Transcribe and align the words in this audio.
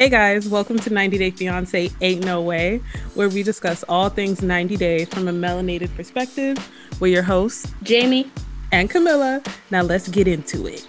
Hey 0.00 0.08
guys, 0.08 0.48
welcome 0.48 0.78
to 0.78 0.88
90 0.88 1.18
Day 1.18 1.30
Fiance 1.30 1.90
Ain't 2.00 2.24
No 2.24 2.40
Way, 2.40 2.78
where 3.12 3.28
we 3.28 3.42
discuss 3.42 3.82
all 3.86 4.08
things 4.08 4.40
90 4.40 4.78
Day 4.78 5.04
from 5.04 5.28
a 5.28 5.30
melanated 5.30 5.94
perspective. 5.94 6.56
We're 7.00 7.12
your 7.12 7.22
hosts, 7.22 7.70
Jamie 7.82 8.32
and 8.72 8.88
Kamillah. 8.88 9.46
Now 9.70 9.82
let's 9.82 10.08
get 10.08 10.26
into 10.26 10.66
it. 10.66 10.86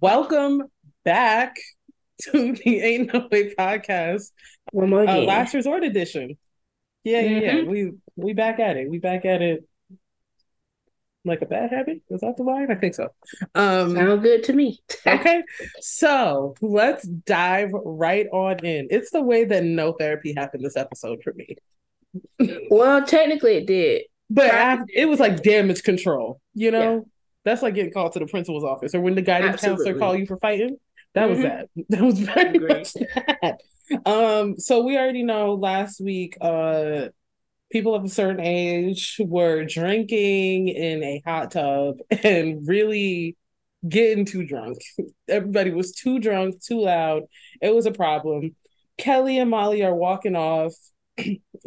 Welcome 0.00 0.62
back 1.04 1.54
to 2.22 2.54
the 2.54 2.80
Ain't 2.80 3.12
No 3.12 3.28
Way 3.30 3.54
podcast. 3.54 4.30
One 4.72 4.88
more 4.88 5.06
uh, 5.06 5.18
last 5.18 5.52
resort 5.52 5.84
edition. 5.84 6.38
Yeah, 7.04 7.20
yeah, 7.20 7.28
mm-hmm. 7.28 7.58
yeah. 7.58 7.70
We 7.70 7.92
we 8.16 8.32
back 8.32 8.58
at 8.58 8.78
it. 8.78 8.88
We 8.88 9.00
back 9.00 9.26
at 9.26 9.42
it 9.42 9.68
like 11.24 11.42
a 11.42 11.46
bad 11.46 11.70
habit. 11.72 12.02
Is 12.10 12.20
that 12.20 12.36
the 12.36 12.42
line? 12.42 12.70
I 12.70 12.74
think 12.74 12.94
so. 12.94 13.08
Um, 13.54 13.94
Sound 13.94 14.22
good 14.22 14.44
to 14.44 14.52
me. 14.52 14.80
okay, 15.06 15.42
so 15.80 16.54
let's 16.60 17.06
dive 17.06 17.70
right 17.72 18.26
on 18.32 18.64
in. 18.64 18.88
It's 18.90 19.10
the 19.10 19.22
way 19.22 19.44
that 19.44 19.64
no 19.64 19.92
therapy 19.92 20.34
happened 20.36 20.64
this 20.64 20.76
episode 20.76 21.22
for 21.22 21.32
me. 21.32 21.56
well, 22.70 23.04
technically 23.04 23.56
it 23.56 23.66
did, 23.66 24.02
but 24.30 24.52
I, 24.52 24.78
it 24.94 25.06
was 25.06 25.20
like 25.20 25.42
damage 25.42 25.82
control. 25.82 26.40
You 26.54 26.70
know, 26.70 26.94
yeah. 26.94 27.00
that's 27.44 27.62
like 27.62 27.74
getting 27.74 27.92
called 27.92 28.12
to 28.12 28.18
the 28.18 28.26
principal's 28.26 28.64
office, 28.64 28.94
or 28.94 29.00
when 29.00 29.14
the 29.14 29.22
guidance 29.22 29.54
Absolutely. 29.54 29.84
counselor 29.84 29.98
call 29.98 30.16
you 30.16 30.26
for 30.26 30.38
fighting. 30.38 30.76
That 31.14 31.30
mm-hmm. 31.30 31.42
was 31.42 31.42
that. 31.42 31.68
That 31.88 32.02
was 32.02 32.18
very 32.18 32.58
much 32.58 32.92
that. 32.92 33.60
Um, 34.06 34.58
so 34.58 34.82
we 34.82 34.96
already 34.96 35.22
know 35.22 35.54
last 35.54 36.00
week, 36.00 36.36
uh 36.40 37.08
people 37.70 37.94
of 37.94 38.04
a 38.04 38.08
certain 38.08 38.40
age 38.40 39.16
were 39.20 39.64
drinking 39.64 40.68
in 40.68 41.02
a 41.02 41.22
hot 41.26 41.50
tub 41.50 41.98
and 42.22 42.66
really 42.66 43.36
getting 43.88 44.24
too 44.24 44.46
drunk. 44.46 44.78
Everybody 45.28 45.70
was 45.70 45.92
too 45.92 46.18
drunk, 46.18 46.62
too 46.62 46.80
loud. 46.82 47.24
It 47.60 47.74
was 47.74 47.86
a 47.86 47.92
problem. 47.92 48.54
Kelly 48.96 49.38
and 49.38 49.50
Molly 49.50 49.82
are 49.82 49.94
walking 49.94 50.36
off. 50.36 50.72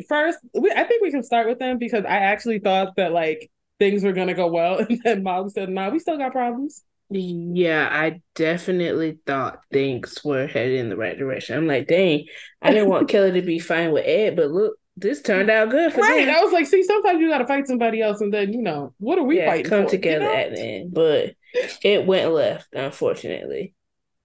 First, 0.07 0.39
we, 0.53 0.71
I 0.71 0.83
think 0.83 1.01
we 1.01 1.11
can 1.11 1.23
start 1.23 1.47
with 1.47 1.59
them 1.59 1.77
because 1.77 2.05
I 2.05 2.17
actually 2.17 2.59
thought 2.59 2.95
that 2.97 3.11
like 3.11 3.49
things 3.79 4.03
were 4.03 4.13
gonna 4.13 4.33
go 4.33 4.47
well, 4.47 4.77
and 4.89 4.99
then 5.03 5.23
Molly 5.23 5.49
said, 5.49 5.69
"Nah, 5.69 5.89
we 5.89 5.99
still 5.99 6.17
got 6.17 6.31
problems." 6.31 6.83
Yeah, 7.09 7.87
I 7.89 8.21
definitely 8.35 9.19
thought 9.25 9.61
things 9.71 10.19
were 10.25 10.45
headed 10.45 10.79
in 10.79 10.89
the 10.89 10.97
right 10.97 11.17
direction. 11.17 11.57
I'm 11.57 11.65
like, 11.65 11.87
dang, 11.87 12.25
I 12.61 12.71
didn't 12.71 12.89
want 12.89 13.07
Kelly 13.07 13.31
to 13.31 13.41
be 13.41 13.59
fine 13.59 13.91
with 13.91 14.05
Ed, 14.05 14.35
but 14.35 14.51
look, 14.51 14.77
this 14.97 15.21
turned 15.21 15.49
out 15.49 15.69
good 15.69 15.93
for 15.93 16.01
right. 16.01 16.25
Them. 16.25 16.35
I 16.35 16.41
was 16.41 16.51
like, 16.51 16.65
see, 16.65 16.83
sometimes 16.83 17.21
you 17.21 17.29
got 17.29 17.37
to 17.37 17.47
fight 17.47 17.67
somebody 17.67 18.01
else, 18.01 18.19
and 18.19 18.33
then 18.33 18.51
you 18.51 18.61
know 18.61 18.93
what 18.97 19.19
are 19.19 19.23
we 19.23 19.37
yeah, 19.37 19.51
fighting? 19.51 19.69
Come 19.69 19.83
for, 19.85 19.91
together 19.91 20.25
you 20.25 20.31
know? 20.31 20.35
at 20.35 20.55
the 20.55 20.61
end, 20.61 20.93
but 20.93 21.35
it 21.83 22.05
went 22.05 22.31
left, 22.33 22.67
unfortunately. 22.73 23.73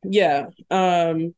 Yeah. 0.02 0.46
Um. 0.70 1.34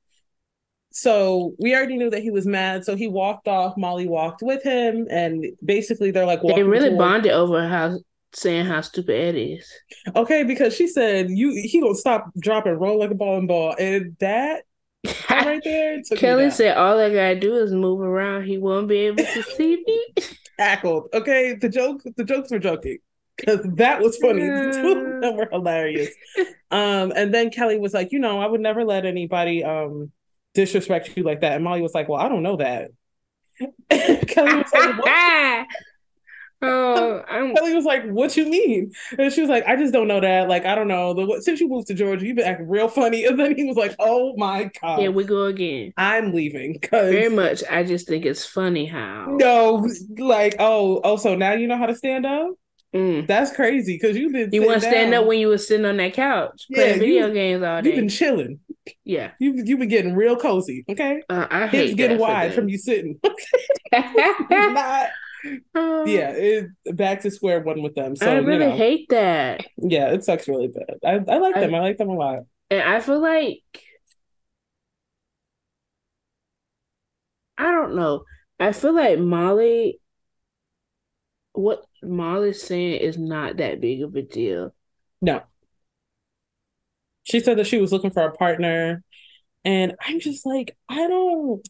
So 0.92 1.56
we 1.58 1.74
already 1.74 1.96
knew 1.96 2.10
that 2.10 2.22
he 2.22 2.30
was 2.30 2.46
mad, 2.46 2.84
so 2.84 2.94
he 2.94 3.08
walked 3.08 3.48
off. 3.48 3.76
Molly 3.76 4.06
walked 4.06 4.42
with 4.42 4.62
him, 4.62 5.08
and 5.10 5.44
basically 5.64 6.12
they're 6.12 6.24
like, 6.24 6.40
they 6.42 6.62
really 6.62 6.90
toward... 6.90 6.98
bonded 6.98 7.32
over 7.32 7.66
how 7.66 7.98
saying 8.32 8.66
how 8.66 8.80
stupid 8.80 9.14
Ed 9.14 9.34
is. 9.36 9.68
Okay, 10.14 10.44
because 10.44 10.74
she 10.74 10.86
said 10.86 11.30
you 11.30 11.50
he 11.50 11.80
gonna 11.80 11.96
stop, 11.96 12.26
drop, 12.38 12.66
and 12.66 12.80
roll 12.80 13.00
like 13.00 13.10
a 13.10 13.14
ball 13.16 13.38
and 13.38 13.48
ball, 13.48 13.74
and 13.78 14.16
that 14.20 14.62
right 15.30 15.60
there. 15.64 16.02
Kelly 16.16 16.50
said, 16.50 16.76
"All 16.76 16.98
I 16.98 17.10
gotta 17.10 17.38
do 17.38 17.56
is 17.56 17.72
move 17.72 18.00
around. 18.00 18.44
He 18.44 18.58
won't 18.58 18.88
be 18.88 18.98
able 18.98 19.24
to 19.24 19.42
see 19.42 19.82
me." 19.86 20.06
Tackled. 20.58 21.08
Okay, 21.12 21.54
the 21.54 21.68
joke. 21.68 22.02
The 22.16 22.24
jokes 22.24 22.50
were 22.50 22.58
joking 22.58 22.98
because 23.36 23.60
that 23.74 24.00
was 24.00 24.16
funny. 24.18 24.42
That 25.24 25.34
were 25.36 25.48
hilarious. 25.50 26.10
Um, 26.70 27.12
and 27.16 27.32
then 27.32 27.50
Kelly 27.50 27.78
was 27.78 27.94
like, 27.94 28.12
"You 28.12 28.18
know, 28.18 28.40
I 28.40 28.46
would 28.46 28.60
never 28.60 28.84
let 28.84 29.06
anybody 29.06 29.64
um 29.64 30.12
disrespect 30.54 31.16
you 31.16 31.22
like 31.22 31.40
that." 31.40 31.52
And 31.52 31.64
Molly 31.64 31.80
was 31.82 31.94
like, 31.94 32.08
"Well, 32.08 32.20
I 32.20 32.28
don't 32.28 32.42
know 32.42 32.56
that." 32.56 32.90
Kelly 34.28 34.56
was 34.56 34.72
like, 34.72 35.66
Oh, 36.64 37.22
I'm... 37.30 37.54
Kelly 37.54 37.74
was 37.74 37.84
like, 37.84 38.04
"What 38.06 38.36
you 38.36 38.48
mean?" 38.48 38.92
And 39.18 39.32
she 39.32 39.40
was 39.40 39.50
like, 39.50 39.64
"I 39.66 39.76
just 39.76 39.92
don't 39.92 40.08
know 40.08 40.20
that. 40.20 40.48
Like, 40.48 40.64
I 40.64 40.74
don't 40.74 40.88
know. 40.88 41.14
The, 41.14 41.42
since 41.42 41.60
you 41.60 41.68
moved 41.68 41.88
to 41.88 41.94
Georgia, 41.94 42.24
you've 42.24 42.36
been 42.36 42.46
acting 42.46 42.68
real 42.68 42.88
funny." 42.88 43.24
And 43.34 43.40
then 43.40 43.56
he 43.56 43.64
was 43.64 43.76
like, 43.76 43.96
"Oh 43.98 44.34
my 44.36 44.70
god, 44.80 45.00
here 45.00 45.10
we 45.10 45.24
go 45.24 45.44
again. 45.44 45.92
I'm 45.96 46.32
leaving." 46.32 46.78
Cause 46.80 47.10
very 47.10 47.28
much. 47.28 47.64
I 47.68 47.82
just 47.82 48.06
think 48.06 48.24
it's 48.24 48.44
funny 48.44 48.86
how 48.86 49.26
no, 49.38 49.88
like, 50.18 50.56
oh, 50.58 51.00
oh, 51.02 51.16
so 51.16 51.34
now 51.34 51.52
you 51.52 51.66
know 51.66 51.76
how 51.76 51.86
to 51.86 51.94
stand 51.94 52.26
up. 52.26 52.50
Mm. 52.94 53.26
That's 53.26 53.54
crazy 53.54 53.94
because 53.94 54.16
you've 54.16 54.32
been. 54.32 54.50
You 54.52 54.64
want 54.64 54.82
to 54.82 54.88
stand 54.88 55.12
up 55.14 55.26
when 55.26 55.40
you 55.40 55.48
were 55.48 55.58
sitting 55.58 55.84
on 55.84 55.96
that 55.96 56.12
couch 56.12 56.66
yeah, 56.68 56.76
playing 56.76 57.00
video 57.00 57.26
you, 57.26 57.34
games 57.34 57.62
all 57.64 57.82
day. 57.82 57.90
You've 57.90 57.96
been 57.96 58.08
chilling. 58.08 58.60
Yeah, 59.04 59.32
you've 59.40 59.66
you've 59.66 59.80
been 59.80 59.88
getting 59.88 60.14
real 60.14 60.36
cozy. 60.36 60.84
Okay, 60.88 61.22
uh, 61.28 61.46
I 61.50 61.66
hate 61.66 61.86
Hips 61.86 61.94
getting 61.96 62.18
wide 62.18 62.54
from 62.54 62.68
you 62.68 62.78
sitting. 62.78 63.18
Not 63.92 65.10
yeah, 65.44 65.58
um, 65.74 66.04
it, 66.06 66.96
back 66.96 67.20
to 67.20 67.30
square 67.30 67.60
one 67.60 67.82
with 67.82 67.94
them. 67.94 68.16
So 68.16 68.30
I 68.30 68.36
really 68.36 68.64
you 68.64 68.70
know, 68.70 68.76
hate 68.76 69.08
that. 69.10 69.66
Yeah, 69.76 70.10
it 70.12 70.24
sucks 70.24 70.48
really 70.48 70.68
bad. 70.68 70.98
I, 71.04 71.32
I 71.32 71.38
like 71.38 71.56
I, 71.56 71.60
them. 71.60 71.74
I 71.74 71.80
like 71.80 71.98
them 71.98 72.08
a 72.08 72.14
lot. 72.14 72.40
And 72.70 72.82
I 72.82 73.00
feel 73.00 73.20
like 73.20 73.62
I 77.58 77.70
don't 77.70 77.94
know. 77.94 78.24
I 78.58 78.72
feel 78.72 78.94
like 78.94 79.18
Molly 79.18 80.00
what 81.52 81.84
Molly's 82.02 82.62
saying 82.62 83.00
is 83.00 83.16
not 83.16 83.58
that 83.58 83.80
big 83.80 84.02
of 84.02 84.14
a 84.16 84.22
deal. 84.22 84.74
No. 85.22 85.42
She 87.22 87.40
said 87.40 87.58
that 87.58 87.66
she 87.66 87.80
was 87.80 87.92
looking 87.92 88.10
for 88.10 88.22
a 88.22 88.32
partner. 88.32 89.02
And 89.64 89.94
I'm 90.04 90.20
just 90.20 90.44
like, 90.44 90.76
I 90.88 91.06
don't 91.06 91.66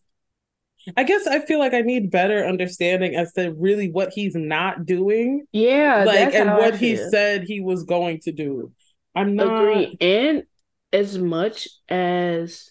I 0.96 1.04
guess 1.04 1.26
I 1.26 1.40
feel 1.40 1.58
like 1.58 1.74
I 1.74 1.80
need 1.80 2.10
better 2.10 2.44
understanding 2.46 3.14
as 3.16 3.32
to 3.34 3.52
really 3.54 3.90
what 3.90 4.12
he's 4.12 4.34
not 4.34 4.86
doing. 4.86 5.46
Yeah, 5.52 6.04
like 6.04 6.34
and 6.34 6.56
what 6.56 6.76
he 6.76 6.96
said 6.96 7.44
he 7.44 7.60
was 7.60 7.84
going 7.84 8.20
to 8.20 8.32
do. 8.32 8.72
I'm 9.14 9.36
not 9.36 9.46
agree. 9.62 9.96
And 10.00 10.44
as 10.92 11.18
much 11.18 11.68
as 11.88 12.70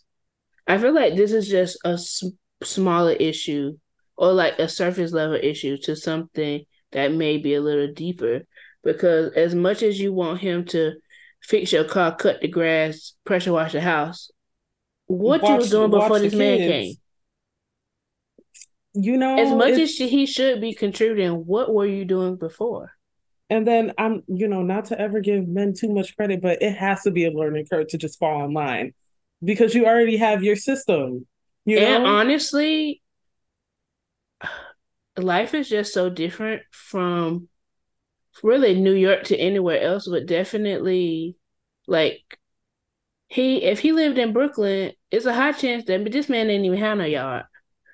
I 0.68 0.78
feel 0.78 0.94
like 0.94 1.16
this 1.16 1.32
is 1.32 1.48
just 1.48 1.78
a 1.86 1.90
s- 1.94 2.24
smaller 2.64 3.14
issue 3.14 3.78
or 4.16 4.34
like 4.34 4.60
a 4.60 4.68
surface 4.70 5.12
level 5.12 5.38
issue 5.42 5.78
to 5.84 5.96
something 5.96 6.66
that 6.92 7.12
may 7.14 7.38
be 7.38 7.56
a 7.56 7.62
little 7.62 7.92
deeper. 7.94 8.42
Because 8.84 9.34
as 9.34 9.56
much 9.56 9.82
as 9.82 10.00
you 10.00 10.14
want 10.14 10.40
him 10.42 10.66
to 10.66 10.94
fix 11.42 11.72
your 11.72 11.86
car, 11.86 12.16
cut 12.16 12.42
the 12.42 12.48
grass, 12.48 13.14
pressure 13.26 13.54
wash 13.54 13.72
the 13.72 13.82
house, 13.82 14.30
what 15.08 15.42
watch, 15.42 15.50
you 15.50 15.56
was 15.58 15.70
doing 15.72 15.92
before 15.92 16.20
this 16.20 16.36
man 16.36 16.60
came? 16.60 16.96
You 18.94 19.18
know, 19.18 19.40
as 19.40 19.52
much 19.52 19.80
as 19.80 19.96
he 19.98 20.26
should 20.26 20.62
be 20.62 20.74
contributing, 20.74 21.46
what 21.46 21.74
were 21.74 21.86
you 21.86 22.06
doing 22.06 22.36
before? 22.36 22.92
And 23.50 23.68
then 23.68 23.94
I'm, 23.98 24.24
you 24.28 24.48
know, 24.48 24.62
not 24.62 24.86
to 24.86 25.00
ever 25.00 25.20
give 25.20 25.48
men 25.48 25.74
too 25.74 25.94
much 25.94 26.16
credit, 26.16 26.42
but 26.42 26.62
it 26.62 26.76
has 26.76 27.04
to 27.04 27.12
be 27.12 27.26
a 27.26 27.32
learning 27.32 27.68
curve 27.72 27.88
to 27.90 27.98
just 27.98 28.20
fall 28.20 28.44
in 28.46 28.54
line 28.54 28.94
because 29.44 29.76
you 29.76 29.86
already 29.86 30.18
have 30.18 30.44
your 30.44 30.56
system. 30.56 31.28
You 31.66 31.80
and 31.80 32.04
know? 32.04 32.10
honestly, 32.10 33.02
life 35.18 35.54
is 35.54 35.70
just 35.70 35.94
so 35.94 36.10
different 36.10 36.64
from 36.72 37.48
really 38.42 38.80
New 38.80 38.94
York 38.94 39.26
to 39.26 39.38
anywhere 39.38 39.82
else, 39.82 40.08
but 40.08 40.26
definitely 40.26 41.38
like 41.88 42.22
he 43.28 43.64
if 43.64 43.80
he 43.80 43.92
lived 43.92 44.18
in 44.18 44.34
Brooklyn, 44.34 44.94
it's 45.12 45.26
a 45.26 45.34
high 45.34 45.52
chance 45.52 45.86
that 45.86 46.04
but 46.04 46.12
this 46.12 46.30
man 46.30 46.48
didn't 46.48 46.66
even 46.66 46.80
have 46.80 46.98
no 46.98 47.06
yard. 47.06 47.46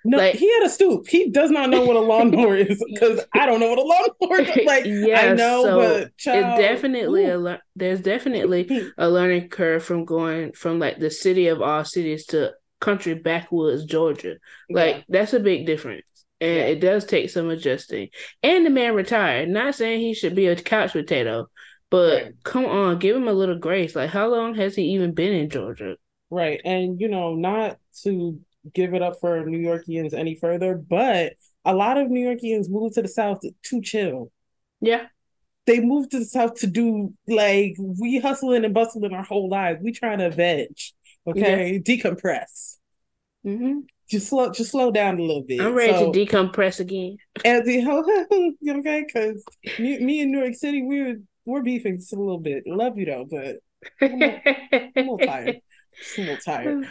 No, 0.06 0.18
like, 0.18 0.36
he 0.36 0.52
had 0.54 0.64
a 0.64 0.70
stoop. 0.70 1.08
He 1.08 1.30
does 1.30 1.52
not 1.52 1.70
know 1.70 1.84
what 1.84 1.96
a 1.96 2.00
lawnmower 2.00 2.56
is 2.58 2.84
because 2.94 3.26
I 3.34 3.46
don't 3.46 3.60
know 3.60 3.70
what 3.70 3.80
a 3.80 3.82
lawnmower 3.82 4.42
is. 4.58 4.66
Like, 4.66 4.86
yeah, 4.86 5.32
I 5.32 5.34
know, 5.34 5.64
so 5.64 5.78
but 5.78 6.18
child, 6.18 6.60
it's 6.60 6.68
definitely 6.68 7.26
ooh. 7.26 7.36
a 7.36 7.38
le- 7.38 7.62
there's 7.76 8.02
definitely 8.02 8.92
a 8.98 9.10
learning 9.10 9.50
curve 9.50 9.84
from 9.84 10.06
going 10.06 10.54
from 10.54 10.80
like 10.80 11.00
the 11.00 11.12
city 11.12 11.48
of 11.48 11.62
all 11.62 11.84
cities 11.84 12.26
to 12.28 12.54
country 12.80 13.14
backwoods 13.14 13.86
Georgia. 13.86 14.36
Like 14.70 14.98
yeah. 14.98 15.04
that's 15.10 15.34
a 15.34 15.40
big 15.40 15.66
difference. 15.66 16.06
And 16.42 16.56
yeah. 16.56 16.64
it 16.64 16.80
does 16.80 17.06
take 17.06 17.30
some 17.30 17.50
adjusting. 17.50 18.10
And 18.42 18.66
the 18.66 18.70
man 18.70 18.96
retired. 18.96 19.50
Not 19.50 19.76
saying 19.76 20.00
he 20.00 20.14
should 20.14 20.36
be 20.36 20.48
a 20.48 20.56
couch 20.56 20.94
potato, 20.94 21.48
but 21.90 22.24
right. 22.24 22.34
come 22.44 22.66
on, 22.66 23.00
give 23.00 23.16
him 23.16 23.28
a 23.28 23.34
little 23.34 23.58
grace. 23.58 23.96
Like, 23.96 24.10
how 24.10 24.30
long 24.30 24.56
has 24.56 24.76
he 24.76 24.84
even 24.94 25.14
been 25.14 25.34
in 25.34 25.50
Georgia? 25.50 25.98
Right. 26.30 26.62
And, 26.64 27.02
you 27.02 27.10
know, 27.10 27.36
not 27.36 27.78
to 28.04 28.40
give 28.74 28.94
it 28.94 29.02
up 29.02 29.20
for 29.20 29.46
New 29.46 29.60
Yorkians 29.60 30.14
any 30.14 30.36
further, 30.36 30.76
but 30.76 31.34
a 31.66 31.74
lot 31.74 31.98
of 31.98 32.10
New 32.10 32.26
Yorkians 32.26 32.70
move 32.70 32.94
to 32.94 33.02
the 33.02 33.08
South 33.08 33.42
to 33.42 33.82
chill. 33.82 34.32
Yeah. 34.82 35.08
They 35.66 35.80
moved 35.80 36.12
to 36.12 36.20
the 36.20 36.26
South 36.26 36.56
to 36.56 36.68
do 36.68 37.14
like 37.28 37.76
we 37.78 38.20
hustling 38.20 38.66
and 38.66 38.74
bustling 38.74 39.14
our 39.14 39.24
whole 39.24 39.50
lives. 39.50 39.80
We 39.84 39.92
trying 39.92 40.20
to 40.20 40.32
veg, 40.32 40.76
okay, 41.28 41.74
yeah. 41.74 41.80
decompress. 41.80 42.78
Mm-hmm. 43.46 43.82
Just 44.10 44.30
slow, 44.30 44.52
just 44.52 44.72
slow 44.72 44.90
down 44.90 45.20
a 45.20 45.22
little 45.22 45.44
bit. 45.44 45.62
I'm 45.62 45.74
ready 45.74 45.94
so, 45.94 46.12
to 46.12 46.26
decompress 46.26 46.80
again. 46.80 47.18
And 47.46 47.64
the 47.66 48.56
okay, 48.80 49.06
because 49.06 49.44
me, 49.78 50.00
me 50.00 50.22
in 50.22 50.32
New 50.32 50.40
York 50.40 50.56
City, 50.56 50.82
we're 50.82 51.22
we're 51.46 51.62
beefing 51.62 51.98
just 51.98 52.14
a 52.14 52.16
little 52.16 52.40
bit. 52.40 52.64
Love 52.66 52.98
you 52.98 53.06
though, 53.06 53.28
but 53.30 53.58
I'm 54.02 54.22
a, 54.22 54.42
I'm 54.74 54.92
a 54.96 55.02
little 55.02 55.18
tired. 55.20 55.62
Just 55.98 56.18
a 56.18 56.22
little 56.22 56.38
tired. 56.38 56.88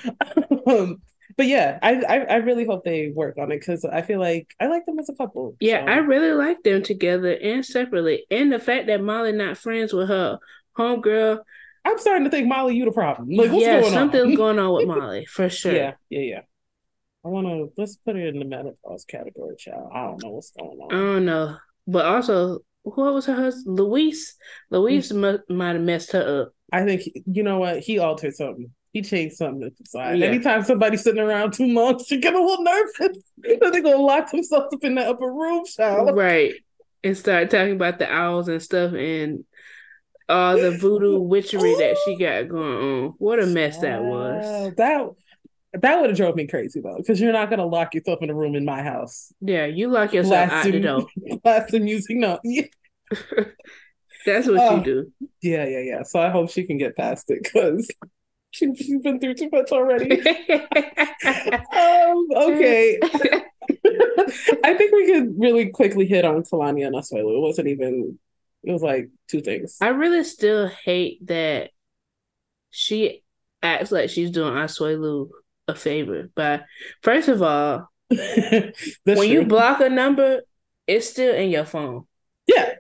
um, 0.67 1.03
but 1.39 1.47
yeah, 1.47 1.79
I, 1.81 2.03
I, 2.03 2.17
I 2.17 2.37
really 2.39 2.67
hope 2.67 2.85
they 2.85 3.13
work 3.15 3.39
on 3.39 3.53
it 3.53 3.61
because 3.61 3.85
I 3.85 4.03
feel 4.03 4.19
like 4.19 4.53
I 4.61 4.67
like 4.67 4.85
them 4.87 4.99
as 4.99 5.09
a 5.09 5.15
couple. 5.15 5.57
Yeah, 5.61 5.85
so. 5.85 5.93
I 5.93 5.97
really 5.99 6.33
like 6.33 6.65
them 6.65 6.83
together 6.83 7.31
and 7.31 7.65
separately, 7.65 8.27
and 8.29 8.53
the 8.53 8.59
fact 8.59 8.89
that 8.89 9.01
Molly 9.01 9.31
not 9.31 9.57
friends 9.57 9.93
with 9.93 10.09
her 10.09 10.41
homegirl. 10.77 11.39
I'm 11.85 11.99
starting 11.99 12.25
to 12.25 12.31
think 12.31 12.49
Molly, 12.49 12.77
you 12.77 12.85
the 12.85 12.91
problem. 12.91 13.31
Like, 13.31 13.53
what's 13.53 13.65
yeah, 13.65 13.81
going 13.81 13.93
something's 13.93 14.25
on? 14.25 14.35
going 14.35 14.59
on 14.59 14.75
with 14.75 14.89
Molly 14.99 15.27
for 15.27 15.49
sure. 15.49 15.75
Yeah, 15.75 15.93
yeah, 16.11 16.21
yeah. 16.21 16.41
I 17.25 17.29
want 17.29 17.47
to 17.47 17.73
let's 17.79 17.97
put 17.97 18.17
it 18.17 18.35
in 18.35 18.41
the 18.41 18.45
menopause 18.45 19.05
category, 19.05 19.55
child. 19.57 19.91
I 19.95 20.07
don't 20.07 20.23
know 20.23 20.31
what's 20.31 20.51
going 20.51 20.77
on. 20.77 20.93
I 20.93 21.15
don't 21.15 21.25
know, 21.25 21.57
but 21.87 22.05
also, 22.05 22.59
what 22.83 23.15
was 23.15 23.27
her 23.27 23.37
husband? 23.37 23.79
Luis. 23.79 24.35
Luis 24.71 25.13
mm. 25.13 25.41
might 25.49 25.77
have 25.77 25.83
messed 25.83 26.13
her 26.13 26.43
up. 26.43 26.53
I 26.73 26.85
think 26.85 27.05
you 27.27 27.45
know 27.45 27.59
what 27.59 27.79
he 27.79 28.01
altered 28.01 28.35
something. 28.35 28.73
He 28.93 29.03
changed 29.03 29.37
something 29.37 29.65
at 29.65 29.77
the 29.77 29.85
side. 29.85 30.19
Yeah. 30.19 30.27
Anytime 30.27 30.65
somebody's 30.65 31.03
sitting 31.03 31.23
around 31.23 31.53
too 31.53 31.67
long, 31.67 32.03
she 32.07 32.19
get 32.19 32.35
a 32.35 32.41
little 32.41 32.65
nervous. 32.65 33.23
They're 33.39 33.83
gonna 33.83 33.97
lock 33.97 34.31
themselves 34.31 34.75
up 34.75 34.85
in 34.85 34.95
the 34.95 35.03
upper 35.03 35.31
room, 35.31 35.65
child. 35.67 36.17
Right. 36.17 36.55
And 37.05 37.17
start 37.17 37.51
talking 37.51 37.75
about 37.75 37.99
the 37.99 38.11
owls 38.11 38.49
and 38.49 38.63
stuff 38.63 38.93
and 38.93 39.45
all 40.29 40.57
the 40.57 40.73
voodoo 40.73 41.21
witchery 41.21 41.75
that 41.77 41.97
she 42.05 42.17
got 42.17 42.49
going 42.49 43.05
on. 43.05 43.15
What 43.19 43.43
a 43.43 43.47
mess 43.47 43.79
that 43.79 44.03
was. 44.03 44.75
That 44.77 45.09
that 45.75 46.01
would 46.01 46.11
have 46.11 46.17
drove 46.17 46.35
me 46.35 46.47
crazy 46.47 46.81
though, 46.81 46.97
because 46.97 47.21
you're 47.21 47.33
not 47.33 47.51
gonna 47.51 47.67
lock 47.67 47.95
yourself 47.95 48.23
in 48.23 48.31
a 48.31 48.35
room 48.35 48.55
in 48.55 48.65
my 48.65 48.83
house. 48.83 49.33
Yeah, 49.41 49.67
you 49.67 49.89
lock 49.89 50.13
yourself 50.13 50.49
blasting, 50.49 50.87
out 50.87 51.07
the 51.17 51.29
door. 51.29 51.39
Blasting 51.45 51.85
music, 51.85 52.17
no. 52.17 52.39
That's 54.27 54.47
what 54.47 54.59
uh, 54.59 54.77
you 54.77 54.83
do. 54.83 55.13
Yeah, 55.43 55.67
yeah, 55.67 55.81
yeah. 55.81 56.03
So 56.03 56.21
I 56.21 56.31
hope 56.31 56.51
she 56.51 56.65
can 56.65 56.79
get 56.79 56.97
past 56.97 57.31
it 57.31 57.43
because 57.43 57.89
she, 58.51 58.75
she's 58.75 59.03
been 59.03 59.21
through 59.21 59.35
too 59.35 59.51
much 59.53 59.71
already. 59.73 60.21
um, 60.21 62.27
okay. 62.37 62.99
I 64.65 64.75
think 64.75 64.93
we 64.93 65.13
could 65.13 65.35
really 65.39 65.71
quickly 65.71 66.07
hit 66.07 66.25
on 66.25 66.43
Kalani 66.43 66.87
and 66.87 66.95
Asuelu. 66.95 67.37
It 67.37 67.41
wasn't 67.41 67.69
even 67.69 68.19
it 68.65 68.73
was 68.73 68.83
like 68.83 69.11
two 69.29 69.41
things. 69.41 69.79
I 69.81 69.89
really 69.89 70.25
still 70.25 70.69
hate 70.69 71.27
that 71.27 71.71
she 72.71 73.23
acts 73.63 73.93
like 73.93 74.11
she's 74.11 74.31
doing 74.31 74.53
Asuelu 74.53 75.29
a 75.67 75.75
favor. 75.75 76.31
But 76.35 76.65
first 77.03 77.29
of 77.29 77.43
all, 77.43 77.89
when 78.09 78.73
true. 79.05 79.23
you 79.23 79.45
block 79.45 79.81
a 79.81 79.89
number, 79.89 80.43
it's 80.87 81.09
still 81.09 81.35
in 81.35 81.51
your 81.51 81.65
phone. 81.65 82.07
Yeah. 82.47 82.75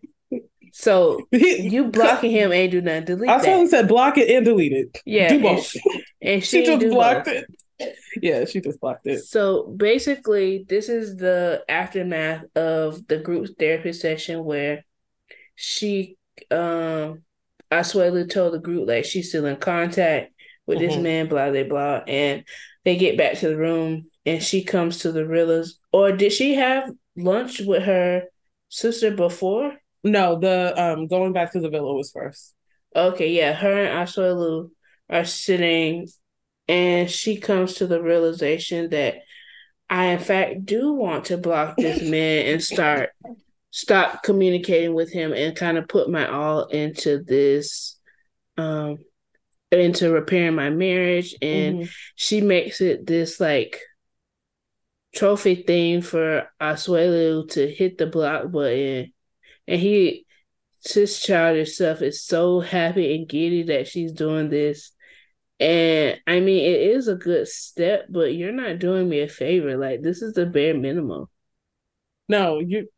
So 0.79 1.27
you 1.33 1.87
blocking 1.87 2.31
him 2.31 2.53
ain't 2.53 2.71
do 2.71 2.81
nothing. 2.81 3.05
Delete 3.05 3.29
I 3.29 3.41
that. 3.43 3.69
said 3.69 3.89
block 3.89 4.17
it 4.17 4.31
and 4.31 4.45
delete 4.45 4.73
it. 4.73 5.03
Yeah. 5.05 5.31
Do 5.31 5.43
both. 5.43 5.57
And 5.59 5.65
she, 5.65 5.81
and 6.23 6.45
she, 6.45 6.65
she 6.65 6.79
just 6.79 6.95
blocked 6.95 7.27
both. 7.27 7.45
it. 7.81 7.97
Yeah, 8.23 8.45
she 8.45 8.61
just 8.61 8.81
blocked 8.81 9.05
it. 9.09 9.25
So 9.25 9.75
basically, 9.77 10.65
this 10.69 10.89
is 10.89 11.17
the 11.17 11.65
aftermath 11.69 12.45
of 12.55 13.05
the 13.09 13.19
group 13.19 13.49
therapy 13.59 13.93
session 13.93 14.45
where 14.45 14.85
she 15.57 16.17
um 16.53 17.23
Asuelu 17.73 18.31
told 18.31 18.55
the 18.55 18.61
group 18.61 18.87
like 18.87 19.05
she's 19.05 19.31
still 19.31 19.47
in 19.47 19.57
contact 19.57 20.33
with 20.69 20.79
mm-hmm. 20.79 20.87
this 20.87 20.97
man, 20.97 21.27
blah 21.27 21.51
blah 21.51 21.65
blah. 21.65 22.03
And 22.07 22.45
they 22.85 22.97
get 22.97 23.19
back 23.19 23.37
to 23.39 23.49
the 23.49 23.57
room 23.57 24.07
and 24.25 24.41
she 24.41 24.63
comes 24.63 24.99
to 24.99 25.11
the 25.11 25.25
Rillas. 25.25 25.71
Or 25.93 26.13
did 26.13 26.33
she 26.33 26.55
have 26.55 26.89
lunch 27.17 27.59
with 27.59 27.83
her 27.83 28.27
sister 28.69 29.11
before? 29.11 29.77
No, 30.05 30.39
the 30.39 30.75
um 30.77 31.06
going 31.06 31.33
back 31.33 31.53
to 31.53 31.61
the 31.61 31.71
villa 31.71 31.95
was 31.95 32.11
first. 32.11 32.55
Okay, 32.95 33.33
yeah. 33.33 33.53
Her 33.53 33.85
and 33.85 34.09
Asuelu 34.09 34.71
are 35.11 35.25
sitting 35.25 36.09
and 36.69 37.11
she 37.11 37.39
comes 37.39 37.75
to 37.75 37.87
the 37.87 38.03
realization 38.03 38.91
that 38.91 39.17
I 39.91 40.06
in 40.06 40.19
fact 40.19 40.67
do 40.67 40.93
want 40.93 41.27
to 41.27 41.39
block 41.39 41.77
this 41.77 42.03
man 42.11 42.47
and 42.47 42.62
start 42.62 43.11
stop 43.71 44.23
communicating 44.23 44.95
with 44.95 45.12
him 45.12 45.33
and 45.33 45.56
kind 45.56 45.79
of 45.79 45.89
put 45.89 46.11
my 46.11 46.27
all 46.29 46.67
into 46.67 47.23
this 47.23 47.99
um 48.56 48.99
into 49.71 50.11
repairing 50.11 50.55
my 50.55 50.71
marriage 50.71 51.35
and 51.43 51.81
mm-hmm. 51.81 51.91
she 52.17 52.41
makes 52.41 52.81
it 52.81 53.06
this 53.06 53.39
like 53.39 53.79
trophy 55.15 55.56
thing 55.56 56.00
for 56.00 56.49
Asuelu 56.61 57.50
to 57.50 57.69
hit 57.69 57.99
the 57.99 58.06
block 58.06 58.50
button 58.50 59.12
and 59.69 59.81
he 59.81 60.26
his 60.85 61.20
childish 61.20 61.76
self 61.76 62.03
is 62.03 62.25
so 62.25 62.59
happy 62.59 63.15
and 63.15 63.29
giddy 63.29 63.65
that 63.65 63.87
she's 63.87 64.11
doing 64.12 64.49
this 64.49 64.91
and 65.61 66.20
I 66.26 66.41
mean 66.41 66.65
it 66.65 66.81
is 66.97 67.06
a 67.06 67.15
good 67.15 67.47
step 67.47 68.06
but 68.09 68.35
you're 68.35 68.53
not 68.53 68.81
doing 68.81 69.09
me 69.09 69.20
a 69.20 69.29
favor 69.29 69.76
like 69.76 70.03
this 70.03 70.23
is 70.23 70.35
the 70.35 70.47
bare 70.47 70.75
minimum 70.75 71.26
no 72.29 72.59
you 72.59 72.88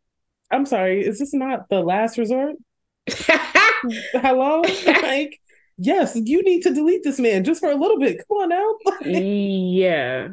I'm 0.51 0.65
sorry 0.65 1.05
is 1.05 1.19
this 1.19 1.35
not 1.35 1.69
the 1.69 1.81
last 1.81 2.17
resort 2.17 2.57
hello 3.09 4.63
like 5.03 5.41
yes, 5.81 6.15
you 6.15 6.43
need 6.43 6.63
to 6.63 6.75
delete 6.75 7.03
this 7.03 7.19
man 7.19 7.43
just 7.43 7.61
for 7.61 7.71
a 7.71 7.75
little 7.75 7.99
bit. 7.99 8.19
Come 8.29 8.37
on 8.39 8.49
now. 8.51 9.11
yeah. 9.11 10.29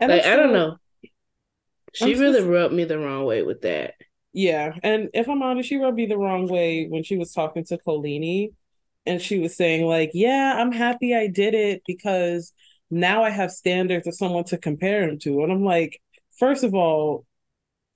And 0.00 0.12
like, 0.12 0.22
still, 0.22 0.32
I 0.32 0.36
don't 0.36 0.52
know. 0.52 0.76
She 1.94 2.14
I'm 2.14 2.20
really 2.20 2.40
just, 2.40 2.50
rubbed 2.50 2.74
me 2.74 2.84
the 2.84 2.98
wrong 2.98 3.24
way 3.24 3.42
with 3.42 3.62
that. 3.62 3.94
Yeah. 4.32 4.72
And 4.82 5.08
if 5.14 5.28
I'm 5.28 5.42
honest, 5.42 5.68
she 5.68 5.76
rubbed 5.76 5.96
me 5.96 6.06
the 6.06 6.18
wrong 6.18 6.48
way 6.48 6.86
when 6.86 7.02
she 7.02 7.16
was 7.16 7.32
talking 7.32 7.64
to 7.66 7.78
Kolini 7.78 8.52
and 9.06 9.20
she 9.20 9.38
was 9.38 9.56
saying, 9.56 9.86
like, 9.86 10.10
yeah, 10.14 10.56
I'm 10.58 10.72
happy 10.72 11.14
I 11.14 11.28
did 11.28 11.54
it 11.54 11.82
because 11.86 12.52
now 12.90 13.24
I 13.24 13.30
have 13.30 13.50
standards 13.50 14.06
of 14.06 14.14
someone 14.14 14.44
to 14.44 14.58
compare 14.58 15.08
him 15.08 15.18
to. 15.20 15.42
And 15.42 15.52
I'm 15.52 15.64
like, 15.64 16.00
first 16.38 16.64
of 16.64 16.74
all, 16.74 17.24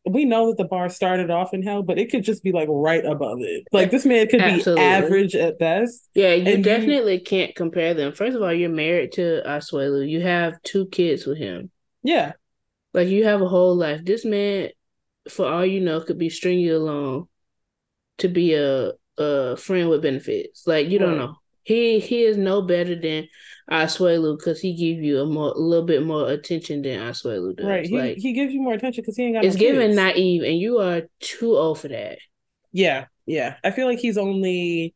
we 0.05 0.25
know 0.25 0.49
that 0.49 0.57
the 0.57 0.65
bar 0.65 0.89
started 0.89 1.31
off 1.31 1.55
in 1.55 1.63
hell, 1.63 1.83
but 1.83 1.99
it 1.99 2.11
could 2.11 2.25
just 2.25 2.43
be 2.43 2.51
like 2.51 2.69
right 2.69 3.05
above 3.05 3.39
it. 3.41 3.65
Like 3.71 3.91
this 3.91 4.05
man 4.05 4.27
could 4.27 4.41
Absolutely. 4.41 4.83
be 4.83 4.87
average 4.87 5.37
at 5.37 5.59
best. 5.59 6.09
Yeah, 6.15 6.35
you 6.35 6.61
definitely 6.61 7.15
you... 7.15 7.23
can't 7.23 7.55
compare 7.55 7.95
them. 7.95 8.13
First 8.13 8.35
of 8.35 8.43
all, 8.43 8.53
you're 8.53 8.69
married 8.69 9.13
to 9.13 9.43
Asuelu. 9.47 10.09
You 10.09 10.21
have 10.23 10.61
two 10.63 10.87
kids 10.87 11.25
with 11.25 11.39
him. 11.39 11.71
Yeah. 12.03 12.33
Like 12.93 13.09
you 13.09 13.25
have 13.25 13.43
a 13.43 13.49
whole 13.49 13.77
life. 13.77 14.05
This 14.05 14.25
man, 14.25 14.71
for 15.29 15.47
all 15.47 15.65
you 15.65 15.81
know, 15.81 16.01
could 16.01 16.19
be 16.19 16.31
stringing 16.31 16.65
you 16.65 16.77
along 16.77 17.29
to 18.19 18.29
be 18.29 18.55
a 18.55 18.93
a 19.19 19.57
friend 19.57 19.89
with 19.89 20.03
benefits. 20.03 20.67
Like 20.67 20.89
you 20.89 20.99
right. 20.99 21.07
don't 21.07 21.19
know. 21.19 21.37
He 21.65 22.01
he 22.01 22.25
is 22.25 22.37
no 22.37 22.63
better 22.63 22.95
than 22.95 23.29
Asuelu 23.71 24.37
because 24.37 24.61
he 24.61 24.75
give 24.75 25.03
you 25.03 25.21
a 25.21 25.27
more 25.27 25.53
a 25.53 25.59
little 25.59 25.87
bit 25.87 26.05
more 26.05 26.31
attention 26.31 26.83
than 26.83 26.99
Asuelu 26.99 27.57
does. 27.57 27.67
Right. 27.67 27.87
He, 27.87 27.99
like, 27.99 28.17
he 28.19 28.33
gives 28.33 28.53
you 28.53 28.61
more 28.61 28.75
attention 28.75 29.03
because 29.03 29.17
he 29.17 29.25
ain't 29.25 29.35
got. 29.35 29.45
It's 29.45 29.57
no 29.57 29.61
given 29.61 29.89
kids. 29.89 29.97
naive, 29.97 30.43
and 30.43 30.59
you 30.59 30.79
are 30.79 31.03
too 31.21 31.57
old 31.57 31.79
for 31.79 31.89
that. 31.89 32.19
Yeah, 32.73 33.07
yeah. 33.27 33.57
I 33.63 33.71
feel 33.71 33.87
like 33.87 33.99
he's 33.99 34.19
only 34.19 34.95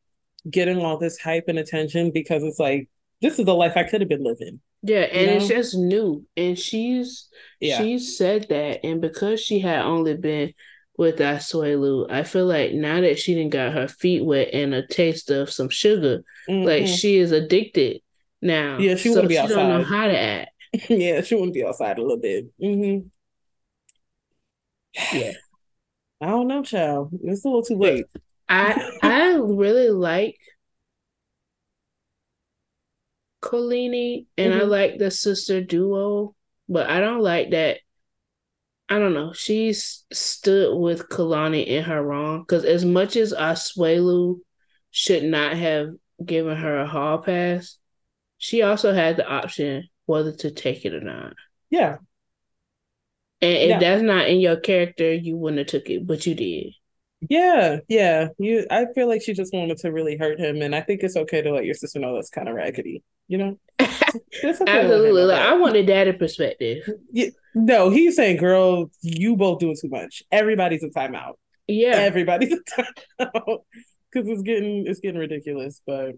getting 0.49 0.79
all 0.79 0.99
this 0.99 1.19
hype 1.19 1.45
and 1.49 1.59
attention 1.59 2.11
because 2.13 2.43
it's 2.43 2.59
like 2.59 2.89
this 3.21 3.39
is 3.39 3.45
the 3.45 3.55
life 3.55 3.77
I 3.77 3.85
could 3.85 4.01
have 4.01 4.09
been 4.09 4.25
living. 4.25 4.61
Yeah, 4.83 5.01
and 5.01 5.27
know? 5.27 5.37
it's 5.37 5.49
just 5.49 5.77
new. 5.77 6.25
And 6.37 6.59
she's 6.59 7.29
yeah. 7.61 7.79
she 7.79 7.99
said 7.99 8.47
that, 8.51 8.85
and 8.85 9.01
because 9.01 9.41
she 9.41 9.61
had 9.61 9.83
only 9.83 10.17
been 10.17 10.55
with 10.97 11.19
Asuelu, 11.19 12.11
I 12.11 12.23
feel 12.23 12.47
like 12.47 12.73
now 12.73 13.01
that 13.01 13.19
she 13.19 13.35
didn't 13.35 13.53
got 13.53 13.73
her 13.73 13.89
feet 13.89 14.25
wet 14.25 14.51
and 14.53 14.75
a 14.75 14.87
taste 14.87 15.31
of 15.31 15.51
some 15.51 15.69
sugar, 15.69 16.23
mm-hmm. 16.49 16.67
like 16.67 16.87
she 16.87 17.17
is 17.17 17.33
addicted 17.33 18.01
now. 18.41 18.79
Yeah, 18.79 18.97
she 18.97 19.09
so 19.09 19.17
wouldn't 19.17 19.29
be 19.29 19.39
outside. 19.39 19.49
She 19.49 19.55
don't 19.55 19.69
know 19.69 19.85
how 19.85 20.07
to 20.07 20.19
act. 20.19 20.51
yeah, 20.89 21.21
she 21.23 21.35
wouldn't 21.35 21.55
be 21.55 21.65
outside 21.65 21.99
a 21.99 22.03
little 22.03 22.21
bit. 22.21 22.47
Mm-hmm. 22.61 23.09
Yeah. 25.13 25.33
I 26.21 26.29
don't 26.29 26.49
know, 26.49 26.63
child. 26.63 27.11
It's 27.25 27.45
a 27.45 27.49
little 27.49 27.63
too 27.63 27.77
late. 27.77 28.07
I 28.49 28.99
I 29.03 29.35
really 29.35 29.91
like 29.91 30.37
Kolini 33.47 34.27
and 34.37 34.53
mm-hmm. 34.53 34.63
I 34.63 34.65
like 34.65 34.99
the 34.99 35.11
sister 35.11 35.61
duo, 35.61 36.35
but 36.69 36.89
I 36.89 37.01
don't 37.01 37.21
like 37.21 37.51
that. 37.51 37.79
I 38.89 38.99
don't 38.99 39.15
know. 39.15 39.33
She's 39.33 40.05
stood 40.13 40.77
with 40.79 41.09
Kalani 41.09 41.67
in 41.67 41.85
her 41.85 42.03
wrong 42.03 42.41
because 42.41 42.65
as 42.65 42.85
much 42.85 43.17
as 43.17 43.33
Asuelu 43.33 44.39
should 44.91 45.25
not 45.25 45.57
have 45.57 45.91
given 46.25 46.57
her 46.57 46.81
a 46.81 46.87
hall 46.87 47.19
pass, 47.19 47.79
she 48.39 48.63
also 48.63 48.93
had 48.93 49.17
the 49.17 49.27
option 49.27 49.89
whether 50.07 50.33
to 50.33 50.51
take 50.51 50.85
it 50.85 50.95
or 50.95 51.01
not. 51.01 51.35
Yeah. 51.71 51.97
And 53.43 53.53
if 53.53 53.69
yeah. 53.69 53.79
that's 53.79 54.03
not 54.03 54.29
in 54.29 54.41
your 54.41 54.57
character, 54.57 55.13
you 55.13 55.37
wouldn't 55.37 55.59
have 55.59 55.67
took 55.67 55.91
it, 55.91 56.07
but 56.07 56.25
you 56.27 56.35
did. 56.35 56.73
Yeah, 57.29 57.79
yeah. 57.89 58.29
You 58.39 58.67
I 58.71 58.87
feel 58.95 59.09
like 59.09 59.23
she 59.23 59.33
just 59.33 59.53
wanted 59.53 59.79
to 59.79 59.93
really 59.93 60.17
hurt 60.17 60.39
him 60.39 60.63
and 60.63 60.75
I 60.75 60.81
think 60.81 61.03
it's 61.03 61.17
okay 61.17 61.43
to 61.43 61.53
let 61.53 61.65
your 61.65 61.75
sister 61.75 61.99
know 61.99 62.15
that's 62.15 62.31
kind 62.31 62.49
of 62.49 62.55
raggedy, 62.55 63.03
you 63.29 63.39
know? 63.39 63.59
Absolutely. 63.79 65.23
Like, 65.23 65.41
I 65.41 65.55
want 65.55 65.75
the 65.75 65.83
daddy 65.83 66.13
perspective. 66.13 66.89
Yeah, 67.13 67.29
no, 67.55 67.91
he's 67.91 68.17
saying, 68.17 68.37
girl, 68.37 68.91
you 69.03 69.37
both 69.37 69.61
doing 69.61 69.77
too 69.81 69.89
much. 69.89 70.23
Everybody's 70.31 70.83
a 70.83 70.89
timeout. 70.89 71.35
Yeah. 71.67 71.97
Everybody's 71.97 72.53
a 72.53 72.83
timeout. 73.19 73.59
Cause 74.15 74.29
it's 74.29 74.43
getting 74.43 74.87
it's 74.87 75.01
getting 75.01 75.21
ridiculous. 75.21 75.83
But 75.87 76.13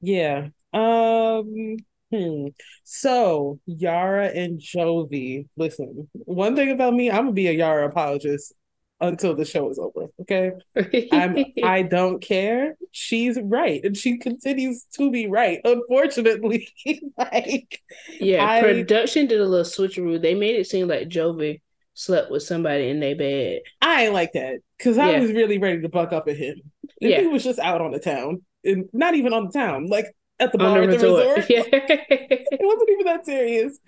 Yeah. 0.00 0.48
Um 0.72 1.76
hmm. 2.12 2.48
So 2.84 3.58
Yara 3.66 4.26
and 4.26 4.60
Jovi, 4.60 5.48
listen, 5.56 6.08
one 6.12 6.54
thing 6.54 6.70
about 6.70 6.94
me, 6.94 7.10
I'm 7.10 7.24
gonna 7.24 7.32
be 7.32 7.48
a 7.48 7.52
Yara 7.52 7.88
apologist 7.88 8.52
until 9.00 9.34
the 9.34 9.44
show 9.44 9.70
is 9.70 9.78
over. 9.78 10.08
Okay. 10.20 10.52
I'm 11.12 11.44
I 11.62 11.82
don't 11.82 12.20
care. 12.20 12.76
She's 12.92 13.38
right. 13.42 13.82
And 13.82 13.96
she 13.96 14.18
continues 14.18 14.84
to 14.94 15.10
be 15.10 15.26
right. 15.26 15.60
Unfortunately. 15.64 16.68
like 17.18 17.80
Yeah, 18.20 18.46
I, 18.46 18.60
production 18.60 19.26
did 19.26 19.40
a 19.40 19.46
little 19.46 19.64
switcheroo. 19.64 20.20
They 20.20 20.34
made 20.34 20.56
it 20.56 20.66
seem 20.66 20.88
like 20.88 21.08
Jovi 21.08 21.60
slept 21.94 22.30
with 22.30 22.42
somebody 22.42 22.88
in 22.88 23.00
their 23.00 23.16
bed. 23.16 23.60
I 23.80 24.04
ain't 24.04 24.14
like 24.14 24.32
that. 24.32 24.60
Cause 24.80 24.98
I 24.98 25.12
yeah. 25.12 25.20
was 25.20 25.32
really 25.32 25.58
ready 25.58 25.80
to 25.82 25.88
buck 25.88 26.12
up 26.12 26.28
at 26.28 26.36
him. 26.36 26.60
And 27.00 27.10
yeah. 27.10 27.20
he 27.20 27.26
was 27.26 27.44
just 27.44 27.58
out 27.58 27.80
on 27.80 27.92
the 27.92 27.98
town. 27.98 28.42
And 28.64 28.90
not 28.92 29.14
even 29.14 29.32
on 29.32 29.46
the 29.46 29.52
town, 29.52 29.86
like 29.86 30.14
at 30.38 30.52
the 30.52 30.58
bar 30.58 30.82
at 30.82 30.90
the 30.90 30.96
resort. 30.96 31.36
resort. 31.36 31.46
Yeah. 31.50 31.62
it 31.70 32.60
wasn't 32.60 32.90
even 32.90 33.06
that 33.06 33.26
serious. 33.26 33.78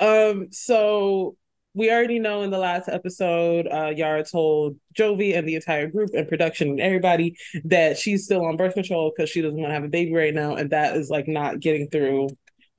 Um, 0.00 0.48
so 0.50 1.36
we 1.74 1.90
already 1.90 2.18
know 2.18 2.42
in 2.42 2.50
the 2.50 2.58
last 2.58 2.88
episode, 2.88 3.66
uh, 3.66 3.92
Yara 3.96 4.24
told 4.24 4.76
Jovi 4.98 5.36
and 5.36 5.48
the 5.48 5.54
entire 5.54 5.86
group 5.86 6.10
and 6.12 6.28
production 6.28 6.68
and 6.68 6.80
everybody 6.80 7.36
that 7.64 7.98
she's 7.98 8.24
still 8.24 8.44
on 8.44 8.56
birth 8.56 8.74
control 8.74 9.12
because 9.14 9.30
she 9.30 9.40
doesn't 9.40 9.58
want 9.58 9.70
to 9.70 9.74
have 9.74 9.84
a 9.84 9.88
baby 9.88 10.14
right 10.14 10.34
now, 10.34 10.54
and 10.56 10.70
that 10.70 10.96
is 10.96 11.08
like 11.08 11.28
not 11.28 11.60
getting 11.60 11.88
through 11.88 12.28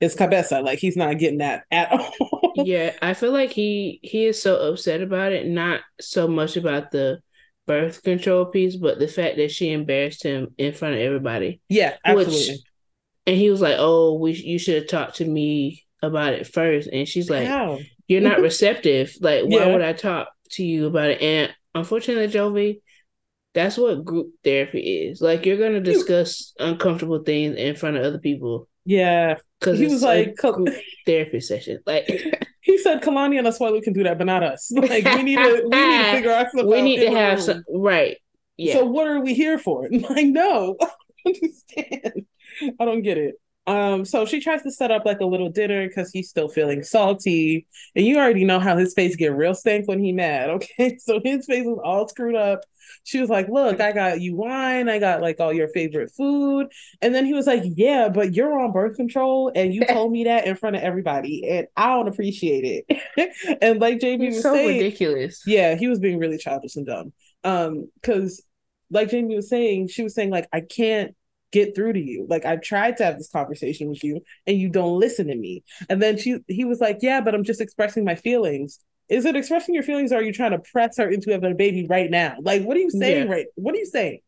his 0.00 0.14
cabeza. 0.14 0.60
Like 0.60 0.78
he's 0.78 0.96
not 0.96 1.18
getting 1.18 1.38
that 1.38 1.64
at 1.70 1.90
all. 1.90 2.52
yeah, 2.56 2.92
I 3.02 3.14
feel 3.14 3.32
like 3.32 3.50
he 3.50 3.98
he 4.02 4.26
is 4.26 4.40
so 4.40 4.56
upset 4.56 5.02
about 5.02 5.32
it, 5.32 5.46
not 5.46 5.80
so 6.00 6.28
much 6.28 6.56
about 6.56 6.90
the 6.92 7.18
birth 7.66 8.02
control 8.02 8.46
piece, 8.46 8.76
but 8.76 8.98
the 8.98 9.08
fact 9.08 9.36
that 9.36 9.50
she 9.50 9.72
embarrassed 9.72 10.22
him 10.22 10.48
in 10.58 10.72
front 10.72 10.94
of 10.94 11.00
everybody. 11.00 11.60
Yeah, 11.68 11.96
absolutely. 12.04 12.54
Which, 12.54 12.60
and 13.26 13.36
he 13.36 13.50
was 13.50 13.60
like, 13.60 13.76
"Oh, 13.78 14.14
we 14.14 14.32
you 14.32 14.58
should 14.58 14.76
have 14.76 14.86
talked 14.86 15.16
to 15.16 15.24
me 15.24 15.83
about 16.04 16.34
it 16.34 16.46
first. 16.46 16.88
And 16.92 17.08
she's 17.08 17.30
like, 17.30 17.46
How? 17.46 17.78
You're 18.06 18.20
not 18.20 18.40
receptive. 18.42 19.16
Like, 19.20 19.44
why 19.44 19.58
yeah. 19.58 19.72
would 19.72 19.82
I 19.82 19.92
talk 19.92 20.28
to 20.50 20.64
you 20.64 20.86
about 20.86 21.10
it? 21.10 21.22
And 21.22 21.54
unfortunately, 21.74 22.28
Jovi, 22.28 22.80
that's 23.54 23.78
what 23.78 24.04
group 24.04 24.34
therapy 24.42 24.80
is. 24.80 25.20
Like, 25.20 25.46
you're 25.46 25.56
going 25.56 25.72
to 25.72 25.80
discuss 25.80 26.52
uncomfortable 26.58 27.22
things 27.22 27.56
in 27.56 27.76
front 27.76 27.96
of 27.96 28.04
other 28.04 28.18
people. 28.18 28.68
Yeah. 28.84 29.36
Because 29.60 29.78
he 29.78 29.86
was 29.86 30.02
like, 30.02 30.36
group 30.36 30.68
therapy 31.06 31.40
session. 31.40 31.78
Like, 31.86 32.06
he 32.60 32.78
said, 32.78 33.02
Kalani 33.02 33.38
and 33.38 33.46
Asuelu 33.46 33.82
can 33.82 33.92
do 33.92 34.02
that, 34.02 34.18
but 34.18 34.26
not 34.26 34.42
us. 34.42 34.70
Like, 34.74 35.04
we 35.04 35.22
need 35.22 35.36
to, 35.36 35.68
we 35.70 35.86
need 35.86 36.04
to 36.04 36.12
figure 36.12 36.32
out 36.32 36.50
something. 36.50 36.68
We 36.68 36.82
need 36.82 37.00
to 37.00 37.10
have 37.10 37.40
some, 37.40 37.64
right. 37.72 38.18
Yeah. 38.56 38.74
So, 38.74 38.84
what 38.84 39.06
are 39.06 39.20
we 39.20 39.34
here 39.34 39.58
for? 39.58 39.88
Like, 39.90 40.26
no, 40.26 40.76
I 40.80 40.86
don't 41.24 41.36
understand. 41.42 42.26
I 42.78 42.84
don't 42.84 43.02
get 43.02 43.18
it. 43.18 43.36
Um, 43.66 44.04
so 44.04 44.26
she 44.26 44.40
tries 44.40 44.62
to 44.62 44.70
set 44.70 44.90
up 44.90 45.06
like 45.06 45.20
a 45.20 45.26
little 45.26 45.48
dinner 45.48 45.88
because 45.88 46.10
he's 46.10 46.28
still 46.28 46.48
feeling 46.48 46.82
salty. 46.82 47.66
And 47.96 48.04
you 48.04 48.18
already 48.18 48.44
know 48.44 48.60
how 48.60 48.76
his 48.76 48.92
face 48.92 49.16
get 49.16 49.34
real 49.34 49.54
stank 49.54 49.88
when 49.88 50.00
he 50.00 50.12
mad, 50.12 50.50
okay? 50.50 50.98
So 50.98 51.20
his 51.24 51.46
face 51.46 51.64
was 51.64 51.80
all 51.82 52.08
screwed 52.08 52.34
up. 52.34 52.60
She 53.04 53.20
was 53.20 53.30
like, 53.30 53.48
Look, 53.48 53.80
I 53.80 53.92
got 53.92 54.20
you 54.20 54.36
wine, 54.36 54.88
I 54.88 54.98
got 54.98 55.22
like 55.22 55.40
all 55.40 55.52
your 55.52 55.68
favorite 55.68 56.12
food. 56.14 56.66
And 57.00 57.14
then 57.14 57.24
he 57.24 57.32
was 57.32 57.46
like, 57.46 57.62
Yeah, 57.64 58.10
but 58.10 58.34
you're 58.34 58.60
on 58.60 58.72
birth 58.72 58.96
control 58.96 59.50
and 59.54 59.72
you 59.72 59.86
told 59.86 60.12
me 60.12 60.24
that 60.24 60.46
in 60.46 60.56
front 60.56 60.76
of 60.76 60.82
everybody, 60.82 61.48
and 61.48 61.66
I 61.76 61.88
don't 61.88 62.08
appreciate 62.08 62.84
it. 62.86 63.58
and 63.62 63.80
like 63.80 64.00
Jamie 64.00 64.28
was 64.28 64.42
so 64.42 64.52
saying, 64.52 64.78
ridiculous. 64.78 65.42
Yeah, 65.46 65.74
he 65.74 65.88
was 65.88 65.98
being 65.98 66.18
really 66.18 66.38
childish 66.38 66.76
and 66.76 66.86
dumb. 66.86 67.12
Um, 67.42 67.90
because 67.94 68.42
like 68.90 69.10
Jamie 69.10 69.36
was 69.36 69.48
saying, 69.48 69.88
she 69.88 70.02
was 70.02 70.14
saying, 70.14 70.30
like, 70.30 70.48
I 70.52 70.60
can't 70.60 71.14
get 71.54 71.74
through 71.74 71.92
to 71.92 72.00
you. 72.00 72.26
Like 72.28 72.44
I've 72.44 72.60
tried 72.60 72.96
to 72.98 73.04
have 73.04 73.16
this 73.16 73.30
conversation 73.30 73.88
with 73.88 74.02
you 74.02 74.20
and 74.46 74.58
you 74.58 74.68
don't 74.68 74.98
listen 74.98 75.28
to 75.28 75.36
me. 75.36 75.62
And 75.88 76.02
then 76.02 76.18
she 76.18 76.38
he 76.48 76.64
was 76.64 76.80
like, 76.80 76.98
Yeah, 77.00 77.20
but 77.20 77.34
I'm 77.34 77.44
just 77.44 77.60
expressing 77.60 78.04
my 78.04 78.16
feelings. 78.16 78.80
Is 79.08 79.24
it 79.24 79.36
expressing 79.36 79.74
your 79.74 79.84
feelings 79.84 80.12
or 80.12 80.16
are 80.16 80.22
you 80.22 80.32
trying 80.32 80.50
to 80.50 80.58
press 80.58 80.96
her 80.98 81.08
into 81.08 81.30
having 81.30 81.52
a 81.52 81.54
baby 81.54 81.86
right 81.86 82.10
now? 82.10 82.36
Like 82.42 82.64
what 82.64 82.76
are 82.76 82.80
you 82.80 82.90
saying 82.90 83.28
yeah. 83.28 83.32
right? 83.32 83.46
What 83.54 83.74
are 83.74 83.78
you 83.78 83.86
saying? 83.86 84.18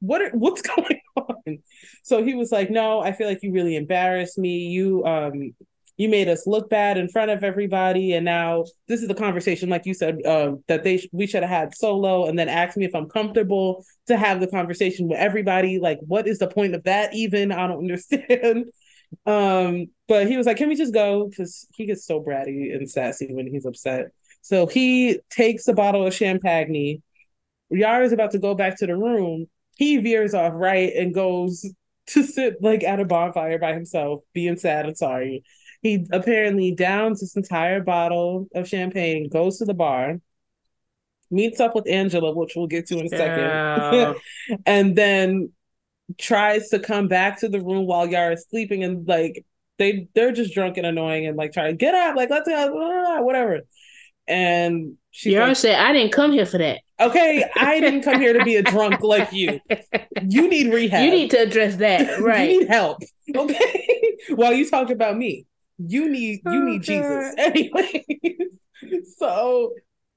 What 0.00 0.20
are, 0.20 0.30
what's 0.30 0.62
going 0.76 1.00
on? 1.16 1.58
So 2.02 2.22
he 2.22 2.34
was 2.34 2.52
like, 2.52 2.70
No, 2.70 3.00
I 3.00 3.12
feel 3.12 3.26
like 3.26 3.42
you 3.42 3.52
really 3.52 3.74
embarrassed 3.74 4.38
me. 4.38 4.68
You 4.68 5.04
um 5.04 5.54
you 5.96 6.08
made 6.08 6.28
us 6.28 6.46
look 6.46 6.68
bad 6.68 6.98
in 6.98 7.08
front 7.08 7.30
of 7.30 7.42
everybody. 7.42 8.12
And 8.12 8.24
now 8.24 8.64
this 8.86 9.00
is 9.00 9.08
the 9.08 9.14
conversation 9.14 9.68
like 9.68 9.86
you 9.86 9.94
said 9.94 10.18
uh, 10.26 10.52
that 10.68 10.84
they 10.84 10.98
sh- 10.98 11.08
we 11.12 11.26
should 11.26 11.42
have 11.42 11.50
had 11.50 11.74
solo 11.74 12.26
and 12.26 12.38
then 12.38 12.48
asked 12.48 12.76
me 12.76 12.84
if 12.84 12.94
i'm 12.94 13.08
comfortable 13.08 13.84
to 14.06 14.16
have 14.16 14.40
the 14.40 14.46
conversation 14.46 15.08
with 15.08 15.18
everybody. 15.18 15.78
Like 15.78 15.98
what 16.02 16.26
is 16.26 16.38
the 16.38 16.48
point 16.48 16.74
of 16.74 16.84
that 16.84 17.14
even? 17.14 17.50
I 17.50 17.66
don't 17.66 17.78
understand. 17.90 18.66
Um 19.24 19.86
but 20.08 20.26
he 20.26 20.36
was 20.36 20.46
like 20.46 20.58
can 20.58 20.68
we 20.68 20.76
just 20.76 20.94
go? 20.94 21.28
Because 21.28 21.66
he 21.74 21.86
gets 21.86 22.06
so 22.06 22.22
bratty 22.22 22.74
and 22.74 22.90
sassy 22.90 23.32
when 23.32 23.46
he's 23.46 23.66
upset. 23.66 24.06
So 24.42 24.66
he 24.66 25.20
takes 25.30 25.66
a 25.66 25.72
bottle 25.72 26.06
of 26.06 26.14
champagne. 26.14 27.02
Yara 27.70 28.04
is 28.04 28.12
about 28.12 28.30
to 28.32 28.38
go 28.38 28.54
back 28.54 28.78
to 28.78 28.86
the 28.86 28.96
room. 28.96 29.46
He 29.76 29.96
veers 29.96 30.34
off 30.34 30.52
right 30.54 30.92
and 30.94 31.12
goes 31.14 31.64
to 32.08 32.22
sit 32.22 32.62
like 32.62 32.84
at 32.84 33.00
a 33.00 33.04
bonfire 33.04 33.58
by 33.58 33.72
himself 33.72 34.22
being 34.34 34.58
sad 34.58 34.86
and 34.86 34.96
sorry 34.96 35.42
he 35.82 36.06
apparently 36.12 36.72
downs 36.72 37.20
this 37.20 37.36
entire 37.36 37.82
bottle 37.82 38.48
of 38.54 38.68
champagne, 38.68 39.28
goes 39.28 39.58
to 39.58 39.64
the 39.64 39.74
bar, 39.74 40.20
meets 41.30 41.60
up 41.60 41.74
with 41.74 41.88
Angela, 41.88 42.34
which 42.34 42.52
we'll 42.56 42.66
get 42.66 42.86
to 42.88 42.98
in 42.98 43.06
a 43.06 43.08
second, 43.08 44.16
and 44.66 44.96
then 44.96 45.52
tries 46.18 46.68
to 46.68 46.78
come 46.78 47.08
back 47.08 47.40
to 47.40 47.48
the 47.48 47.60
room 47.60 47.86
while 47.86 48.06
Yara's 48.06 48.46
sleeping 48.48 48.84
and 48.84 49.06
like 49.08 49.44
they 49.78 50.08
they're 50.14 50.32
just 50.32 50.54
drunk 50.54 50.76
and 50.76 50.86
annoying 50.86 51.26
and 51.26 51.36
like 51.36 51.52
trying 51.52 51.72
to 51.72 51.76
get 51.76 51.94
up, 51.94 52.16
like 52.16 52.30
let's 52.30 52.48
go, 52.48 52.54
ah, 52.54 53.22
whatever. 53.22 53.60
And 54.28 54.96
she 55.10 55.32
Yara 55.32 55.48
like, 55.48 55.56
said, 55.56 55.78
"I 55.78 55.92
didn't 55.92 56.12
come 56.12 56.32
here 56.32 56.46
for 56.46 56.58
that." 56.58 56.80
Okay, 56.98 57.44
I 57.56 57.78
didn't 57.80 58.02
come 58.02 58.20
here 58.20 58.32
to 58.32 58.44
be 58.44 58.56
a 58.56 58.62
drunk 58.70 59.02
like 59.02 59.32
you. 59.32 59.60
You 60.22 60.48
need 60.48 60.72
rehab. 60.72 61.04
You 61.04 61.10
need 61.10 61.30
to 61.30 61.38
address 61.42 61.76
that, 61.76 62.20
right? 62.20 62.50
you 62.50 62.60
need 62.60 62.68
help. 62.68 62.98
Okay, 63.34 64.16
while 64.30 64.52
you 64.52 64.68
talk 64.68 64.90
about 64.90 65.16
me 65.16 65.46
you 65.78 66.08
need 66.08 66.40
you 66.44 66.64
need 66.64 66.82
Jesus 66.82 67.34
anyway. 67.38 68.04
so 69.18 69.72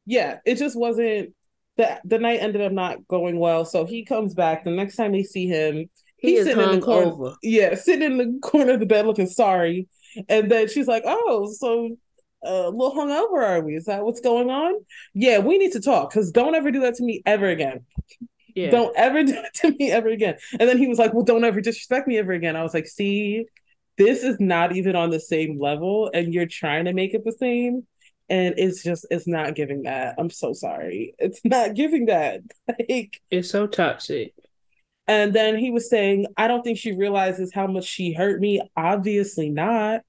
yeah, 0.05 0.39
it 0.45 0.55
just 0.55 0.77
wasn't 0.77 1.33
the 1.77 1.99
the 2.03 2.19
night 2.19 2.41
ended 2.41 2.61
up 2.61 2.71
not 2.71 3.07
going 3.07 3.39
well. 3.39 3.65
So 3.65 3.85
he 3.85 4.05
comes 4.05 4.33
back. 4.33 4.63
The 4.63 4.71
next 4.71 4.95
time 4.95 5.11
they 5.11 5.23
see 5.23 5.47
him, 5.47 5.89
he 6.17 6.35
he's 6.35 6.45
sitting 6.45 6.63
in 6.63 6.79
the 6.79 6.85
corner. 6.85 7.11
Over. 7.11 7.35
Yeah, 7.41 7.75
sitting 7.75 8.11
in 8.11 8.17
the 8.17 8.39
corner 8.41 8.73
of 8.73 8.79
the 8.79 8.85
bed 8.85 9.05
looking 9.05 9.27
sorry. 9.27 9.87
And 10.27 10.49
then 10.49 10.67
she's 10.67 10.87
like, 10.87 11.03
"Oh, 11.05 11.51
so 11.57 11.95
uh, 12.45 12.67
a 12.67 12.69
little 12.69 12.95
hungover 12.95 13.43
are 13.43 13.61
we? 13.61 13.75
Is 13.75 13.85
that 13.85 14.03
what's 14.03 14.21
going 14.21 14.49
on? 14.49 14.73
Yeah, 15.13 15.39
we 15.39 15.57
need 15.57 15.73
to 15.73 15.81
talk 15.81 16.09
because 16.09 16.31
don't 16.31 16.55
ever 16.55 16.71
do 16.71 16.81
that 16.81 16.95
to 16.95 17.03
me 17.03 17.21
ever 17.25 17.47
again. 17.47 17.85
Yeah. 18.55 18.71
Don't 18.71 18.95
ever 18.95 19.23
do 19.25 19.33
it 19.33 19.53
to 19.55 19.71
me 19.71 19.91
ever 19.91 20.09
again. 20.09 20.35
And 20.59 20.67
then 20.67 20.77
he 20.77 20.87
was 20.87 20.99
like, 20.99 21.13
Well, 21.13 21.25
don't 21.25 21.43
ever 21.43 21.61
disrespect 21.61 22.07
me 22.07 22.17
ever 22.17 22.31
again. 22.31 22.55
I 22.55 22.63
was 22.63 22.73
like, 22.73 22.87
See, 22.87 23.45
this 23.99 24.23
is 24.23 24.37
not 24.41 24.75
even 24.75 24.97
on 24.97 25.11
the 25.11 25.21
same 25.21 25.59
level 25.59 26.11
and 26.13 26.33
you're 26.33 26.47
trying 26.47 26.85
to 26.85 26.93
make 26.93 27.13
it 27.15 27.23
the 27.25 27.33
same. 27.33 27.87
And 28.29 28.55
it's 28.57 28.83
just 28.83 29.05
it's 29.11 29.27
not 29.27 29.55
giving 29.55 29.83
that. 29.83 30.15
I'm 30.19 30.31
so 30.31 30.53
sorry. 30.53 31.15
It's 31.19 31.41
not 31.45 31.75
giving 31.75 32.07
that. 32.07 32.41
Like 32.67 33.21
it's 33.31 33.51
so 33.51 33.67
toxic. 33.67 34.33
and 35.07 35.33
then 35.33 35.57
he 35.57 35.71
was 35.71 35.89
saying 35.89 36.27
i 36.37 36.47
don't 36.47 36.63
think 36.63 36.77
she 36.77 36.95
realizes 36.95 37.53
how 37.53 37.67
much 37.67 37.85
she 37.85 38.13
hurt 38.13 38.41
me. 38.41 38.61
Obviously 38.77 39.49
not. 39.51 40.01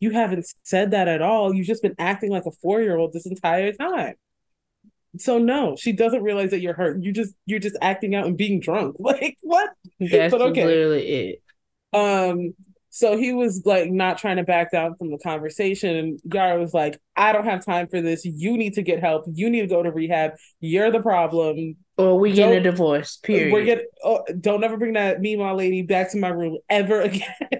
You 0.00 0.12
haven't 0.12 0.46
said 0.64 0.92
that 0.92 1.08
at 1.08 1.22
all. 1.22 1.54
You've 1.54 1.66
just 1.66 1.82
been 1.82 1.96
acting 1.98 2.30
like 2.32 2.46
a 2.46 2.52
four-year-old 2.52 3.12
this 3.12 3.26
entire 3.26 3.72
time. 3.72 4.14
So 5.18 5.38
no 5.38 5.76
she 5.76 5.92
doesn't 5.92 6.22
realize 6.22 6.50
that 6.50 6.60
you're 6.60 6.74
hurt. 6.74 7.02
You 7.02 7.12
just 7.12 7.34
you're 7.46 7.58
just 7.60 7.76
acting 7.82 8.14
out 8.14 8.26
and 8.26 8.36
being 8.36 8.60
drunk. 8.60 8.96
Like 9.00 9.36
what? 9.42 9.70
That's 10.00 10.32
but 10.32 10.40
okay. 10.42 10.64
literally 10.66 11.08
it. 11.08 11.42
Um 11.92 12.54
so 12.94 13.16
he 13.16 13.32
was 13.32 13.62
like 13.64 13.90
not 13.90 14.18
trying 14.18 14.36
to 14.36 14.42
back 14.42 14.70
down 14.70 14.96
from 14.96 15.10
the 15.10 15.16
conversation. 15.16 15.96
And 15.96 16.20
Yara 16.30 16.60
was 16.60 16.74
like, 16.74 17.00
I 17.16 17.32
don't 17.32 17.46
have 17.46 17.64
time 17.64 17.88
for 17.88 18.02
this. 18.02 18.26
You 18.26 18.58
need 18.58 18.74
to 18.74 18.82
get 18.82 19.00
help. 19.00 19.24
You 19.32 19.48
need 19.48 19.62
to 19.62 19.66
go 19.66 19.82
to 19.82 19.90
rehab. 19.90 20.32
You're 20.60 20.90
the 20.90 21.00
problem. 21.00 21.76
Or 21.96 22.20
we 22.20 22.34
get 22.34 22.52
a 22.52 22.60
divorce, 22.60 23.16
period. 23.16 23.50
We're 23.50 23.64
get 23.64 23.86
oh, 24.04 24.22
don't 24.38 24.62
ever 24.62 24.76
bring 24.76 24.92
that 24.92 25.22
me, 25.22 25.36
my 25.36 25.52
lady 25.52 25.80
back 25.80 26.12
to 26.12 26.18
my 26.18 26.28
room 26.28 26.58
ever 26.68 27.00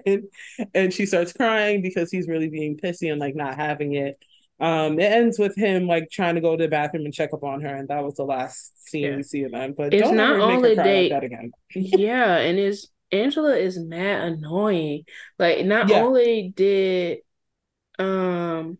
again. 0.05 0.29
and 0.75 0.93
she 0.93 1.07
starts 1.07 1.33
crying 1.33 1.81
because 1.81 2.11
he's 2.11 2.27
really 2.27 2.49
being 2.49 2.77
pissy 2.77 3.11
and 3.11 3.19
like 3.19 3.35
not 3.35 3.55
having 3.55 3.95
it. 3.95 4.23
Um, 4.59 4.99
it 4.99 5.11
ends 5.11 5.39
with 5.39 5.55
him 5.55 5.87
like 5.87 6.11
trying 6.11 6.35
to 6.35 6.41
go 6.41 6.55
to 6.55 6.63
the 6.63 6.69
bathroom 6.69 7.05
and 7.05 7.13
check 7.13 7.33
up 7.33 7.43
on 7.43 7.61
her, 7.61 7.75
and 7.75 7.87
that 7.87 8.03
was 8.03 8.15
the 8.15 8.23
last 8.23 8.71
scene 8.87 9.03
yeah. 9.03 9.15
we 9.15 9.23
see 9.23 9.43
of 9.43 9.51
them. 9.51 9.73
But 9.75 9.95
it's 9.95 10.11
not 10.11 10.39
only 10.39 10.75
they, 10.75 11.09
like 11.09 11.11
that 11.11 11.23
again. 11.23 11.51
yeah, 11.75 12.37
and 12.37 12.59
it's 12.59 12.87
Angela 13.13 13.55
is 13.57 13.79
mad 13.79 14.23
annoying. 14.33 15.05
Like 15.39 15.65
not 15.65 15.89
yeah. 15.89 15.99
only 16.01 16.53
did 16.55 17.19
um 17.99 18.77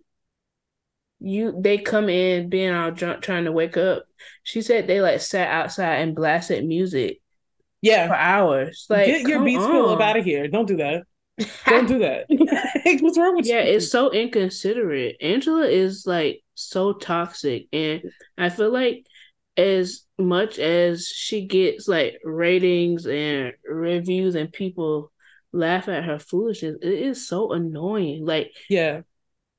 you 1.19 1.55
they 1.59 1.77
come 1.77 2.09
in 2.09 2.49
being 2.49 2.73
all 2.73 2.91
drunk 2.91 3.21
trying 3.21 3.45
to 3.45 3.51
wake 3.51 3.77
up, 3.77 4.03
she 4.43 4.61
said 4.61 4.87
they 4.87 5.01
like 5.01 5.21
sat 5.21 5.49
outside 5.49 6.01
and 6.01 6.15
blasted 6.15 6.65
music 6.65 7.21
Yeah, 7.81 8.07
for 8.07 8.15
hours. 8.15 8.87
Like, 8.89 9.07
get 9.07 9.27
your 9.27 9.41
beats 9.41 9.67
pill 9.67 9.89
up 9.89 10.01
out 10.01 10.17
of 10.17 10.25
here. 10.25 10.47
Don't 10.47 10.67
do 10.67 10.77
that. 10.77 11.03
Don't 11.67 11.87
do 11.87 11.99
that. 11.99 12.25
What's 13.01 13.17
wrong 13.17 13.35
with 13.35 13.47
yeah, 13.47 13.61
you? 13.61 13.69
Yeah, 13.69 13.75
it's 13.75 13.89
so 13.91 14.11
inconsiderate. 14.11 15.17
Angela 15.21 15.67
is 15.67 16.05
like 16.05 16.43
so 16.55 16.93
toxic, 16.93 17.67
and 17.73 18.03
I 18.37 18.49
feel 18.49 18.71
like 18.71 19.05
as 19.57 20.03
much 20.23 20.59
as 20.59 21.07
she 21.07 21.45
gets 21.45 21.87
like 21.87 22.19
ratings 22.23 23.05
and 23.05 23.53
reviews 23.65 24.35
and 24.35 24.51
people 24.51 25.11
laugh 25.51 25.87
at 25.87 26.03
her 26.03 26.19
foolishness, 26.19 26.77
it 26.81 26.93
is 26.93 27.27
so 27.27 27.51
annoying. 27.51 28.25
Like, 28.25 28.51
yeah, 28.69 29.01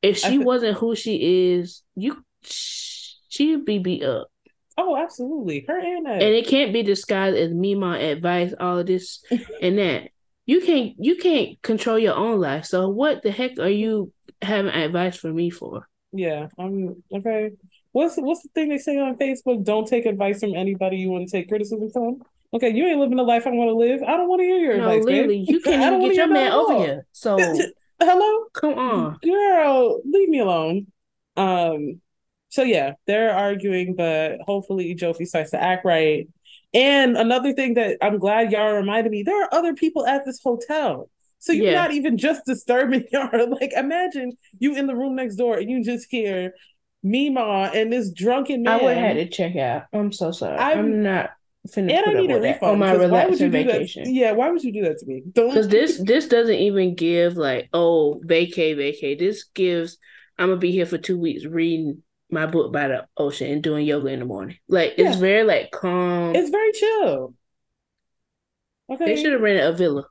if 0.02 0.18
she 0.18 0.38
wasn't 0.38 0.76
who 0.76 0.94
she 0.94 1.54
is, 1.54 1.82
you 1.94 2.24
she'd 2.42 3.64
be 3.64 3.78
beat 3.78 4.02
up. 4.02 4.28
Oh, 4.76 4.96
absolutely. 4.96 5.64
Her 5.68 5.78
and 5.78 6.06
that. 6.06 6.22
And 6.22 6.34
it 6.34 6.46
can't 6.46 6.72
be 6.72 6.82
disguised 6.82 7.36
as 7.36 7.52
Meemaw 7.52 8.12
advice, 8.12 8.52
all 8.58 8.78
of 8.78 8.86
this 8.86 9.24
and 9.62 9.78
that. 9.78 10.08
You 10.46 10.60
can't 10.60 10.92
you 10.98 11.16
can't 11.16 11.60
control 11.62 11.98
your 11.98 12.14
own 12.14 12.38
life. 12.38 12.66
So 12.66 12.88
what 12.88 13.22
the 13.22 13.30
heck 13.30 13.58
are 13.58 13.68
you 13.68 14.12
having 14.42 14.72
advice 14.72 15.16
for 15.16 15.32
me 15.32 15.48
for? 15.48 15.88
Yeah, 16.12 16.48
I'm 16.58 17.02
okay. 17.12 17.52
What's 17.94 18.16
what's 18.16 18.42
the 18.42 18.48
thing 18.48 18.70
they 18.70 18.78
say 18.78 18.98
on 18.98 19.16
Facebook? 19.16 19.62
Don't 19.62 19.86
take 19.86 20.04
advice 20.04 20.40
from 20.40 20.56
anybody 20.56 20.96
you 20.96 21.10
want 21.10 21.28
to 21.28 21.30
take 21.30 21.48
criticism 21.48 21.90
from. 21.90 22.22
Okay, 22.52 22.70
you 22.70 22.84
ain't 22.86 22.98
living 22.98 23.16
the 23.16 23.22
life 23.22 23.46
I 23.46 23.50
want 23.50 23.68
to 23.68 23.74
live. 23.76 24.02
I 24.02 24.16
don't 24.16 24.28
want 24.28 24.40
to 24.40 24.46
hear 24.46 24.58
your 24.58 24.78
no, 24.78 24.88
advice. 24.88 25.04
Literally, 25.04 25.44
you 25.46 25.60
can't 25.64 26.02
get 26.02 26.16
your 26.16 26.26
man 26.26 26.50
over 26.50 26.76
here. 26.76 27.06
So 27.12 27.38
hello, 28.02 28.46
come 28.52 28.74
on, 28.74 29.18
girl, 29.22 30.00
leave 30.04 30.28
me 30.28 30.40
alone. 30.40 30.88
Um, 31.36 32.00
so 32.48 32.64
yeah, 32.64 32.94
they're 33.06 33.32
arguing, 33.32 33.94
but 33.94 34.40
hopefully 34.40 34.96
Jovi 34.96 35.24
starts 35.24 35.52
to 35.52 35.62
act 35.62 35.84
right. 35.84 36.28
And 36.72 37.16
another 37.16 37.52
thing 37.52 37.74
that 37.74 37.98
I'm 38.02 38.18
glad 38.18 38.50
y'all 38.50 38.72
reminded 38.72 39.12
me, 39.12 39.22
there 39.22 39.40
are 39.40 39.54
other 39.54 39.74
people 39.74 40.04
at 40.04 40.24
this 40.24 40.42
hotel. 40.42 41.08
So 41.38 41.52
you're 41.52 41.66
yeah. 41.66 41.82
not 41.82 41.92
even 41.92 42.18
just 42.18 42.44
disturbing 42.44 43.04
y'all. 43.12 43.50
Like 43.50 43.72
imagine 43.72 44.36
you 44.58 44.74
in 44.74 44.88
the 44.88 44.96
room 44.96 45.14
next 45.14 45.36
door 45.36 45.58
and 45.58 45.70
you 45.70 45.84
just 45.84 46.08
hear 46.10 46.54
Meemaw 47.04 47.74
and 47.74 47.92
this 47.92 48.10
drunken 48.10 48.62
man. 48.62 48.80
I 48.80 48.82
would 48.82 48.96
have 48.96 49.16
had 49.16 49.16
to 49.16 49.28
check 49.28 49.56
out. 49.56 49.84
I'm 49.92 50.12
so 50.12 50.30
sorry. 50.30 50.56
I'm, 50.56 50.78
I'm 50.78 51.02
not 51.02 51.30
and 51.76 51.90
I 51.90 52.12
need 52.12 52.30
a 52.30 52.40
refund 52.40 52.72
on 52.72 52.78
my 52.78 52.92
relaxing 52.92 53.50
vacation. 53.50 54.14
Yeah, 54.14 54.32
why 54.32 54.50
would 54.50 54.62
you 54.62 54.72
do 54.72 54.82
that 54.82 54.98
to 54.98 55.06
me? 55.06 55.22
Because 55.24 55.68
this 55.68 55.98
this 55.98 56.28
doesn't 56.28 56.54
even 56.54 56.94
give 56.94 57.36
like 57.36 57.68
oh 57.72 58.20
vacay 58.24 58.76
vacay. 58.76 59.18
This 59.18 59.44
gives 59.54 59.98
I'm 60.38 60.48
gonna 60.48 60.60
be 60.60 60.72
here 60.72 60.86
for 60.86 60.98
two 60.98 61.18
weeks 61.18 61.44
reading 61.44 62.02
my 62.30 62.46
book 62.46 62.72
by 62.72 62.88
the 62.88 63.06
ocean 63.16 63.50
and 63.50 63.62
doing 63.62 63.86
yoga 63.86 64.08
in 64.08 64.18
the 64.18 64.24
morning. 64.26 64.58
Like 64.68 64.94
it's 64.98 65.16
very 65.16 65.44
like 65.44 65.70
calm. 65.70 66.34
It's 66.34 66.50
very 66.50 66.72
chill. 66.72 67.34
Okay. 68.90 69.04
They 69.06 69.22
should 69.22 69.32
have 69.32 69.40
rented 69.40 69.64
a 69.64 69.72
villa. 69.72 70.04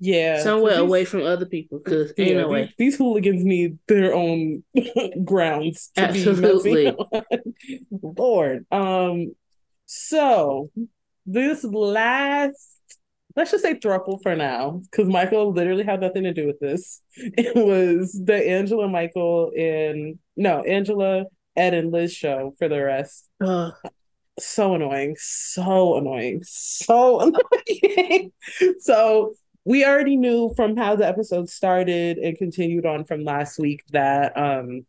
Yeah. 0.00 0.42
Somewhere 0.42 0.72
these, 0.72 0.80
away 0.80 1.04
from 1.04 1.22
other 1.22 1.46
people 1.46 1.78
because 1.78 2.12
yeah, 2.16 2.26
ain't 2.26 2.36
no 2.38 2.48
way. 2.48 2.62
These, 2.64 2.74
these, 2.78 2.96
hooligans 2.96 3.44
need 3.44 3.78
their 3.88 4.14
own 4.14 4.62
grounds 5.24 5.90
to 5.94 6.02
Absolutely. 6.08 6.96
be 7.30 7.78
Lord. 8.02 8.66
Um 8.70 9.34
so 9.86 10.70
this 11.26 11.64
last 11.64 12.74
let's 13.36 13.50
just 13.50 13.64
say 13.64 13.74
thruple 13.74 14.22
for 14.22 14.36
now, 14.36 14.80
because 14.90 15.08
Michael 15.08 15.52
literally 15.52 15.84
had 15.84 16.00
nothing 16.00 16.22
to 16.24 16.32
do 16.32 16.46
with 16.46 16.60
this. 16.60 17.00
It 17.16 17.56
was 17.56 18.12
the 18.12 18.48
Angela 18.48 18.88
Michael 18.88 19.50
and 19.56 20.18
no, 20.36 20.62
Angela, 20.62 21.24
Ed, 21.56 21.74
and 21.74 21.92
Liz 21.92 22.12
show 22.12 22.54
for 22.58 22.68
the 22.68 22.82
rest. 22.82 23.28
Ugh. 23.42 23.72
So 24.38 24.74
annoying. 24.74 25.16
So 25.18 25.96
annoying. 25.96 26.42
So 26.44 27.20
annoying. 27.20 28.32
so 28.80 29.34
we 29.64 29.84
already 29.84 30.16
knew 30.16 30.52
from 30.56 30.76
how 30.76 30.96
the 30.96 31.06
episode 31.06 31.48
started 31.48 32.18
and 32.18 32.36
continued 32.36 32.86
on 32.86 33.04
from 33.04 33.24
last 33.24 33.58
week 33.58 33.82
that 33.90 34.36
um 34.36 34.86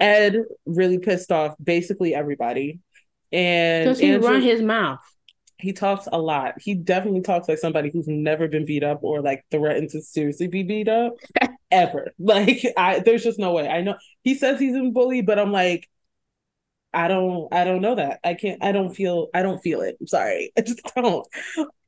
Ed 0.00 0.44
really 0.66 0.98
pissed 0.98 1.30
off 1.30 1.54
basically 1.62 2.14
everybody. 2.14 2.80
And 3.32 3.84
because 3.84 3.98
he 3.98 4.12
Angela, 4.12 4.32
run 4.32 4.42
his 4.42 4.62
mouth 4.62 5.00
he 5.58 5.72
talks 5.72 6.06
a 6.12 6.18
lot. 6.18 6.54
He 6.60 6.74
definitely 6.74 7.22
talks 7.22 7.48
like 7.48 7.58
somebody 7.58 7.90
who's 7.90 8.08
never 8.08 8.48
been 8.48 8.66
beat 8.66 8.82
up 8.82 9.00
or 9.02 9.22
like 9.22 9.44
threatened 9.50 9.90
to 9.90 10.02
seriously 10.02 10.48
be 10.48 10.62
beat 10.62 10.88
up 10.88 11.14
ever. 11.70 12.12
Like 12.18 12.62
I 12.76 13.00
there's 13.00 13.24
just 13.24 13.38
no 13.38 13.52
way. 13.52 13.68
I 13.68 13.80
know 13.80 13.96
he 14.22 14.34
says 14.34 14.60
he's 14.60 14.72
been 14.74 14.92
bullied, 14.92 15.26
but 15.26 15.38
I'm 15.38 15.52
like, 15.52 15.88
I 16.92 17.08
don't 17.08 17.52
I 17.52 17.64
don't 17.64 17.82
know 17.82 17.94
that. 17.94 18.20
I 18.24 18.34
can't 18.34 18.62
I 18.62 18.72
don't 18.72 18.94
feel 18.94 19.28
I 19.32 19.42
don't 19.42 19.60
feel 19.60 19.80
it. 19.80 19.96
I'm 20.00 20.06
sorry. 20.06 20.52
I 20.58 20.60
just 20.60 20.82
don't. 20.94 21.26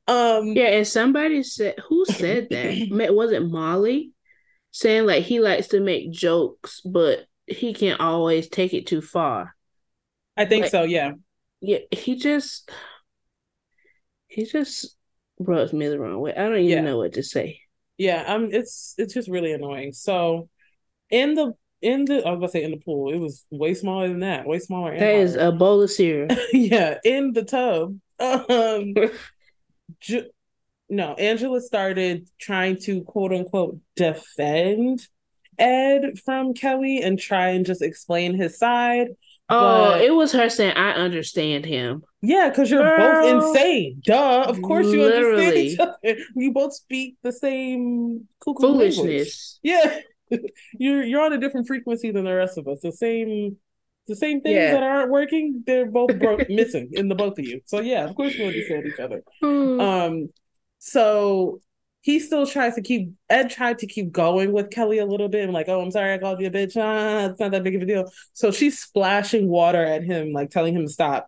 Um 0.07 0.47
Yeah, 0.47 0.67
and 0.67 0.87
somebody 0.87 1.43
said 1.43 1.75
who 1.87 2.05
said 2.05 2.47
that? 2.49 2.87
Was 3.13 3.31
it 3.31 3.45
Molly? 3.45 4.11
Saying 4.71 5.05
like 5.05 5.23
he 5.23 5.39
likes 5.39 5.67
to 5.69 5.79
make 5.79 6.11
jokes, 6.11 6.81
but 6.81 7.25
he 7.45 7.73
can't 7.73 7.99
always 7.99 8.49
take 8.49 8.73
it 8.73 8.87
too 8.87 9.01
far. 9.01 9.55
I 10.35 10.45
think 10.45 10.63
like, 10.63 10.71
so, 10.71 10.83
yeah. 10.83 11.13
Yeah, 11.61 11.79
he 11.91 12.15
just 12.15 12.69
he 14.27 14.45
just 14.45 14.95
rubs 15.39 15.73
me 15.73 15.87
the 15.87 15.99
wrong 15.99 16.19
way. 16.19 16.33
I 16.33 16.43
don't 16.43 16.57
even 16.57 16.69
yeah. 16.69 16.81
know 16.81 16.97
what 16.97 17.13
to 17.13 17.23
say. 17.23 17.61
Yeah, 17.97 18.23
um, 18.27 18.49
it's 18.51 18.93
it's 18.97 19.13
just 19.13 19.29
really 19.29 19.53
annoying. 19.53 19.93
So, 19.93 20.49
in 21.09 21.33
the 21.33 21.53
in 21.81 22.05
the 22.05 22.25
I 22.25 22.31
was 22.31 22.39
gonna 22.39 22.49
say 22.49 22.63
in 22.63 22.71
the 22.71 22.77
pool, 22.77 23.11
it 23.11 23.17
was 23.17 23.45
way 23.49 23.73
smaller 23.73 24.07
than 24.07 24.19
that, 24.19 24.45
way 24.45 24.59
smaller. 24.59 24.97
That 24.97 25.15
is 25.15 25.35
a 25.35 25.51
bowl 25.51 25.81
of 25.81 25.89
cereal. 25.89 26.27
yeah, 26.53 26.99
in 27.03 27.33
the 27.33 27.43
tub. 27.43 27.97
Um, 28.19 28.95
ju- 29.99 30.29
no, 30.89 31.13
Angela 31.13 31.61
started 31.61 32.29
trying 32.39 32.77
to 32.81 33.01
quote 33.01 33.33
unquote 33.33 33.79
defend 33.95 35.05
Ed 35.57 36.19
from 36.23 36.53
Kelly 36.53 37.01
and 37.01 37.19
try 37.19 37.49
and 37.49 37.65
just 37.65 37.81
explain 37.81 38.35
his 38.35 38.57
side. 38.57 39.09
Oh, 39.49 39.91
but... 39.91 40.01
it 40.01 40.13
was 40.13 40.31
her 40.33 40.49
saying, 40.49 40.75
"I 40.75 40.91
understand 40.91 41.65
him." 41.65 42.03
Yeah, 42.21 42.49
because 42.49 42.69
you're 42.69 42.83
Girl, 42.83 43.23
both 43.23 43.55
insane. 43.55 44.01
Duh. 44.05 44.45
Of 44.47 44.61
course 44.61 44.87
you 44.87 45.05
understand 45.05 45.57
each 45.57 45.79
other. 45.79 45.95
You 46.35 46.51
both 46.51 46.73
speak 46.73 47.17
the 47.23 47.31
same 47.31 48.27
foolishness. 48.43 48.97
Language. 48.97 49.59
Yeah. 49.63 49.99
you're 50.73 51.03
you're 51.03 51.21
on 51.21 51.33
a 51.33 51.37
different 51.37 51.67
frequency 51.67 52.11
than 52.11 52.25
the 52.25 52.33
rest 52.33 52.57
of 52.57 52.67
us. 52.67 52.81
The 52.81 52.91
same 52.91 53.57
the 54.07 54.15
same 54.15 54.41
things 54.41 54.55
yeah. 54.55 54.71
that 54.71 54.83
aren't 54.83 55.11
working, 55.11 55.63
they're 55.65 55.89
both 55.89 56.17
broke 56.19 56.49
missing 56.49 56.89
in 56.93 57.09
the 57.09 57.15
both 57.15 57.37
of 57.37 57.45
you. 57.45 57.61
So 57.65 57.81
yeah, 57.81 58.05
of 58.05 58.15
course 58.15 58.35
you 58.35 58.45
understand 58.45 58.85
each 58.87 58.99
other. 58.99 59.23
Hmm. 59.41 59.79
Um 59.79 60.29
so 60.79 61.61
he 62.01 62.19
still 62.19 62.47
tries 62.47 62.75
to 62.75 62.81
keep 62.81 63.11
Ed 63.29 63.49
tried 63.49 63.79
to 63.79 63.87
keep 63.87 64.11
going 64.11 64.53
with 64.53 64.69
Kelly 64.69 64.99
a 64.99 65.05
little 65.05 65.27
bit 65.27 65.43
and 65.43 65.53
like, 65.53 65.67
oh, 65.67 65.81
I'm 65.81 65.91
sorry 65.91 66.13
I 66.13 66.17
called 66.17 66.39
you 66.39 66.47
a 66.47 66.51
bitch. 66.51 66.77
Ah, 66.77 67.29
it's 67.29 67.39
not 67.39 67.51
that 67.51 67.63
big 67.63 67.75
of 67.75 67.81
a 67.81 67.85
deal. 67.85 68.09
So 68.33 68.51
she's 68.51 68.79
splashing 68.79 69.49
water 69.49 69.83
at 69.83 70.03
him, 70.03 70.31
like 70.31 70.49
telling 70.49 70.73
him 70.73 70.83
to 70.83 70.91
stop. 70.91 71.27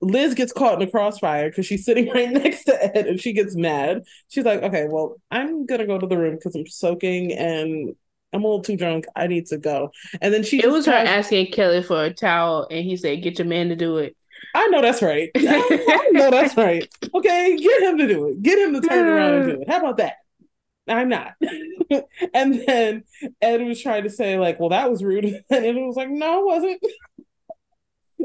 Liz 0.00 0.34
gets 0.34 0.52
caught 0.52 0.74
in 0.74 0.80
the 0.80 0.90
crossfire 0.90 1.50
because 1.50 1.66
she's 1.66 1.84
sitting 1.84 2.08
right 2.14 2.30
next 2.30 2.64
to 2.64 2.96
Ed 2.96 3.06
and 3.06 3.20
she 3.20 3.32
gets 3.32 3.54
mad. 3.54 4.02
She's 4.28 4.44
like, 4.44 4.62
okay, 4.62 4.86
well, 4.90 5.16
I'm 5.30 5.66
gonna 5.66 5.86
go 5.86 5.98
to 5.98 6.06
the 6.06 6.18
room 6.18 6.34
because 6.34 6.54
I'm 6.54 6.66
soaking 6.66 7.32
and 7.32 7.94
I'm 8.32 8.44
a 8.44 8.46
little 8.46 8.62
too 8.62 8.76
drunk. 8.76 9.06
I 9.16 9.26
need 9.26 9.46
to 9.46 9.58
go. 9.58 9.92
And 10.20 10.32
then 10.32 10.42
she 10.42 10.62
It 10.62 10.70
was 10.70 10.86
her 10.86 10.92
asking 10.92 11.52
Kelly 11.52 11.82
for 11.82 12.04
a 12.04 12.14
towel 12.14 12.66
and 12.70 12.84
he 12.84 12.96
said, 12.96 13.22
Get 13.22 13.38
your 13.38 13.48
man 13.48 13.68
to 13.70 13.76
do 13.76 13.98
it. 13.98 14.16
I 14.54 14.66
know 14.68 14.82
that's 14.82 15.02
right. 15.02 15.30
I 15.36 16.08
know 16.12 16.30
that's 16.30 16.56
right. 16.56 16.88
Okay, 17.14 17.56
get 17.56 17.82
him 17.82 17.98
to 17.98 18.06
do 18.06 18.28
it. 18.28 18.42
Get 18.42 18.58
him 18.58 18.80
to 18.80 18.86
turn 18.86 19.06
around 19.06 19.34
and 19.34 19.44
do 19.52 19.62
it. 19.62 19.68
How 19.68 19.78
about 19.78 19.98
that? 19.98 20.14
I'm 20.88 21.08
not. 21.08 21.34
and 22.34 22.64
then 22.66 23.04
Ed 23.40 23.62
was 23.62 23.80
trying 23.80 24.04
to 24.04 24.10
say, 24.10 24.38
like, 24.38 24.58
well, 24.58 24.70
that 24.70 24.90
was 24.90 25.04
rude. 25.04 25.24
And 25.50 25.64
it 25.64 25.74
was 25.74 25.96
like, 25.96 26.10
no, 26.10 26.40
it 26.40 26.46
wasn't 26.46 26.82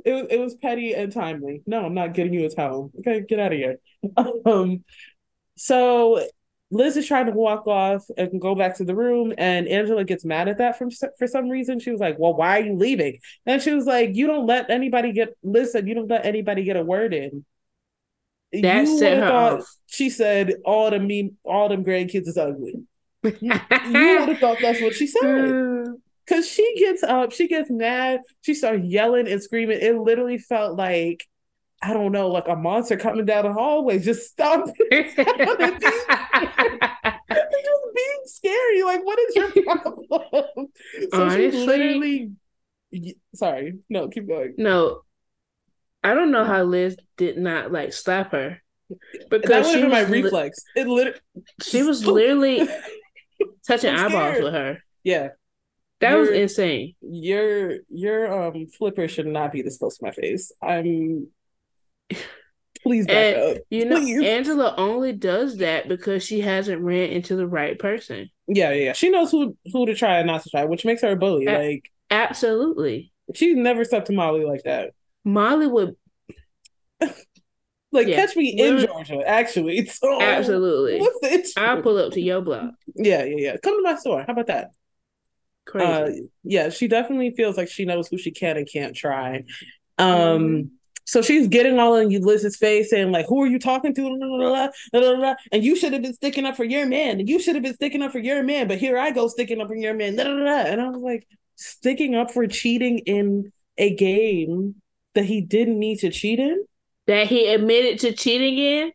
it 0.03 0.13
was 0.13 0.27
it 0.29 0.39
was 0.39 0.55
petty 0.55 0.93
and 0.93 1.11
timely. 1.11 1.63
No, 1.65 1.85
I'm 1.85 1.93
not 1.93 2.13
getting 2.13 2.33
you 2.33 2.45
a 2.45 2.49
towel. 2.49 2.91
Okay, 2.99 3.21
get 3.21 3.39
out 3.39 3.53
of 3.53 3.57
here. 3.57 3.77
Um, 4.45 4.83
so 5.57 6.25
Liz 6.71 6.97
is 6.97 7.07
trying 7.07 7.27
to 7.27 7.31
walk 7.31 7.67
off 7.67 8.05
and 8.17 8.41
go 8.41 8.55
back 8.55 8.77
to 8.77 8.83
the 8.83 8.95
room, 8.95 9.33
and 9.37 9.67
Angela 9.67 10.03
gets 10.03 10.25
mad 10.25 10.47
at 10.47 10.57
that 10.57 10.77
from 10.77 10.89
for 11.17 11.27
some 11.27 11.47
reason. 11.47 11.79
She 11.79 11.91
was 11.91 11.99
like, 11.99 12.17
"Well, 12.17 12.33
why 12.33 12.59
are 12.59 12.63
you 12.63 12.75
leaving?" 12.75 13.19
And 13.45 13.61
she 13.61 13.71
was 13.71 13.85
like, 13.85 14.15
"You 14.15 14.27
don't 14.27 14.47
let 14.47 14.69
anybody 14.69 15.11
get 15.11 15.37
listen. 15.43 15.87
You 15.87 15.95
don't 15.95 16.09
let 16.09 16.25
anybody 16.25 16.63
get 16.63 16.75
a 16.75 16.83
word 16.83 17.13
in." 17.13 17.45
That 18.51 18.87
you 18.87 18.99
set 18.99 19.17
her 19.17 19.27
thought, 19.27 19.59
off. 19.59 19.75
She 19.85 20.09
said, 20.09 20.55
"All 20.65 20.89
the 20.89 20.99
me, 20.99 21.33
all 21.43 21.69
them 21.69 21.85
grandkids 21.85 22.27
is 22.27 22.37
ugly." 22.37 22.73
you, 23.23 23.31
you 23.41 23.49
would 23.49 24.29
have 24.29 24.39
thought 24.39 24.57
that's 24.61 24.81
what 24.81 24.95
she 24.95 25.07
said. 25.07 25.23
Mm. 25.23 25.93
Cause 26.27 26.49
she 26.49 26.75
gets 26.79 27.03
up, 27.03 27.31
she 27.31 27.47
gets 27.47 27.69
mad, 27.69 28.21
she 28.41 28.55
starts 28.55 28.83
yelling 28.83 29.27
and 29.27 29.43
screaming. 29.43 29.77
It 29.79 29.95
literally 29.95 30.39
felt 30.39 30.75
like 30.75 31.27
I 31.85 31.93
don't 31.93 32.11
know, 32.11 32.29
like 32.29 32.47
a 32.47 32.55
monster 32.55 32.97
coming 32.97 33.25
down 33.25 33.45
the 33.45 33.53
hallway, 33.53 33.99
just 33.99 34.31
stomping. 34.31 34.73
just 34.91 35.15
being 37.95 38.21
scary. 38.25 38.83
Like, 38.83 39.05
what 39.05 39.19
is 39.19 39.35
your 39.35 39.51
problem? 39.51 39.97
so 40.09 41.09
Honestly, 41.13 41.51
she 41.51 41.57
literally 41.65 42.31
sorry, 43.33 43.79
no, 43.89 44.07
keep 44.07 44.27
going. 44.27 44.55
No, 44.57 45.01
I 46.03 46.13
don't 46.13 46.31
know 46.31 46.43
how 46.43 46.63
Liz 46.63 46.97
did 47.17 47.37
not 47.37 47.71
like 47.71 47.93
slap 47.93 48.31
her. 48.31 48.61
Because 49.29 49.49
that 49.49 49.65
would 49.65 49.79
have 49.79 49.81
been 49.81 49.91
my 49.91 50.03
li- 50.03 50.23
reflex. 50.23 50.59
It 50.75 50.87
literally 50.87 51.19
she 51.61 51.83
was 51.83 52.05
literally 52.05 52.67
touching 53.67 53.93
eyeballs 53.95 54.43
with 54.43 54.53
her. 54.53 54.79
Yeah. 55.03 55.29
That 56.01 56.11
your, 56.11 56.19
was 56.21 56.29
insane. 56.29 56.95
Your 57.01 57.77
your 57.89 58.47
um 58.47 58.67
flipper 58.67 59.07
should 59.07 59.27
not 59.27 59.51
be 59.51 59.61
this 59.61 59.77
close 59.77 59.97
to 59.97 60.05
my 60.05 60.11
face. 60.11 60.51
I'm 60.61 61.27
please 62.83 63.07
back 63.07 63.35
and, 63.35 63.57
up. 63.57 63.63
You 63.69 63.85
know, 63.85 63.99
please. 63.99 64.23
Angela 64.23 64.75
only 64.77 65.13
does 65.13 65.57
that 65.57 65.87
because 65.87 66.23
she 66.23 66.41
hasn't 66.41 66.81
ran 66.81 67.09
into 67.09 67.35
the 67.35 67.47
right 67.47 67.77
person. 67.77 68.29
Yeah, 68.47 68.71
yeah. 68.71 68.93
She 68.93 69.09
knows 69.09 69.31
who 69.31 69.57
who 69.71 69.85
to 69.85 69.95
try 69.95 70.17
and 70.17 70.27
not 70.27 70.43
to 70.43 70.49
try, 70.49 70.65
which 70.65 70.85
makes 70.85 71.01
her 71.01 71.11
a 71.11 71.15
bully. 71.15 71.45
A- 71.47 71.57
like 71.57 71.91
absolutely. 72.09 73.11
She 73.33 73.53
never 73.53 73.83
stepped 73.83 74.07
to 74.07 74.13
Molly 74.13 74.45
like 74.45 74.63
that. 74.63 74.91
Molly 75.23 75.65
would 75.65 75.95
like 77.95 78.07
yeah. 78.07 78.17
catch 78.17 78.35
me 78.35 78.49
in 78.49 78.85
Georgia, 78.85 79.21
actually. 79.25 79.85
So 79.95 80.21
absolutely. 80.21 80.99
What's 80.99 81.19
the 81.21 81.33
issue? 81.33 81.53
I'll 81.57 81.81
pull 81.81 81.97
up 81.97 82.13
to 82.13 82.21
your 82.21 82.41
block. 82.41 82.71
Yeah, 82.93 83.23
yeah, 83.23 83.35
yeah. 83.37 83.55
Come 83.63 83.77
to 83.77 83.81
my 83.81 83.95
store. 83.95 84.23
How 84.27 84.33
about 84.33 84.47
that? 84.47 84.71
Crazy. 85.65 85.87
Uh, 85.87 86.11
yeah, 86.43 86.69
she 86.69 86.87
definitely 86.87 87.31
feels 87.31 87.57
like 87.57 87.69
she 87.69 87.85
knows 87.85 88.07
who 88.07 88.17
she 88.17 88.31
can 88.31 88.57
and 88.57 88.69
can't 88.71 88.95
try. 88.95 89.45
Um, 89.97 90.07
mm-hmm. 90.07 90.61
So 91.05 91.21
she's 91.21 91.47
getting 91.47 91.79
all 91.79 91.95
in 91.95 92.09
Ulysses' 92.09 92.55
face 92.55 92.89
saying, 92.89 93.11
like, 93.11 93.27
who 93.27 93.41
are 93.43 93.47
you 93.47 93.59
talking 93.59 93.93
to? 93.93 94.71
And 95.51 95.63
you 95.63 95.75
should 95.75 95.93
have 95.93 96.01
been 96.01 96.13
sticking 96.15 96.45
up 96.45 96.57
for 96.57 96.63
your 96.63 96.87
man. 96.87 97.19
And 97.19 97.29
you 97.29 97.39
should 97.39 97.55
have 97.55 97.63
been 97.63 97.75
sticking 97.75 98.01
up 98.01 98.11
for 98.11 98.19
your 98.19 98.41
man. 98.41 98.67
But 98.67 98.79
here 98.79 98.97
I 98.97 99.11
go 99.11 99.27
sticking 99.27 99.61
up 99.61 99.67
for 99.67 99.75
your 99.75 99.93
man. 99.93 100.19
And 100.19 100.81
I 100.81 100.89
was 100.89 100.97
like, 100.97 101.27
sticking 101.55 102.15
up 102.15 102.31
for 102.31 102.47
cheating 102.47 102.99
in 102.99 103.51
a 103.77 103.95
game 103.95 104.75
that 105.13 105.25
he 105.25 105.41
didn't 105.41 105.79
need 105.79 105.99
to 105.99 106.09
cheat 106.09 106.39
in? 106.39 106.65
That 107.07 107.27
he 107.27 107.53
admitted 107.53 107.99
to 107.99 108.13
cheating 108.13 108.57
in? 108.57 108.91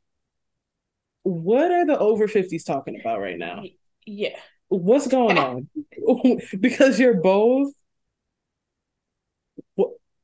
What 1.23 1.71
are 1.71 1.87
the 1.87 1.99
over 1.99 2.27
50s 2.27 2.65
talking 2.65 3.01
about 3.01 3.21
right 3.21 3.39
now? 3.39 3.63
Yeah. 4.05 4.37
What's 4.69 5.07
going 5.07 5.39
on? 5.39 5.69
because 6.61 6.99
you're 6.99 7.21
both. 7.21 7.73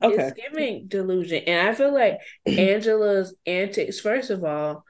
Okay. 0.02 0.28
It's 0.28 0.40
giving 0.40 0.88
delusion. 0.88 1.42
And 1.46 1.68
I 1.68 1.74
feel 1.74 1.92
like 1.92 2.18
Angela's 2.46 3.34
antics, 3.46 4.00
first 4.00 4.30
of 4.30 4.44
all, 4.44 4.84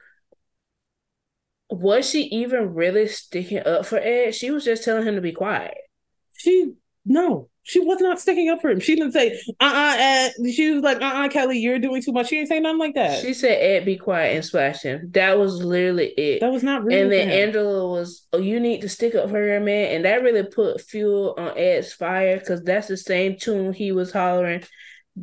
was 1.69 2.09
she 2.09 2.23
even 2.23 2.73
really 2.73 3.07
sticking 3.07 3.65
up 3.65 3.85
for 3.85 3.97
Ed? 3.97 4.35
She 4.35 4.51
was 4.51 4.65
just 4.65 4.83
telling 4.83 5.05
him 5.05 5.15
to 5.15 5.21
be 5.21 5.33
quiet. 5.33 5.77
She 6.33 6.73
no, 7.05 7.49
she 7.63 7.79
was 7.79 7.99
not 7.99 8.19
sticking 8.19 8.49
up 8.49 8.61
for 8.61 8.69
him. 8.69 8.79
She 8.79 8.95
didn't 8.95 9.13
say, 9.13 9.31
uh 9.59 9.65
uh-uh, 9.65 9.95
Ed. 9.97 10.31
She 10.53 10.71
was 10.71 10.83
like, 10.83 11.01
uh 11.01 11.05
uh-uh, 11.05 11.29
Kelly, 11.29 11.59
you're 11.59 11.79
doing 11.79 12.01
too 12.01 12.11
much. 12.11 12.27
She 12.27 12.39
ain't 12.39 12.47
saying 12.47 12.63
nothing 12.63 12.79
like 12.79 12.95
that. 12.95 13.21
She 13.21 13.33
said, 13.33 13.61
Ed, 13.61 13.85
be 13.85 13.97
quiet 13.97 14.35
and 14.35 14.45
splash 14.45 14.83
him. 14.83 15.09
That 15.11 15.37
was 15.37 15.63
literally 15.63 16.07
it. 16.17 16.39
That 16.41 16.51
was 16.51 16.63
not 16.63 16.83
really 16.83 17.01
And 17.01 17.11
then 17.11 17.29
Angela 17.29 17.87
was, 17.89 18.27
oh, 18.33 18.39
you 18.39 18.59
need 18.59 18.81
to 18.81 18.89
stick 18.89 19.15
up 19.15 19.29
for 19.29 19.45
your 19.45 19.59
man. 19.59 19.95
And 19.95 20.05
that 20.05 20.21
really 20.23 20.43
put 20.43 20.81
fuel 20.81 21.35
on 21.37 21.57
Ed's 21.57 21.91
fire 21.93 22.39
because 22.39 22.63
that's 22.63 22.87
the 22.87 22.97
same 22.97 23.37
tune 23.37 23.73
he 23.73 23.91
was 23.91 24.11
hollering 24.11 24.63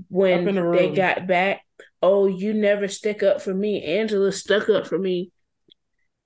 when 0.08 0.44
the 0.44 0.70
they 0.72 0.94
got 0.94 1.26
back. 1.26 1.62
Oh, 2.02 2.26
you 2.26 2.52
never 2.52 2.88
stick 2.88 3.22
up 3.22 3.40
for 3.40 3.54
me. 3.54 3.82
Angela 3.82 4.30
stuck 4.32 4.68
up 4.68 4.86
for 4.86 4.98
me. 4.98 5.30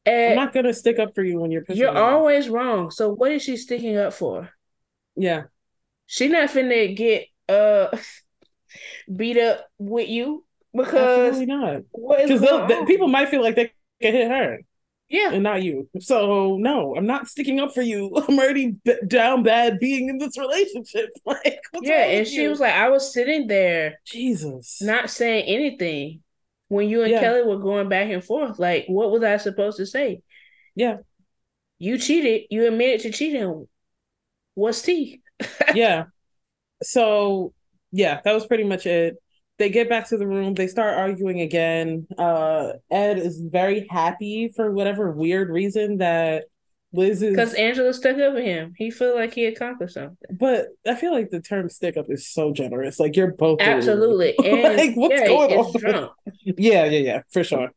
Ed, 0.05 0.31
I'm 0.31 0.37
not 0.37 0.53
gonna 0.55 0.75
stick 0.75 0.99
up 0.99 1.15
for 1.15 1.23
you 1.23 1.41
when 1.41 1.51
you're. 1.51 1.65
You're 1.69 1.97
always 1.97 2.49
wrong. 2.49 2.91
So 2.91 3.13
what 3.13 3.33
is 3.33 3.43
she 3.43 3.57
sticking 3.57 3.97
up 3.97 4.13
for? 4.13 4.51
Yeah. 5.17 5.45
She 6.07 6.29
not 6.29 6.51
finna 6.51 6.97
get 6.97 7.27
uh 7.49 7.89
beat 9.15 9.39
up 9.39 9.67
with 9.79 10.09
you 10.09 10.45
because 10.75 11.35
Absolutely 11.35 11.55
not. 11.55 11.83
Because 11.93 12.87
people 12.87 13.09
might 13.09 13.29
feel 13.29 13.43
like 13.43 13.57
they 13.57 13.73
can 14.01 14.15
hit 14.15 14.31
her. 14.31 14.61
Yeah. 15.09 15.33
And 15.33 15.43
not 15.43 15.63
you. 15.63 15.89
So 16.01 16.57
no, 16.59 16.95
I'm 16.97 17.07
not 17.07 17.29
sticking 17.29 17.61
up 17.61 17.73
for 17.73 17.83
you. 17.83 18.13
I'm 18.29 18.39
already 18.39 18.77
b- 18.85 18.97
down 19.07 19.43
bad 19.43 19.79
being 19.79 20.09
in 20.09 20.19
this 20.19 20.39
relationship. 20.39 21.11
Like 21.25 21.61
Yeah, 21.81 22.05
and 22.05 22.27
she 22.27 22.43
you? 22.43 22.51
was 22.51 22.61
like, 22.61 22.75
I 22.75 22.89
was 22.89 23.13
sitting 23.13 23.47
there 23.47 23.99
Jesus. 24.07 24.81
Not 24.83 25.11
saying 25.11 25.45
anything 25.47 26.23
when 26.69 26.89
you 26.89 27.03
and 27.03 27.11
yeah. 27.11 27.21
Kelly 27.21 27.43
were 27.43 27.59
going 27.59 27.89
back 27.89 28.11
and 28.11 28.23
forth. 28.23 28.59
Like, 28.59 28.85
what 28.87 29.11
was 29.11 29.23
I 29.23 29.37
supposed 29.39 29.79
to 29.79 29.87
say? 29.87 30.23
Yeah. 30.75 30.99
You 31.79 31.99
cheated. 31.99 32.47
You 32.51 32.67
admitted 32.67 33.01
to 33.03 33.13
cheating 33.13 33.67
what's 34.55 34.83
tea? 34.83 35.23
yeah. 35.75 36.07
So 36.83 37.53
yeah, 37.93 38.21
that 38.25 38.33
was 38.33 38.47
pretty 38.47 38.65
much 38.65 38.87
it. 38.87 39.17
They 39.59 39.71
get 39.71 39.89
back 39.89 40.09
to 40.09 40.17
the 40.17 40.27
room, 40.27 40.55
they 40.55 40.69
start 40.69 40.97
arguing 40.97 41.41
again. 41.41 42.07
Uh 42.17 42.73
Ed 42.91 43.19
is 43.19 43.41
very 43.41 43.87
happy 43.91 44.49
for 44.55 44.71
whatever 44.71 45.11
weird 45.11 45.51
reason 45.51 45.99
that 45.99 46.45
Liz 46.93 47.23
is 47.23 47.31
because 47.31 47.55
Angela 47.55 47.93
stuck 47.93 48.17
up 48.17 48.35
for 48.35 48.41
him. 48.41 48.73
He 48.77 48.91
feel 48.91 49.15
like 49.15 49.35
he 49.35 49.45
accomplished 49.45 49.95
something. 49.95 50.17
But 50.31 50.69
I 50.87 50.95
feel 50.95 51.13
like 51.13 51.31
the 51.31 51.41
term 51.41 51.69
"stick 51.69 51.97
up" 51.97 52.07
is 52.09 52.27
so 52.29 52.53
generous. 52.53 52.99
Like 52.99 53.15
you're 53.15 53.33
both 53.33 53.61
absolutely. 53.61 54.35
Like 54.39 54.95
what's 54.95 55.21
yeah, 55.21 55.27
going 55.27 55.59
on? 55.59 55.73
Drunk. 55.79 56.13
yeah, 56.45 56.85
yeah, 56.87 56.99
yeah, 56.99 57.23
for 57.31 57.45
sure. 57.45 57.71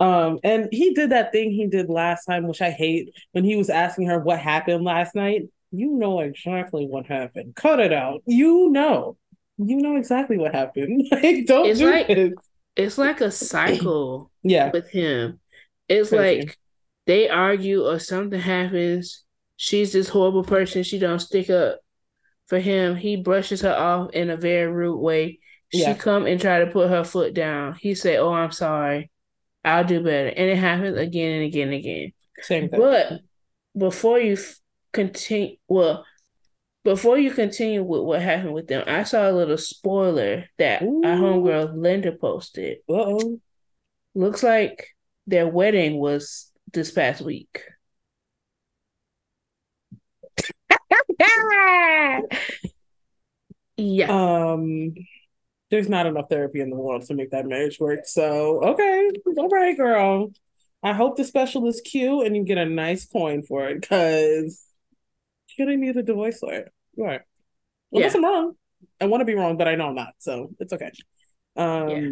Um, 0.00 0.38
and 0.44 0.68
he 0.70 0.92
did 0.92 1.10
that 1.10 1.32
thing 1.32 1.50
he 1.50 1.66
did 1.66 1.88
last 1.88 2.26
time, 2.26 2.46
which 2.46 2.60
I 2.60 2.70
hate, 2.70 3.10
when 3.32 3.42
he 3.42 3.56
was 3.56 3.70
asking 3.70 4.08
her 4.08 4.18
what 4.20 4.38
happened 4.38 4.84
last 4.84 5.14
night 5.14 5.44
you 5.70 5.92
know 5.94 6.20
exactly 6.20 6.86
what 6.86 7.06
happened. 7.06 7.54
Cut 7.54 7.80
it 7.80 7.92
out. 7.92 8.22
You 8.26 8.70
know. 8.70 9.16
You 9.58 9.76
know 9.76 9.96
exactly 9.96 10.38
what 10.38 10.54
happened. 10.54 11.08
Like, 11.10 11.46
don't 11.46 11.66
it's 11.66 11.80
do 11.80 11.90
like, 11.90 12.06
this. 12.06 12.32
It's 12.76 12.98
like 12.98 13.20
a 13.20 13.30
cycle 13.30 14.30
yeah. 14.42 14.70
with 14.72 14.88
him. 14.88 15.40
It's 15.88 16.10
Crazy. 16.10 16.46
like 16.46 16.58
they 17.06 17.28
argue 17.28 17.84
or 17.84 17.98
something 17.98 18.38
happens. 18.38 19.24
She's 19.56 19.92
this 19.92 20.08
horrible 20.08 20.44
person. 20.44 20.84
She 20.84 20.98
don't 20.98 21.18
stick 21.18 21.50
up 21.50 21.80
for 22.46 22.60
him. 22.60 22.94
He 22.94 23.16
brushes 23.16 23.62
her 23.62 23.74
off 23.74 24.10
in 24.12 24.30
a 24.30 24.36
very 24.36 24.70
rude 24.70 24.98
way. 24.98 25.40
She 25.72 25.80
yeah. 25.80 25.94
come 25.94 26.26
and 26.26 26.40
try 26.40 26.60
to 26.60 26.70
put 26.70 26.88
her 26.88 27.04
foot 27.04 27.34
down. 27.34 27.74
He 27.74 27.94
say, 27.94 28.16
"Oh, 28.16 28.32
I'm 28.32 28.52
sorry. 28.52 29.10
I'll 29.64 29.84
do 29.84 30.02
better." 30.02 30.28
And 30.28 30.50
it 30.50 30.56
happens 30.56 30.96
again 30.96 31.32
and 31.36 31.44
again 31.44 31.68
and 31.68 31.76
again. 31.76 32.12
Same 32.42 32.68
thing. 32.68 32.78
But 32.78 33.20
before 33.76 34.20
you 34.20 34.38
continue 34.92 35.56
well 35.66 36.04
before 36.84 37.18
you 37.18 37.30
continue 37.32 37.82
with 37.82 38.02
what 38.02 38.22
happened 38.22 38.54
with 38.54 38.68
them, 38.68 38.84
I 38.86 39.02
saw 39.04 39.28
a 39.28 39.32
little 39.32 39.58
spoiler 39.58 40.44
that 40.58 40.82
Ooh. 40.82 41.02
our 41.04 41.16
homegirl 41.16 41.76
Linda 41.76 42.12
posted. 42.12 42.78
oh 42.88 43.40
Looks 44.14 44.42
like 44.42 44.88
their 45.26 45.46
wedding 45.46 45.98
was 45.98 46.50
this 46.72 46.90
past 46.90 47.20
week. 47.20 47.62
yeah. 53.76 54.10
Um 54.10 54.94
there's 55.70 55.88
not 55.88 56.06
enough 56.06 56.30
therapy 56.30 56.60
in 56.60 56.70
the 56.70 56.76
world 56.76 57.02
to 57.02 57.14
make 57.14 57.30
that 57.30 57.46
marriage 57.46 57.78
work. 57.78 58.00
So 58.04 58.62
okay, 58.62 59.10
all 59.36 59.48
right, 59.48 59.76
girl. 59.76 60.32
I 60.82 60.92
hope 60.92 61.16
the 61.16 61.24
special 61.24 61.66
is 61.66 61.80
cute 61.80 62.26
and 62.26 62.36
you 62.36 62.44
get 62.44 62.58
a 62.58 62.64
nice 62.64 63.04
coin 63.04 63.42
for 63.42 63.68
it 63.68 63.80
because 63.80 64.64
gonna 65.58 65.76
need 65.76 65.96
a 65.96 66.02
divorce 66.02 66.42
lawyer. 66.42 66.70
You 66.96 67.04
are. 67.04 67.24
Unless 67.92 68.14
yeah. 68.14 68.18
I'm 68.18 68.24
wrong. 68.24 68.52
I 69.00 69.06
want 69.06 69.20
to 69.22 69.24
be 69.24 69.34
wrong, 69.34 69.56
but 69.56 69.68
I 69.68 69.74
know 69.74 69.88
I'm 69.88 69.94
not, 69.94 70.14
so 70.18 70.50
it's 70.58 70.72
okay. 70.72 70.90
Um 71.56 71.88
yeah. 71.88 72.10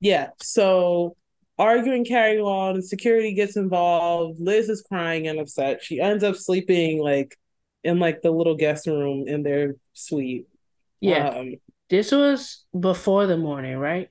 yeah. 0.00 0.28
So 0.42 1.16
arguing 1.58 2.04
carry 2.04 2.38
on, 2.38 2.82
security 2.82 3.34
gets 3.34 3.56
involved, 3.56 4.40
Liz 4.40 4.68
is 4.68 4.82
crying 4.82 5.28
and 5.28 5.38
upset. 5.38 5.82
She 5.82 6.00
ends 6.00 6.24
up 6.24 6.36
sleeping 6.36 7.00
like 7.02 7.36
in 7.82 7.98
like 7.98 8.22
the 8.22 8.30
little 8.30 8.56
guest 8.56 8.86
room 8.86 9.28
in 9.28 9.42
their 9.42 9.76
suite. 9.92 10.46
Yeah. 11.00 11.28
Um, 11.28 11.54
this 11.90 12.12
was 12.12 12.64
before 12.78 13.26
the 13.26 13.36
morning, 13.36 13.76
right? 13.76 14.08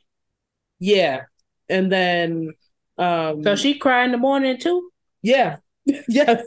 Yeah. 0.80 1.24
And 1.70 1.92
then 1.92 2.52
um 2.98 3.44
So 3.44 3.56
she 3.56 3.78
cried 3.78 4.06
in 4.06 4.12
the 4.12 4.18
morning 4.18 4.58
too? 4.60 4.92
Yeah. 5.22 5.58
yes. 6.08 6.42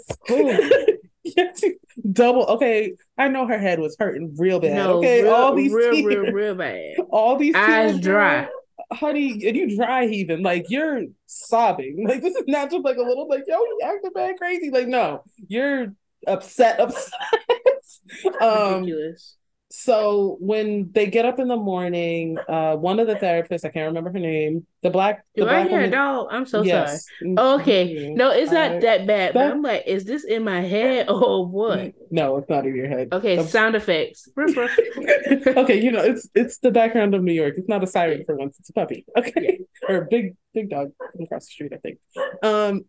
double. 2.13 2.47
Okay, 2.47 2.95
I 3.19 3.29
know 3.29 3.47
her 3.47 3.59
head 3.59 3.79
was 3.79 3.97
hurting 3.99 4.35
real 4.37 4.61
bad. 4.61 4.75
No, 4.75 4.99
okay, 4.99 5.23
real, 5.23 5.33
all 5.33 5.55
these 5.55 5.73
real, 5.73 5.93
tears, 5.93 6.05
real, 6.05 6.33
real 6.33 6.55
bad. 6.55 6.97
All 7.11 7.37
these 7.37 7.55
eyes 7.55 7.93
tears, 7.93 8.01
dry. 8.01 8.49
Honey, 8.93 9.47
and 9.47 9.57
you 9.57 9.77
dry 9.77 10.07
heaving 10.07 10.43
like 10.43 10.67
you're 10.69 11.03
sobbing. 11.27 12.05
Like 12.09 12.23
this 12.23 12.37
is 12.37 12.45
not 12.47 12.71
just 12.71 12.85
like 12.85 12.97
a 12.97 13.03
little 13.03 13.29
like 13.29 13.45
yo, 13.47 13.59
you 13.59 13.81
acting 13.85 14.11
bad 14.15 14.37
crazy. 14.39 14.71
Like 14.71 14.89
no, 14.89 15.25
you're 15.49 15.95
upset, 16.27 16.81
upset. 16.81 17.13
um, 18.41 18.83
Ridiculous. 18.83 19.37
So 19.79 20.37
when 20.41 20.91
they 20.93 21.07
get 21.07 21.27
up 21.27 21.39
in 21.39 21.49
the 21.49 21.57
morning, 21.57 22.39
uh, 22.49 22.75
one 22.77 22.99
of 22.99 23.07
the 23.07 23.15
therapists, 23.17 23.65
I 23.65 23.69
can't 23.69 23.87
remember 23.89 24.11
her 24.11 24.19
name, 24.19 24.67
the 24.83 24.89
black, 24.89 25.23
the 25.35 25.43
Do 25.43 25.47
black 25.49 25.67
I 25.67 25.69
hear 25.69 25.79
a 25.79 25.83
woman, 25.83 25.91
dog? 25.91 26.29
I'm 26.31 26.47
so 26.47 26.63
yes. 26.63 27.05
sorry. 27.21 27.35
Oh, 27.37 27.61
okay. 27.61 27.95
Mhm. 27.95 28.17
No, 28.17 28.31
it's 28.31 28.51
not 28.51 28.71
I- 28.73 28.79
that 28.81 29.07
bad. 29.07 29.35
But 29.35 29.41
that- 29.41 29.53
I'm 29.53 29.61
like, 29.61 29.83
is 29.87 30.05
this 30.05 30.25
in 30.25 30.45
my 30.45 30.63
head 30.63 31.09
or 31.11 31.47
what? 31.47 31.93
No, 32.11 32.39
it's 32.39 32.49
not 32.49 32.65
in 32.67 32.75
your 32.75 32.89
head. 32.89 33.09
Okay, 33.13 33.37
The- 33.37 33.45
sound 33.45 33.77
effects. 33.77 34.29
Ruff, 34.37 34.57
ruff. 34.57 34.79
okay, 35.47 35.79
you 35.79 35.93
know, 35.93 36.03
it's 36.03 36.29
it's 36.35 36.59
the 36.59 36.71
background 36.71 37.15
of 37.15 37.23
New 37.23 37.35
York. 37.35 37.55
It's 37.59 37.69
not 37.69 37.85
a 37.85 37.87
siren 37.87 38.25
for 38.25 38.35
once, 38.35 38.59
it's 38.59 38.71
a 38.71 38.73
puppy. 38.73 39.05
Okay. 39.19 39.61
Or 39.89 39.97
a 39.97 40.07
big 40.07 40.37
big 40.55 40.71
dog 40.71 40.93
across 41.23 41.45
the 41.47 41.51
street, 41.53 41.73
I 41.75 41.79
think. 41.79 41.99
Um 42.43 42.85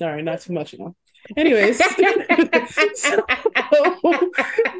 all 0.00 0.08
right, 0.12 0.24
not 0.24 0.40
too 0.40 0.52
much 0.52 0.74
now. 0.78 0.94
Anyways, 1.36 1.78
so 2.94 3.26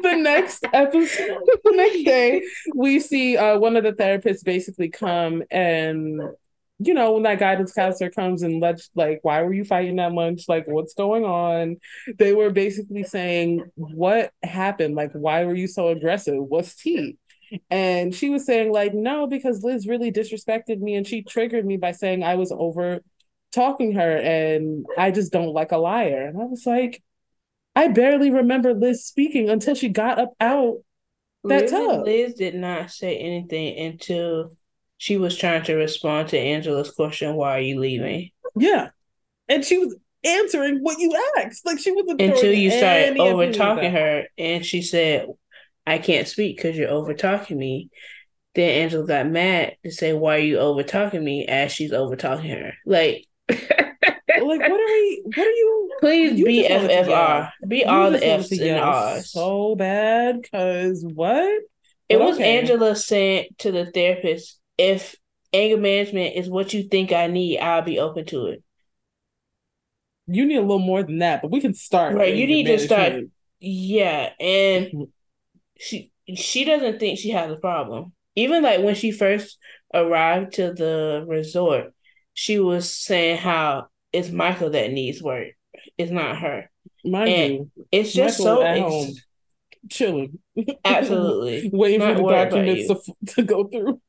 the 0.03 0.15
next 0.17 0.65
episode, 0.73 1.37
the 1.63 1.71
next 1.73 2.03
day, 2.03 2.43
we 2.75 2.99
see 2.99 3.37
uh, 3.37 3.57
one 3.57 3.75
of 3.75 3.83
the 3.83 3.93
therapists 3.93 4.43
basically 4.43 4.89
come 4.89 5.43
and, 5.51 6.21
you 6.79 6.93
know, 6.93 7.13
when 7.13 7.23
that 7.23 7.39
guidance 7.39 7.73
counselor 7.73 8.09
comes 8.09 8.41
and 8.41 8.61
lets, 8.61 8.89
like, 8.95 9.19
why 9.21 9.41
were 9.43 9.53
you 9.53 9.65
fighting 9.65 9.97
that 9.97 10.13
much? 10.13 10.45
Like, 10.47 10.65
what's 10.67 10.93
going 10.93 11.25
on? 11.25 11.77
They 12.17 12.33
were 12.33 12.49
basically 12.49 13.03
saying, 13.03 13.69
what 13.75 14.31
happened? 14.41 14.95
Like, 14.95 15.11
why 15.13 15.45
were 15.45 15.55
you 15.55 15.67
so 15.67 15.89
aggressive? 15.89 16.37
What's 16.37 16.75
tea? 16.75 17.17
And 17.69 18.13
she 18.13 18.29
was 18.29 18.45
saying, 18.45 18.71
like, 18.71 18.93
no, 18.93 19.27
because 19.27 19.63
Liz 19.63 19.87
really 19.87 20.11
disrespected 20.11 20.79
me 20.79 20.95
and 20.95 21.05
she 21.05 21.23
triggered 21.23 21.65
me 21.65 21.77
by 21.77 21.91
saying 21.91 22.23
I 22.23 22.35
was 22.35 22.51
over 22.51 23.01
talking 23.51 23.93
her 23.93 24.17
and 24.17 24.85
I 24.97 25.11
just 25.11 25.31
don't 25.31 25.53
like 25.53 25.71
a 25.71 25.77
liar. 25.77 26.27
And 26.27 26.41
I 26.41 26.45
was 26.45 26.65
like, 26.65 27.01
I 27.75 27.87
barely 27.87 28.29
remember 28.31 28.73
Liz 28.73 29.05
speaking 29.05 29.49
until 29.49 29.75
she 29.75 29.89
got 29.89 30.19
up 30.19 30.33
out. 30.39 30.77
That 31.45 31.61
Liz, 31.61 31.71
tub. 31.71 32.05
Liz 32.05 32.33
did 32.33 32.55
not 32.55 32.91
say 32.91 33.15
anything 33.17 33.79
until 33.79 34.57
she 34.97 35.15
was 35.15 35.37
trying 35.37 35.63
to 35.63 35.75
respond 35.75 36.27
to 36.29 36.37
Angela's 36.37 36.91
question, 36.91 37.35
"Why 37.35 37.55
are 37.55 37.61
you 37.61 37.79
leaving?" 37.79 38.31
Yeah. 38.57 38.89
And 39.47 39.63
she 39.63 39.77
was 39.77 39.95
answering 40.25 40.79
what 40.79 40.99
you 40.99 41.17
asked. 41.37 41.65
Like 41.65 41.79
she 41.79 41.93
wasn't 41.93 42.19
Until 42.19 42.53
you 42.53 42.71
started 42.71 43.17
over 43.17 43.53
talking 43.53 43.93
her, 43.93 44.25
and 44.37 44.65
she 44.65 44.81
said, 44.81 45.27
"I 45.87 45.99
can't 45.99 46.27
speak 46.27 46.57
because 46.57 46.77
you're 46.77 46.89
over 46.89 47.13
talking 47.13 47.57
me." 47.57 47.89
Then 48.55 48.83
Angela 48.83 49.07
got 49.07 49.27
mad 49.27 49.77
to 49.85 49.91
say, 49.91 50.11
"Why 50.11 50.35
are 50.35 50.39
you 50.39 50.57
over 50.57 50.83
talking 50.83 51.23
me?" 51.23 51.45
As 51.47 51.71
she's 51.71 51.93
over 51.93 52.17
talking 52.17 52.49
her, 52.49 52.73
like. 52.85 53.25
Like, 53.49 54.61
what 54.61 54.71
are 54.71 54.85
we 54.87 55.21
what 55.25 55.37
are 55.47 55.51
you 55.51 55.91
Please 55.99 56.39
You 56.39 56.45
be 56.45 56.63
FFR. 56.67 57.51
Be 57.67 57.83
all 57.85 58.11
the 58.11 58.25
F's 58.25 58.51
and 58.59 58.79
R's. 58.79 59.31
so 59.31 59.75
bad 59.75 60.41
because 60.41 61.03
what? 61.13 61.61
It 62.07 62.17
But 62.17 62.19
was 62.19 62.35
okay. 62.35 62.57
Angela 62.59 62.95
saying 62.95 63.47
to 63.59 63.71
the 63.71 63.91
therapist, 63.91 64.59
if 64.77 65.15
anger 65.53 65.77
management 65.77 66.35
is 66.35 66.49
what 66.49 66.73
you 66.73 66.83
think 66.83 67.11
I 67.11 67.27
need, 67.27 67.59
I'll 67.59 67.81
be 67.81 67.99
open 67.99 68.25
to 68.27 68.47
it. 68.47 68.63
You 70.27 70.45
need 70.45 70.57
a 70.57 70.61
little 70.61 70.79
more 70.79 71.03
than 71.03 71.19
that, 71.19 71.41
but 71.41 71.51
we 71.51 71.59
can 71.59 71.73
start. 71.73 72.15
Right, 72.15 72.35
you 72.35 72.45
need 72.47 72.67
to 72.67 72.77
start- 72.79 73.23
Yeah, 73.59 74.31
and 74.39 75.07
she 75.77 76.11
she 76.35 76.63
doesn't 76.65 76.99
think 76.99 77.19
she 77.19 77.31
has 77.31 77.51
a 77.51 77.55
problem. 77.57 78.13
Even 78.35 78.63
like 78.63 78.81
when 78.81 78.95
she 78.95 79.11
first 79.11 79.57
arrived 79.93 80.53
to 80.53 80.71
the 80.73 81.25
resort, 81.27 81.93
she 82.39 82.57
was 82.57 82.89
saying 82.89 83.37
how 83.37 83.87
it's 84.13 84.29
Michael 84.29 84.69
that 84.69 84.93
needs 84.93 85.21
work. 85.21 85.49
It's 85.97 86.09
not 86.09 86.37
her. 86.39 86.71
Mind 87.03 87.29
And 87.29 87.53
you, 87.53 87.71
It's 87.91 88.13
just 88.13 88.39
Michael 88.39 88.55
so 88.57 88.63
at 88.63 88.77
ex- 88.77 88.89
home. 88.89 89.13
chilling. 89.89 90.39
absolutely 90.85 91.69
Waiting 91.73 91.99
for 91.99 92.13
the 92.15 92.23
documents 92.23 92.87
to, 92.87 93.33
to 93.35 93.41
go 93.43 93.65
through. 93.65 94.01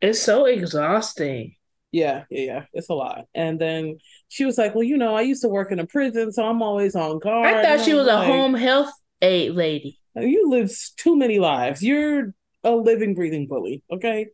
it's 0.00 0.20
so 0.20 0.46
exhausting. 0.46 1.54
Yeah, 1.92 2.24
yeah, 2.28 2.44
yeah. 2.44 2.64
It's 2.72 2.88
a 2.88 2.94
lot. 2.94 3.26
And 3.36 3.60
then 3.60 3.98
she 4.28 4.44
was 4.44 4.58
like, 4.58 4.74
Well, 4.74 4.82
you 4.84 4.96
know, 4.96 5.14
I 5.14 5.22
used 5.22 5.42
to 5.42 5.48
work 5.48 5.70
in 5.70 5.78
a 5.78 5.86
prison, 5.86 6.32
so 6.32 6.44
I'm 6.44 6.62
always 6.62 6.96
on 6.96 7.20
guard. 7.20 7.46
I 7.54 7.62
thought 7.62 7.84
she 7.84 7.94
was 7.94 8.08
a 8.08 8.24
home 8.24 8.54
health 8.54 8.90
aid 9.22 9.52
lady. 9.52 10.00
You 10.16 10.50
live 10.50 10.72
too 10.96 11.16
many 11.16 11.38
lives. 11.38 11.82
You're 11.84 12.34
a 12.64 12.72
living, 12.72 13.14
breathing 13.14 13.46
bully. 13.46 13.84
Okay. 13.92 14.26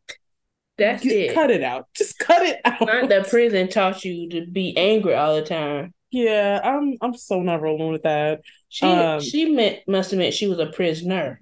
That's 0.79 1.05
it. 1.07 1.35
Cut 1.35 1.51
it 1.51 1.63
out. 1.63 1.87
Just 1.95 2.19
cut 2.19 2.43
it 2.43 2.61
out. 2.65 2.81
Not 2.81 3.09
that 3.09 3.29
prison 3.31 3.69
taught 3.69 4.05
you 4.05 4.29
to 4.31 4.47
be 4.47 4.77
angry 4.77 5.15
all 5.15 5.35
the 5.37 5.43
time. 5.43 5.95
Yeah, 6.11 6.61
I'm 6.63 6.97
I'm 7.01 7.15
so 7.15 7.43
not 7.43 7.63
rolling 7.63 7.93
with 7.93 8.03
that. 8.03 8.41
She 8.69 8.87
Um, 8.87 9.21
she 9.21 9.51
meant 9.51 9.81
must 9.89 10.11
have 10.11 10.19
meant 10.19 10.35
she 10.35 10.47
was 10.47 10.59
a 10.59 10.67
prisoner. 10.67 11.41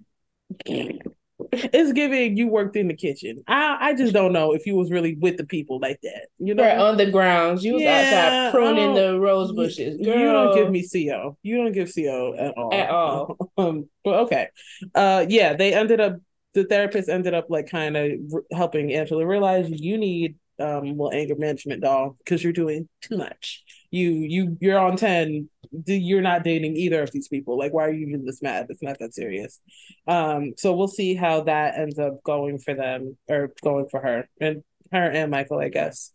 It's 1.53 1.93
giving 1.93 2.37
you 2.37 2.49
worked 2.49 2.77
in 2.77 2.89
the 2.89 2.95
kitchen. 2.95 3.43
I 3.47 3.77
I 3.81 3.95
just 3.95 4.13
don't 4.13 4.33
know 4.33 4.53
if 4.55 4.67
you 4.67 4.77
was 4.77 4.91
really 4.91 5.17
with 5.17 5.37
the 5.37 5.45
people 5.45 5.79
like 5.81 6.01
that. 6.03 6.29
You 6.39 6.55
know, 6.55 6.63
Right 6.63 6.79
on 6.79 6.97
the 6.97 7.11
grounds. 7.11 7.65
You 7.65 7.75
was 7.75 7.83
Yeah, 7.83 7.91
outside 7.91 8.53
pruning 8.53 8.95
the 8.95 9.19
rose 9.19 9.53
bushes. 9.53 9.99
You 10.01 10.13
don't 10.13 10.55
give 10.55 10.71
me 10.71 10.83
CO. 10.83 11.37
You 11.43 11.57
don't 11.59 11.73
give 11.73 11.93
CO 11.95 12.35
at 12.39 12.57
all. 12.57 12.75
At 12.75 12.91
all. 12.91 13.53
um, 13.59 13.89
but 14.03 14.15
okay. 14.21 14.49
Uh, 14.95 15.27
yeah, 15.29 15.55
they 15.55 15.75
ended 15.75 16.01
up. 16.01 16.17
The 16.55 16.65
therapist 16.65 17.09
ended 17.09 17.35
up 17.35 17.47
like 17.51 17.69
kind 17.69 17.97
of 17.97 18.13
r- 18.33 18.43
helping 18.53 18.93
Angela 18.93 19.27
realize 19.27 19.69
you 19.71 19.99
need 19.99 20.37
um 20.61 20.97
well 20.97 21.11
anger 21.13 21.35
management 21.37 21.83
doll 21.83 22.17
because 22.19 22.43
you're 22.45 22.53
doing 22.53 22.89
too 23.01 23.17
much. 23.17 23.65
You 23.91 24.11
you 24.11 24.57
you're 24.61 24.79
on 24.79 24.97
ten. 24.97 25.49
You're 25.87 26.23
not 26.23 26.45
dating 26.45 26.77
either 26.77 27.03
of 27.03 27.11
these 27.11 27.27
people. 27.29 27.59
Like, 27.59 27.73
why 27.73 27.87
are 27.87 27.93
you 27.93 28.07
even 28.07 28.25
this 28.25 28.41
mad? 28.43 28.67
It's 28.69 28.83
not 28.83 28.99
that 29.01 29.15
serious. 29.15 29.61
Um, 30.07 30.55
so 30.57 30.75
we'll 30.75 30.87
see 30.87 31.15
how 31.17 31.43
that 31.43 31.77
ends 31.77 31.99
up 31.99 32.23
going 32.23 32.59
for 32.59 32.75
them 32.75 33.17
or 33.29 33.53
going 33.63 33.89
for 33.89 34.01
her 34.01 34.29
and 34.41 34.63
her 34.93 35.11
and 35.11 35.31
Michael, 35.33 35.59
I 35.59 35.71
guess. 35.71 36.13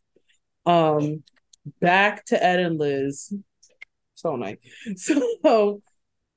Um, 0.66 1.24
back 1.82 2.26
to 2.26 2.42
Ed 2.42 2.60
and 2.60 2.78
Liz. 2.80 3.34
So 4.16 4.36
nice. 4.36 4.58
So 4.98 5.82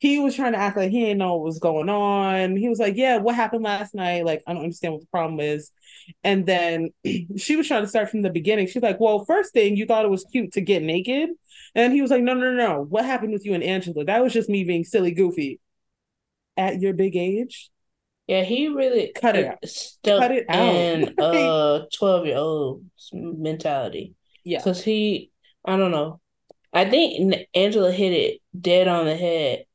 he 0.03 0.19
was 0.19 0.35
trying 0.35 0.51
to 0.51 0.59
act 0.59 0.77
like 0.77 0.91
he 0.91 0.99
didn't 0.99 1.19
know 1.19 1.37
what 1.37 1.45
was 1.45 1.61
going 1.61 1.89
on. 1.89 2.57
He 2.57 2.69
was 2.69 2.81
like, 2.81 2.97
Yeah, 2.97 3.19
what 3.19 3.37
happened 3.37 3.63
last 3.63 3.95
night? 3.95 4.25
Like, 4.25 4.43
I 4.49 4.53
don't 4.53 4.65
understand 4.65 4.95
what 4.95 5.01
the 5.01 5.07
problem 5.07 5.39
is. 5.39 5.71
And 6.25 6.45
then 6.45 6.91
she 7.37 7.55
was 7.55 7.69
trying 7.69 7.85
to 7.85 7.89
start 7.89 8.11
from 8.11 8.23
the 8.23 8.29
beginning. 8.31 8.67
She's 8.67 8.83
like, 8.83 8.99
Well, 8.99 9.25
first 9.25 9.53
thing, 9.53 9.77
you 9.77 9.87
thought 9.87 10.05
it 10.05 10.11
was 10.11 10.25
cute 10.25 10.55
to 10.55 10.61
get 10.61 10.83
naked. 10.83 11.31
And 11.77 11.93
he 11.93 12.03
was 12.03 12.11
like, 12.11 12.21
No, 12.21 12.35
no, 12.35 12.53
no, 12.53 12.57
no. 12.57 12.83
What 12.83 13.05
happened 13.05 13.33
with 13.33 13.47
you 13.47 13.55
and 13.55 13.63
Angela? 13.63 14.05
That 14.05 14.25
was 14.25 14.33
just 14.33 14.49
me 14.49 14.65
being 14.65 14.83
silly 14.83 15.13
goofy. 15.13 15.61
At 16.57 16.81
your 16.81 16.95
big 16.95 17.15
age? 17.15 17.71
Yeah, 18.27 18.43
he 18.43 18.67
really 18.67 19.13
Cut 19.15 19.37
it 19.37 19.47
uh, 19.47 19.51
out. 19.53 19.69
stuck 19.69 20.21
Cut 20.21 20.33
it 20.33 20.47
out. 20.49 20.75
in 20.75 21.15
a 21.19 21.87
twelve 21.97 22.27
year 22.27 22.39
old 22.39 22.85
mentality. 23.13 24.17
Yeah. 24.43 24.59
Because 24.59 24.83
he, 24.83 25.31
I 25.65 25.77
don't 25.77 25.93
know. 25.93 26.21
I 26.73 26.91
think 26.91 27.37
Angela 27.55 27.93
hit 27.93 28.13
it 28.13 28.41
dead 28.59 28.89
on 28.89 29.05
the 29.07 29.15
head, 29.15 29.67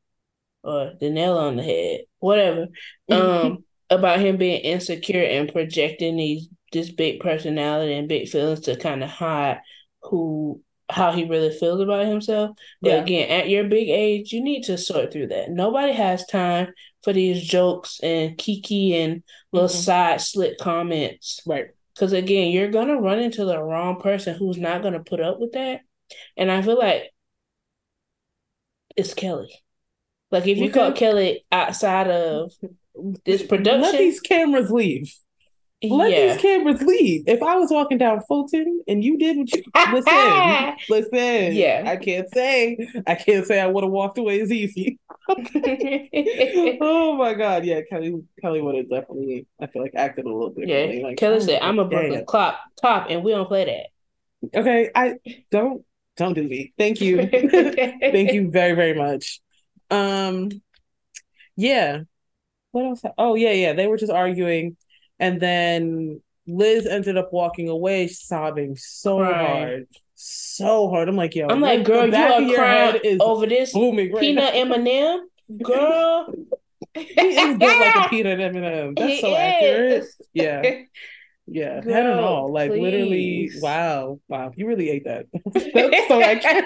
or 0.67 0.93
the 0.99 1.10
nail 1.10 1.38
on 1.38 1.56
the 1.56 1.63
head, 1.63 2.01
whatever. 2.19 2.67
Um, 3.10 3.63
about 3.89 4.19
him 4.19 4.38
being 4.38 4.62
insecure 4.62 5.23
and 5.23 5.51
projecting 5.51 6.17
these 6.17 6.49
this 6.73 6.91
big 6.91 7.21
personality 7.21 7.93
and 7.93 8.10
big 8.10 8.27
feelings 8.27 8.60
to 8.62 8.75
kind 8.75 9.03
of 9.03 9.10
hide 9.10 9.62
who 10.03 10.62
how 10.89 11.12
he 11.12 11.25
really 11.25 11.51
feels 11.51 11.82
about 11.82 12.06
himself. 12.06 12.58
But 12.82 12.91
Yeah. 12.91 13.01
again, 13.03 13.30
at 13.30 13.49
your 13.49 13.65
big 13.65 13.89
age, 13.89 14.32
you 14.34 14.41
need 14.43 14.63
to 14.63 14.77
sort 14.77 15.12
through 15.12 15.27
that. 15.27 15.49
Nobody 15.51 15.93
has 15.93 16.25
time 16.25 16.73
for 17.03 17.13
these 17.13 17.43
jokes 17.45 17.99
and 18.01 18.38
kiki 18.38 18.95
and 18.95 19.23
little 19.53 19.69
Mhm. 19.69 19.71
side 19.71 20.21
slit 20.21 20.58
comments. 20.58 21.41
Right. 21.45 21.67
Because 21.93 22.13
again, 22.13 22.51
you're 22.51 22.69
gonna 22.71 22.99
run 23.01 23.19
into 23.19 23.45
the 23.45 23.62
wrong 23.62 23.99
person 23.99 24.36
who's 24.36 24.58
not 24.58 24.82
gonna 24.84 25.03
put 25.03 25.19
up 25.21 25.39
with 25.39 25.53
that. 25.53 25.82
And 26.38 26.51
I 26.51 26.62
feel 26.62 26.77
like 26.77 27.12
it's 28.95 29.13
Kelly. 29.13 29.63
Like 30.32 30.48
if 30.48 30.58
you 30.58 30.66
Okay. 30.66 30.74
caught 30.74 30.96
Kelly 30.96 31.46
outside 31.52 32.08
of 32.10 32.52
this 33.26 33.44
production, 33.44 33.82
Let 33.82 33.98
these 33.98 34.20
cameras 34.20 34.72
leave. 34.72 35.13
Let 35.84 36.12
yeah. 36.12 36.34
these 36.34 36.42
cameras 36.42 36.82
leave. 36.82 37.24
If 37.28 37.44
I 37.44 37.56
was 37.56 37.70
walking 37.70 38.00
down 38.00 38.22
Fulton 38.28 38.82
and 38.88 39.04
you 39.04 39.16
did 39.18 39.38
what 39.38 39.54
you 39.54 39.63
listen, 39.94 40.76
listen. 40.90 41.56
Yeah. 41.56 41.84
I 41.86 41.98
can't 41.98 42.28
say. 42.34 42.80
I 43.06 43.13
can't 43.13 43.46
say 43.46 43.60
I 43.62 43.68
would 43.68 43.84
have 43.84 43.94
walked 43.94 44.18
away 44.18 44.42
as 44.42 44.52
easy. 44.52 45.00
oh 45.30 47.16
my 47.18 47.34
god, 47.36 47.63
yeah, 47.66 47.82
Kelly. 47.90 48.16
Kelly 48.42 48.62
would 48.62 48.76
have 48.76 48.90
definitely. 48.90 49.46
I 49.62 49.68
feel 49.68 49.84
like 49.84 49.94
acted 49.96 50.26
a 50.26 50.30
little 50.30 50.50
differently. 50.50 51.00
yeah. 51.00 51.04
Like 51.06 51.18
Kelly 51.18 51.36
oh, 51.36 51.40
said, 51.40 51.62
"I'm 51.62 51.80
a 51.80 51.86
Brooklyn 51.86 52.22
it. 52.22 52.26
clock 52.26 52.58
top, 52.82 53.08
and 53.10 53.24
we 53.24 53.32
don't 53.32 53.48
play 53.48 53.66
that." 53.66 54.58
Okay, 54.58 54.90
I 54.96 55.16
don't 55.52 55.84
don't 56.16 56.34
do 56.34 56.44
me. 56.44 56.74
Thank 56.78 57.02
you. 57.02 57.18
Thank 57.28 58.34
you 58.34 58.50
very 58.50 58.74
very 58.74 58.94
much. 58.94 59.42
Um, 59.89 60.50
yeah. 61.56 62.02
What 62.71 62.86
else? 62.86 63.02
Oh 63.17 63.36
yeah, 63.36 63.52
yeah. 63.52 63.73
They 63.73 63.88
were 63.88 63.97
just 63.97 64.12
arguing, 64.12 64.78
and 65.19 65.39
then 65.39 66.21
Liz 66.45 66.86
ended 66.86 67.17
up 67.17 67.34
walking 67.34 67.69
away, 67.69 68.08
sobbing 68.08 68.76
so 68.76 69.17
Crying. 69.19 69.47
hard, 69.47 69.88
so 70.15 70.89
hard. 70.89 71.10
I'm 71.10 71.15
like, 71.15 71.36
yo, 71.36 71.47
I'm 71.50 71.62
like, 71.62 71.84
girl, 71.86 72.08
you 72.08 72.13
are 72.15 72.56
crying 72.56 73.02
is 73.04 73.19
over 73.21 73.47
this 73.47 73.73
booming 73.73 74.12
right 74.12 74.21
peanut. 74.21 74.54
M&M, 74.54 75.28
girl. 75.63 76.34
He 76.93 77.04
is 77.04 77.58
built 77.58 77.80
like 77.80 77.95
a 77.95 78.10
peanut 78.10 78.39
M&M. 78.39 78.93
That's 78.95 79.10
he 79.13 79.21
so 79.21 79.28
is. 79.30 79.36
accurate. 79.36 80.06
Yeah. 80.34 80.62
Yeah, 81.48 81.80
Girl, 81.80 81.94
head 81.94 82.06
and 82.06 82.20
all. 82.20 82.52
Like 82.52 82.72
please. 82.72 82.82
literally, 82.82 83.52
wow, 83.62 84.20
wow, 84.28 84.52
you 84.56 84.68
really 84.68 84.90
ate 84.90 85.06
that. 85.06 85.28
That's 85.54 86.08
so 86.08 86.22
accurate. 86.22 86.66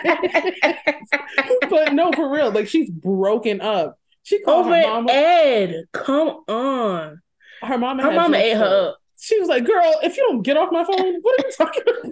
but 1.70 1.94
no, 1.94 2.12
for 2.12 2.30
real, 2.30 2.52
like 2.52 2.67
she's 2.67 2.89
broken 2.89 3.62
up. 3.62 3.98
She 4.24 4.41
called 4.41 4.65
Over 4.65 4.76
her 4.76 4.82
mama. 4.82 5.12
Ed, 5.12 5.84
come 5.94 6.44
on. 6.48 7.22
Her 7.62 7.78
mama. 7.78 8.04
Her 8.04 8.12
mama 8.12 8.38
ate 8.38 8.58
her 8.58 8.89
up. 8.89 8.98
She 9.20 9.39
was 9.39 9.48
like, 9.48 9.65
"Girl, 9.65 10.00
if 10.02 10.17
you 10.17 10.26
don't 10.28 10.41
get 10.41 10.58
off 10.58 10.72
my 10.72 10.84
phone, 10.84 11.22
what 11.22 11.39
are 11.39 11.48
you 11.48 11.54
talking 11.56 11.84
about? 11.84 12.12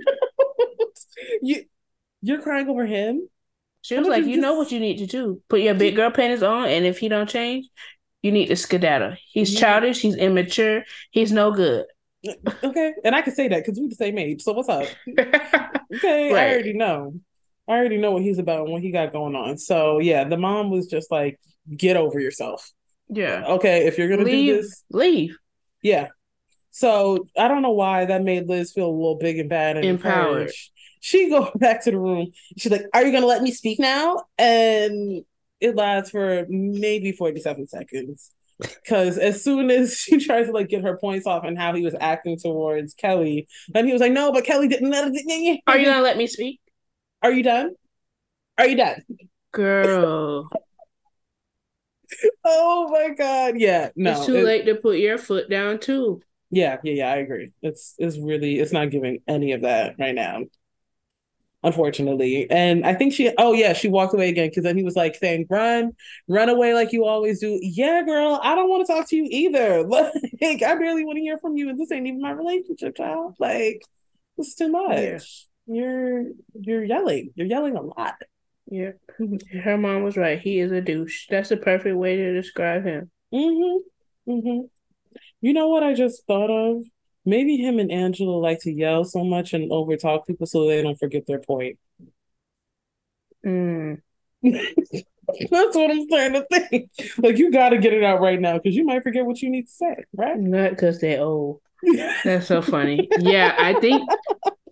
you, 1.41 1.65
you're 2.21 2.41
crying 2.41 2.69
over 2.69 2.85
him." 2.85 3.27
She 3.81 3.97
was 3.97 4.07
like, 4.07 4.25
you, 4.25 4.35
just... 4.35 4.41
know 4.41 4.55
what 4.55 4.71
you 4.71 4.79
need 4.79 4.97
to 4.97 5.07
do. 5.07 5.41
Put 5.47 5.61
your 5.61 5.73
big 5.73 5.95
girl 5.95 6.11
panties 6.11 6.43
on, 6.43 6.67
and 6.67 6.85
if 6.85 6.99
he 6.99 7.07
don't 7.07 7.29
change, 7.29 7.65
you 8.21 8.31
need 8.31 8.47
to 8.47 8.55
skedaddle. 8.55 9.15
He's 9.31 9.53
yeah. 9.53 9.59
childish. 9.59 10.01
He's 10.01 10.15
immature. 10.15 10.83
He's 11.11 11.31
no 11.31 11.51
good. 11.51 11.85
Okay, 12.63 12.93
and 13.03 13.15
I 13.15 13.21
can 13.21 13.33
say 13.33 13.47
that 13.47 13.65
because 13.65 13.79
we're 13.79 13.89
the 13.89 13.95
same 13.95 14.17
age. 14.17 14.41
So 14.41 14.53
what's 14.53 14.69
up? 14.69 14.87
okay, 15.19 16.33
right. 16.33 16.49
I 16.49 16.53
already 16.53 16.73
know. 16.73 17.13
I 17.67 17.73
already 17.73 17.97
know 17.97 18.11
what 18.11 18.23
he's 18.23 18.39
about 18.39 18.63
and 18.63 18.71
what 18.71 18.81
he 18.81 18.91
got 18.91 19.13
going 19.13 19.35
on. 19.35 19.57
So 19.57 19.99
yeah, 19.99 20.23
the 20.23 20.37
mom 20.37 20.69
was 20.69 20.87
just 20.87 21.11
like, 21.11 21.39
"Get 21.75 21.95
over 21.95 22.19
yourself." 22.19 22.71
Yeah. 23.07 23.43
Okay, 23.47 23.87
if 23.87 23.97
you're 23.97 24.09
gonna 24.09 24.23
leave, 24.23 24.55
do 24.55 24.61
this, 24.61 24.83
leave. 24.91 25.37
Yeah. 25.81 26.07
So 26.71 27.27
I 27.37 27.47
don't 27.47 27.61
know 27.61 27.71
why 27.71 28.05
that 28.05 28.23
made 28.23 28.47
Liz 28.47 28.71
feel 28.71 28.87
a 28.87 28.91
little 28.91 29.17
big 29.17 29.39
and 29.39 29.49
bad 29.49 29.77
and 29.77 29.85
empowered. 29.85 30.41
Encouraged. 30.41 30.71
She 30.99 31.29
go 31.29 31.51
back 31.55 31.83
to 31.85 31.91
the 31.91 31.99
room. 31.99 32.31
She's 32.57 32.71
like, 32.71 32.85
"Are 32.93 33.05
you 33.05 33.11
gonna 33.11 33.25
let 33.25 33.41
me 33.41 33.51
speak 33.51 33.79
now?" 33.79 34.23
And 34.37 35.23
it 35.61 35.75
lasts 35.75 36.11
for 36.11 36.45
maybe 36.49 37.11
forty-seven 37.11 37.67
seconds. 37.67 38.33
Because 38.59 39.17
as 39.17 39.43
soon 39.43 39.69
as 39.69 39.97
she 39.97 40.17
tries 40.25 40.47
to 40.47 40.51
like 40.51 40.69
get 40.69 40.83
her 40.83 40.97
points 40.97 41.25
off 41.25 41.43
and 41.43 41.57
how 41.57 41.73
he 41.73 41.81
was 41.81 41.95
acting 41.99 42.37
towards 42.37 42.93
Kelly, 42.93 43.47
then 43.69 43.85
he 43.85 43.93
was 43.93 44.01
like, 44.01 44.11
"No, 44.11 44.31
but 44.31 44.43
Kelly 44.45 44.67
didn't." 44.67 44.89
let. 44.89 45.05
Are 45.67 45.77
you 45.77 45.85
gonna 45.85 46.01
let 46.01 46.17
me 46.17 46.27
speak? 46.27 46.59
Are 47.21 47.31
you 47.31 47.43
done? 47.43 47.71
Are 48.57 48.67
you 48.67 48.75
done, 48.75 49.01
girl? 49.51 50.49
oh 52.45 52.89
my 52.91 53.13
god! 53.15 53.55
Yeah, 53.57 53.89
no, 53.95 54.11
it's 54.11 54.25
too 54.25 54.37
it, 54.37 54.43
late 54.43 54.65
to 54.65 54.75
put 54.75 54.99
your 54.99 55.17
foot 55.17 55.49
down 55.49 55.79
too. 55.79 56.21
Yeah, 56.51 56.77
yeah, 56.83 56.93
yeah. 56.93 57.11
I 57.11 57.17
agree. 57.17 57.51
It's 57.61 57.95
it's 57.97 58.17
really 58.17 58.59
it's 58.59 58.73
not 58.73 58.89
giving 58.89 59.19
any 59.27 59.53
of 59.53 59.61
that 59.61 59.95
right 59.99 60.15
now 60.15 60.41
unfortunately. 61.63 62.49
And 62.49 62.85
I 62.85 62.93
think 62.93 63.13
she, 63.13 63.31
oh 63.37 63.53
yeah, 63.53 63.73
she 63.73 63.87
walked 63.87 64.13
away 64.13 64.29
again 64.29 64.49
because 64.49 64.63
then 64.63 64.77
he 64.77 64.83
was 64.83 64.95
like 64.95 65.15
saying, 65.15 65.47
"Run, 65.49 65.91
run 66.27 66.49
away 66.49 66.73
like 66.73 66.91
you 66.91 67.05
always 67.05 67.39
do." 67.39 67.59
Yeah, 67.61 68.03
girl, 68.03 68.39
I 68.41 68.55
don't 68.55 68.69
want 68.69 68.85
to 68.85 68.93
talk 68.93 69.07
to 69.09 69.15
you 69.15 69.27
either. 69.29 69.85
Like, 70.41 70.63
I 70.63 70.75
barely 70.75 71.03
want 71.03 71.17
to 71.17 71.21
hear 71.21 71.37
from 71.37 71.57
you, 71.57 71.69
and 71.69 71.77
this 71.77 71.91
ain't 71.91 72.07
even 72.07 72.21
my 72.21 72.31
relationship, 72.31 72.95
child. 72.95 73.35
Like, 73.39 73.81
it's 74.37 74.55
too 74.55 74.69
much. 74.69 74.97
Yeah. 74.97 75.19
You're 75.75 76.23
you're 76.53 76.83
yelling. 76.83 77.31
You're 77.35 77.47
yelling 77.47 77.75
a 77.75 77.81
lot. 77.81 78.15
Yeah, 78.67 78.91
her 79.63 79.77
mom 79.77 80.03
was 80.03 80.17
right. 80.17 80.39
He 80.39 80.59
is 80.59 80.71
a 80.71 80.81
douche. 80.81 81.27
That's 81.29 81.49
the 81.49 81.57
perfect 81.57 81.95
way 81.95 82.15
to 82.15 82.33
describe 82.33 82.85
him. 82.85 83.11
Mm-hmm. 83.33 84.31
Mm-hmm. 84.31 84.65
You 85.41 85.53
know 85.53 85.67
what 85.67 85.83
I 85.83 85.93
just 85.93 86.25
thought 86.25 86.49
of? 86.49 86.83
Maybe 87.25 87.57
him 87.57 87.79
and 87.79 87.91
Angela 87.91 88.37
like 88.37 88.59
to 88.61 88.71
yell 88.71 89.03
so 89.03 89.23
much 89.23 89.53
and 89.53 89.71
overtalk 89.71 90.25
people 90.25 90.47
so 90.47 90.67
they 90.67 90.81
don't 90.81 90.99
forget 90.99 91.25
their 91.27 91.39
point. 91.39 91.77
Mm. 93.45 94.01
That's 94.43 95.75
what 95.75 95.91
I'm 95.91 96.07
starting 96.07 96.33
to 96.33 96.45
think. 96.49 96.89
Like 97.17 97.37
you 97.37 97.51
got 97.51 97.69
to 97.69 97.77
get 97.77 97.93
it 97.93 98.03
out 98.03 98.19
right 98.19 98.39
now 98.39 98.57
because 98.57 98.75
you 98.75 98.85
might 98.85 99.03
forget 99.03 99.25
what 99.25 99.41
you 99.41 99.49
need 99.49 99.67
to 99.67 99.71
say, 99.71 99.95
right? 100.15 100.39
Not 100.39 100.71
because 100.71 100.99
they're 100.99 101.21
old. 101.21 101.61
That's 102.23 102.47
so 102.47 102.61
funny. 102.61 103.07
yeah, 103.19 103.55
I 103.57 103.79
think, 103.79 104.09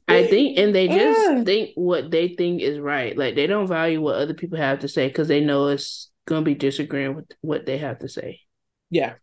I 0.08 0.26
think, 0.26 0.58
and 0.58 0.74
they 0.74 0.88
just 0.88 1.46
think 1.46 1.72
what 1.76 2.12
they 2.12 2.30
think 2.30 2.62
is 2.62 2.80
right. 2.80 3.18
Like 3.18 3.36
they 3.36 3.48
don't 3.48 3.68
value 3.68 4.02
what 4.02 4.16
other 4.16 4.34
people 4.34 4.58
have 4.58 4.80
to 4.80 4.88
say 4.88 5.08
because 5.08 5.28
they 5.28 5.42
know 5.42 5.68
it's 5.68 6.10
gonna 6.26 6.42
be 6.42 6.56
disagreeing 6.56 7.16
with 7.16 7.32
what 7.42 7.66
they 7.66 7.78
have 7.78 8.00
to 8.00 8.10
say. 8.10 8.42
Yeah, 8.90 9.14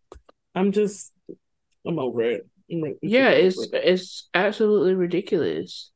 I'm 0.55 0.73
just, 0.73 1.13
I'm 1.85 1.99
over 1.99 2.23
it 2.23 2.49
yeah, 3.03 3.31
it's 3.31 3.67
it's 3.73 4.29
absolutely 4.35 4.95
ridiculous. 4.95 5.91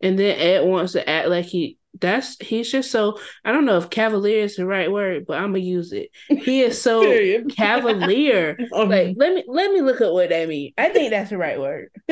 And 0.00 0.18
then 0.18 0.38
Ed 0.38 0.66
wants 0.66 0.92
to 0.92 1.08
act 1.08 1.28
like 1.28 1.46
he 1.46 1.78
that's 2.00 2.36
he's 2.40 2.70
just 2.70 2.90
so 2.90 3.18
I 3.44 3.52
don't 3.52 3.64
know 3.64 3.78
if 3.78 3.90
cavalier 3.90 4.44
is 4.44 4.56
the 4.56 4.66
right 4.66 4.90
word, 4.90 5.26
but 5.26 5.38
I'm 5.38 5.52
gonna 5.52 5.58
use 5.60 5.92
it. 5.92 6.10
He 6.28 6.62
is 6.62 6.80
so 6.80 7.02
cavalier. 7.56 8.58
um, 8.74 8.88
like 8.88 9.14
let 9.16 9.34
me 9.34 9.44
let 9.46 9.70
me 9.72 9.80
look 9.80 10.00
at 10.00 10.12
what 10.12 10.30
that 10.30 10.48
means. 10.48 10.74
I 10.76 10.88
think 10.88 11.10
that's 11.10 11.30
the 11.30 11.38
right 11.38 11.58
word. 11.58 11.90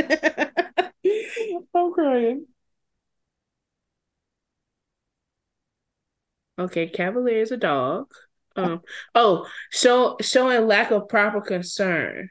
I'm 1.74 1.92
crying. 1.92 2.46
Okay, 6.58 6.86
cavalier 6.88 7.40
is 7.40 7.50
a 7.50 7.56
dog. 7.56 8.06
Um 8.54 8.82
oh, 9.14 9.46
show 9.70 10.16
showing 10.20 10.66
lack 10.66 10.90
of 10.90 11.08
proper 11.08 11.40
concern. 11.40 12.30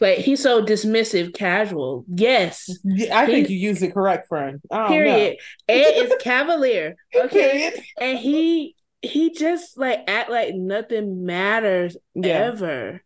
Like 0.00 0.18
he's 0.18 0.42
so 0.42 0.64
dismissive, 0.64 1.34
casual. 1.34 2.04
Yes, 2.08 2.70
I 3.12 3.26
think 3.26 3.50
you 3.50 3.56
use 3.56 3.82
it 3.82 3.94
correct, 3.94 4.28
friend. 4.28 4.60
Period. 4.70 5.38
Ed 5.68 6.04
is 6.04 6.12
cavalier. 6.20 6.96
Okay, 7.14 7.72
and 8.00 8.18
he 8.18 8.76
he 9.02 9.32
just 9.32 9.76
like 9.76 10.00
act 10.06 10.30
like 10.30 10.54
nothing 10.54 11.24
matters 11.24 11.96
yeah. 12.14 12.32
ever. 12.32 13.02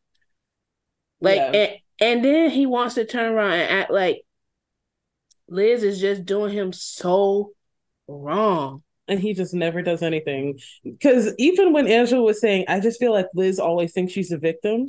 Like 1.21 1.37
yeah. 1.37 1.53
and, 1.53 1.71
and 2.01 2.25
then 2.25 2.51
he 2.51 2.67
wants 2.67 2.97
to 2.97 3.07
turn 3.07 3.33
around 3.33 3.53
and 3.53 3.71
act 3.71 3.91
like 3.91 4.23
Liz 5.49 5.83
is 5.83 6.01
just 6.01 6.25
doing 6.25 6.53
him 6.53 6.73
so 6.73 7.53
wrong. 8.09 8.83
And 9.09 9.19
he 9.19 9.35
just 9.35 9.55
never 9.55 9.83
does 9.83 10.03
anything. 10.03 10.59
Because 10.85 11.35
even 11.39 11.73
when 11.73 11.89
Angela 11.89 12.23
was 12.23 12.41
saying, 12.41 12.67
I 12.69 12.81
just 12.81 13.01
feel 13.01 13.13
like 13.13 13.27
Liz 13.35 13.59
always 13.59 13.93
thinks 13.93 14.13
she's 14.13 14.33
a 14.33 14.39
victim 14.39 14.89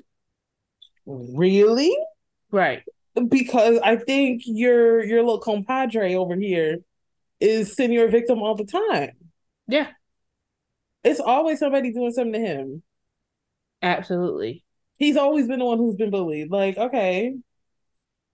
really? 1.05 1.95
Right. 2.51 2.83
Because 3.27 3.79
I 3.83 3.95
think 3.97 4.43
your 4.45 5.03
your 5.03 5.21
little 5.21 5.39
compadre 5.39 6.15
over 6.15 6.35
here 6.35 6.79
is 7.39 7.73
senior 7.73 8.07
victim 8.07 8.39
all 8.39 8.55
the 8.55 8.65
time. 8.65 9.11
Yeah. 9.67 9.89
It's 11.03 11.19
always 11.19 11.59
somebody 11.59 11.91
doing 11.91 12.11
something 12.11 12.33
to 12.33 12.39
him. 12.39 12.83
Absolutely. 13.81 14.63
He's 14.97 15.17
always 15.17 15.47
been 15.47 15.59
the 15.59 15.65
one 15.65 15.77
who's 15.77 15.97
been 15.97 16.11
bullied. 16.11 16.49
Like, 16.49 16.77
okay. 16.77 17.35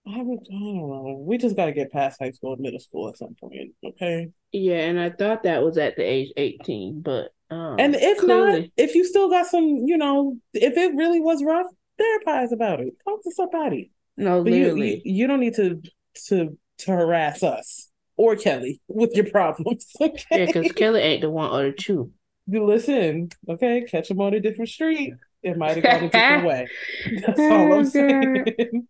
I, 0.07 0.11
I 0.11 0.17
don't 0.17 0.49
know. 0.49 1.23
We 1.25 1.37
just 1.37 1.55
got 1.55 1.65
to 1.65 1.71
get 1.71 1.91
past 1.91 2.19
high 2.21 2.31
school 2.31 2.53
and 2.53 2.61
middle 2.61 2.79
school 2.79 3.09
at 3.09 3.17
some 3.17 3.35
point. 3.39 3.71
Okay. 3.83 4.29
Yeah, 4.51 4.77
and 4.77 4.99
I 4.99 5.09
thought 5.09 5.43
that 5.43 5.63
was 5.63 5.77
at 5.77 5.95
the 5.95 6.03
age 6.03 6.31
18, 6.37 7.01
but. 7.01 7.31
Um, 7.49 7.77
and 7.79 7.95
if 7.95 8.19
clearly... 8.19 8.61
not, 8.61 8.69
if 8.77 8.95
you 8.95 9.03
still 9.05 9.29
got 9.29 9.47
some, 9.47 9.63
you 9.63 9.97
know, 9.97 10.37
if 10.53 10.77
it 10.77 10.95
really 10.95 11.19
was 11.19 11.43
rough, 11.43 11.67
therapize 11.99 12.51
about 12.51 12.79
it. 12.79 12.93
Talk 13.03 13.23
to 13.23 13.31
somebody. 13.31 13.91
No, 14.17 14.43
but 14.43 14.51
literally. 14.51 15.01
You, 15.05 15.13
you, 15.13 15.27
don't 15.27 15.39
need 15.39 15.55
to 15.55 15.81
to 16.27 16.57
to 16.79 16.91
harass 16.91 17.43
us 17.43 17.89
or 18.17 18.35
Kelly 18.35 18.81
with 18.87 19.15
your 19.15 19.29
problems. 19.29 19.87
Okay. 20.01 20.23
Yeah, 20.31 20.45
because 20.45 20.71
Kelly 20.73 21.01
ain't 21.01 21.21
the 21.21 21.29
one 21.29 21.51
or 21.51 21.71
the 21.71 21.71
two. 21.71 22.11
You 22.47 22.65
listen, 22.65 23.29
okay? 23.47 23.85
Catch 23.89 24.09
them 24.09 24.21
on 24.21 24.33
a 24.33 24.39
different 24.39 24.69
street. 24.69 25.13
It 25.41 25.57
might 25.57 25.75
have 25.75 25.83
gone 25.83 26.03
a 26.03 26.09
different 26.09 26.45
way. 26.45 26.67
That's 27.25 27.39
all 27.39 27.73
I'm 27.73 27.85
saying. 27.85 28.87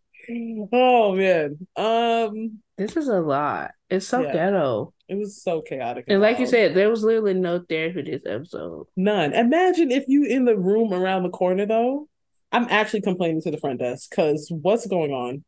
oh 0.74 1.16
man. 1.16 1.58
Um 1.76 2.60
this 2.78 2.96
is 2.96 3.08
a 3.08 3.20
lot. 3.20 3.72
It's 3.90 4.08
so 4.08 4.22
yeah. 4.22 4.34
ghetto. 4.34 4.94
It 5.08 5.16
was 5.16 5.42
so 5.42 5.62
chaotic. 5.62 6.06
And, 6.08 6.14
and 6.14 6.22
like 6.22 6.40
you 6.40 6.46
said, 6.46 6.76
there 6.76 6.90
was 6.90 7.04
literally 7.04 7.34
no 7.34 7.60
therapy 7.68 8.04
this 8.04 8.24
episode. 8.26 8.88
None. 8.96 9.34
Imagine 9.34 9.92
if 9.92 10.06
you 10.08 10.24
in 10.24 10.46
the 10.46 10.58
room 10.58 10.94
around 10.94 11.24
the 11.24 11.30
corner 11.30 11.66
though 11.66 12.08
I'm 12.52 12.68
actually 12.70 13.02
complaining 13.02 13.42
to 13.42 13.52
the 13.52 13.58
front 13.58 13.80
desk 13.80 14.10
because 14.10 14.48
what's 14.50 14.88
going 14.88 15.12
on? 15.12 15.44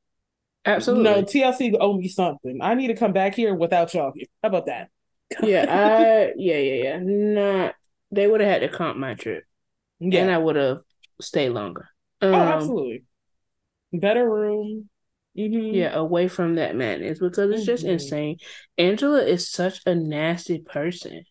Absolutely. 0.66 1.04
No, 1.04 1.24
TLC 1.24 1.76
owe 1.80 1.98
me 1.98 2.08
something. 2.08 2.60
I 2.62 2.76
need 2.76 2.88
to 2.88 2.96
come 2.96 3.14
back 3.14 3.34
here 3.34 3.56
without 3.56 3.94
y'all 3.94 4.12
here. 4.14 4.28
How 4.44 4.50
about 4.50 4.68
that? 4.68 4.90
yeah, 5.42 5.66
I 5.70 6.34
yeah, 6.38 6.58
yeah, 6.58 6.84
yeah. 6.84 7.00
Not 7.02 7.76
they 8.12 8.28
would 8.28 8.42
have 8.42 8.50
had 8.50 8.62
to 8.62 8.70
comp 8.70 8.98
my 8.98 9.16
trip. 9.16 9.44
Yeah. 10.00 10.22
And 10.22 10.32
I 10.32 10.38
would 10.38 10.56
have 10.56 10.80
stayed 11.20 11.50
longer. 11.50 11.90
Oh, 12.22 12.28
um, 12.28 12.36
oh, 12.36 12.38
absolutely. 12.38 13.04
Better 13.94 14.30
room. 14.30 14.90
Mm-hmm. 15.38 15.76
Yeah, 15.76 15.96
away 15.96 16.28
from 16.28 16.56
that 16.56 16.76
madness 16.76 17.20
because 17.20 17.52
it's 17.52 17.66
just 17.66 17.84
mm-hmm. 17.84 17.94
insane. 17.94 18.38
Angela 18.78 19.24
is 19.24 19.50
such 19.50 19.80
a 19.86 19.96
nasty 19.96 20.60
person. 20.60 21.24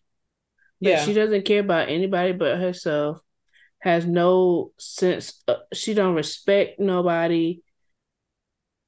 Yeah. 0.79 1.05
she 1.05 1.13
doesn't 1.13 1.45
care 1.45 1.59
about 1.59 1.89
anybody 1.89 2.31
but 2.31 2.57
herself 2.57 3.19
has 3.81 4.05
no 4.05 4.71
sense 4.77 5.41
of, 5.47 5.57
she 5.73 5.93
don't 5.93 6.15
respect 6.15 6.79
nobody 6.79 7.59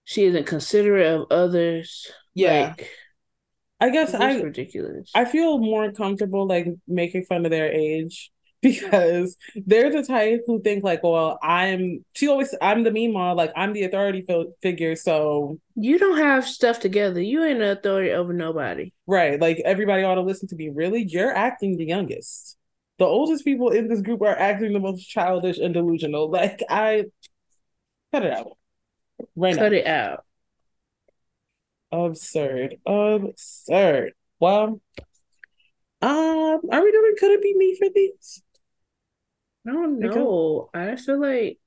she 0.05 0.23
isn't 0.23 0.45
considerate 0.45 1.05
of 1.05 1.27
others 1.31 2.11
yeah 2.33 2.73
like, 2.77 2.89
i 3.79 3.89
guess 3.89 4.13
i 4.13 4.39
ridiculous 4.39 5.11
i 5.15 5.25
feel 5.25 5.59
more 5.59 5.91
comfortable 5.91 6.47
like 6.47 6.67
making 6.87 7.23
fun 7.25 7.45
of 7.45 7.51
their 7.51 7.71
age 7.71 8.31
because 8.63 9.35
they're 9.67 9.91
the 9.91 10.03
type 10.03 10.43
who 10.47 10.61
think 10.61 10.85
like, 10.85 11.03
well, 11.03 11.37
I'm. 11.43 12.05
She 12.13 12.29
always, 12.29 12.55
I'm 12.61 12.83
the 12.83 12.91
mean 12.91 13.11
mom. 13.11 13.35
Like 13.35 13.51
I'm 13.57 13.73
the 13.73 13.83
authority 13.83 14.25
figure. 14.61 14.95
So 14.95 15.59
you 15.75 15.99
don't 15.99 16.17
have 16.17 16.47
stuff 16.47 16.79
together. 16.79 17.19
You 17.19 17.43
ain't 17.43 17.61
an 17.61 17.77
authority 17.77 18.11
over 18.11 18.31
nobody. 18.31 18.93
Right. 19.05 19.37
Like 19.37 19.61
everybody 19.65 20.03
ought 20.03 20.15
to 20.15 20.21
listen 20.21 20.47
to 20.47 20.55
me. 20.55 20.69
Really, 20.69 21.03
you're 21.03 21.35
acting 21.35 21.75
the 21.75 21.83
youngest. 21.83 22.57
The 22.99 23.05
oldest 23.05 23.43
people 23.43 23.69
in 23.69 23.87
this 23.87 24.01
group 24.01 24.21
are 24.21 24.37
acting 24.37 24.73
the 24.73 24.79
most 24.79 25.03
childish 25.05 25.57
and 25.57 25.73
delusional. 25.73 26.29
Like 26.29 26.61
I, 26.69 27.05
cut 28.11 28.25
it 28.25 28.33
out. 28.33 28.57
Right. 29.35 29.55
Cut 29.55 29.71
now. 29.71 29.77
it 29.77 29.87
out. 29.87 30.25
Absurd. 31.91 32.77
Absurd. 32.85 34.13
Well, 34.39 34.81
um, 36.01 36.61
are 36.71 36.83
we 36.83 36.91
doing 36.91 37.15
could 37.17 37.31
it 37.31 37.41
be 37.41 37.55
me 37.55 37.75
for 37.75 37.87
these? 37.93 38.43
I 39.67 39.71
don't 39.71 39.99
know. 39.99 40.69
I 40.73 40.95
feel 40.97 41.21
like 41.21 41.59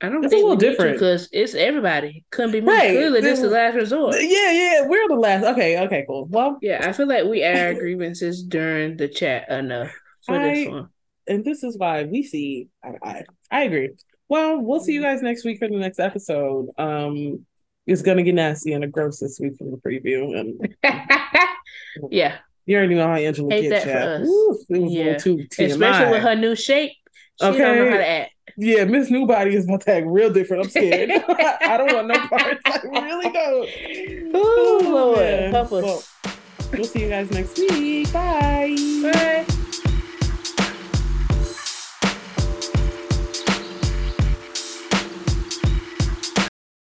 I 0.00 0.08
don't 0.08 0.24
it's 0.24 0.32
a 0.32 0.36
little 0.36 0.56
different 0.56 0.92
because 0.94 1.28
it's 1.32 1.54
everybody. 1.54 2.24
Couldn't 2.30 2.52
be 2.52 2.60
me. 2.60 2.68
Right. 2.68 2.90
Clearly, 2.90 3.20
this 3.20 3.38
is 3.38 3.44
the 3.44 3.50
last 3.50 3.74
resort. 3.74 4.14
Yeah, 4.20 4.52
yeah, 4.52 4.86
we're 4.86 5.08
the 5.08 5.16
last. 5.16 5.44
Okay, 5.44 5.80
okay, 5.80 6.04
cool. 6.06 6.26
Well, 6.26 6.56
yeah, 6.62 6.86
I 6.88 6.92
feel 6.92 7.08
like 7.08 7.24
we 7.24 7.42
air 7.42 7.74
grievances 7.74 8.44
during 8.44 8.96
the 8.96 9.08
chat 9.08 9.48
enough 9.50 9.90
for 10.24 10.36
I, 10.36 10.54
this 10.54 10.68
one, 10.68 10.88
and 11.26 11.44
this 11.44 11.64
is 11.64 11.76
why 11.76 12.04
we 12.04 12.22
see. 12.22 12.68
I, 12.84 12.92
I, 13.02 13.24
I 13.50 13.62
agree. 13.64 13.90
Well, 14.28 14.60
we'll 14.60 14.78
see 14.78 14.92
you 14.92 15.02
guys 15.02 15.20
next 15.20 15.44
week 15.44 15.58
for 15.58 15.68
the 15.68 15.76
next 15.76 15.98
episode. 15.98 16.68
Um, 16.78 17.44
it's 17.84 18.02
gonna 18.02 18.22
get 18.22 18.36
nasty 18.36 18.74
and 18.74 18.92
gross 18.92 19.18
this 19.18 19.40
week 19.40 19.56
from 19.58 19.72
the 19.72 19.78
preview, 19.78 20.38
and 20.38 20.76
yeah, 22.12 22.36
you 22.66 22.76
already 22.76 22.94
know 22.94 23.08
how 23.08 23.14
Angela 23.14 23.52
Hate 23.52 23.70
gets. 23.70 23.84
That 23.84 24.20
Ooh, 24.20 24.58
it 24.68 24.80
was 24.80 24.92
yeah. 24.92 25.18
too 25.18 25.44
especially 25.58 26.12
with 26.12 26.22
her 26.22 26.36
new 26.36 26.54
shape. 26.54 26.92
She 27.40 27.46
okay. 27.46 27.58
don't 27.58 27.78
know 27.78 27.90
how 27.90 27.96
to 27.96 28.08
act. 28.08 28.32
Yeah, 28.60 28.84
Miss 28.86 29.08
Newbody 29.08 29.52
is 29.52 29.66
about 29.66 29.82
to 29.82 29.94
act 29.94 30.06
real 30.08 30.32
different. 30.32 30.64
I'm 30.64 30.70
scared. 30.70 31.10
I 31.28 31.76
don't 31.76 31.94
want 31.94 32.08
no 32.08 32.18
parts. 32.26 32.60
I 32.66 32.80
really 32.82 33.30
don't. 33.30 34.34
Oh, 34.34 34.80
Lord, 34.82 35.52
help 35.52 35.72
us. 35.72 35.84
Well, 35.84 36.02
we'll 36.72 36.84
see 36.84 37.02
you 37.02 37.08
guys 37.08 37.30
next 37.30 37.56
week. 37.56 38.12
Bye. 38.12 38.74
Bye. 39.00 39.57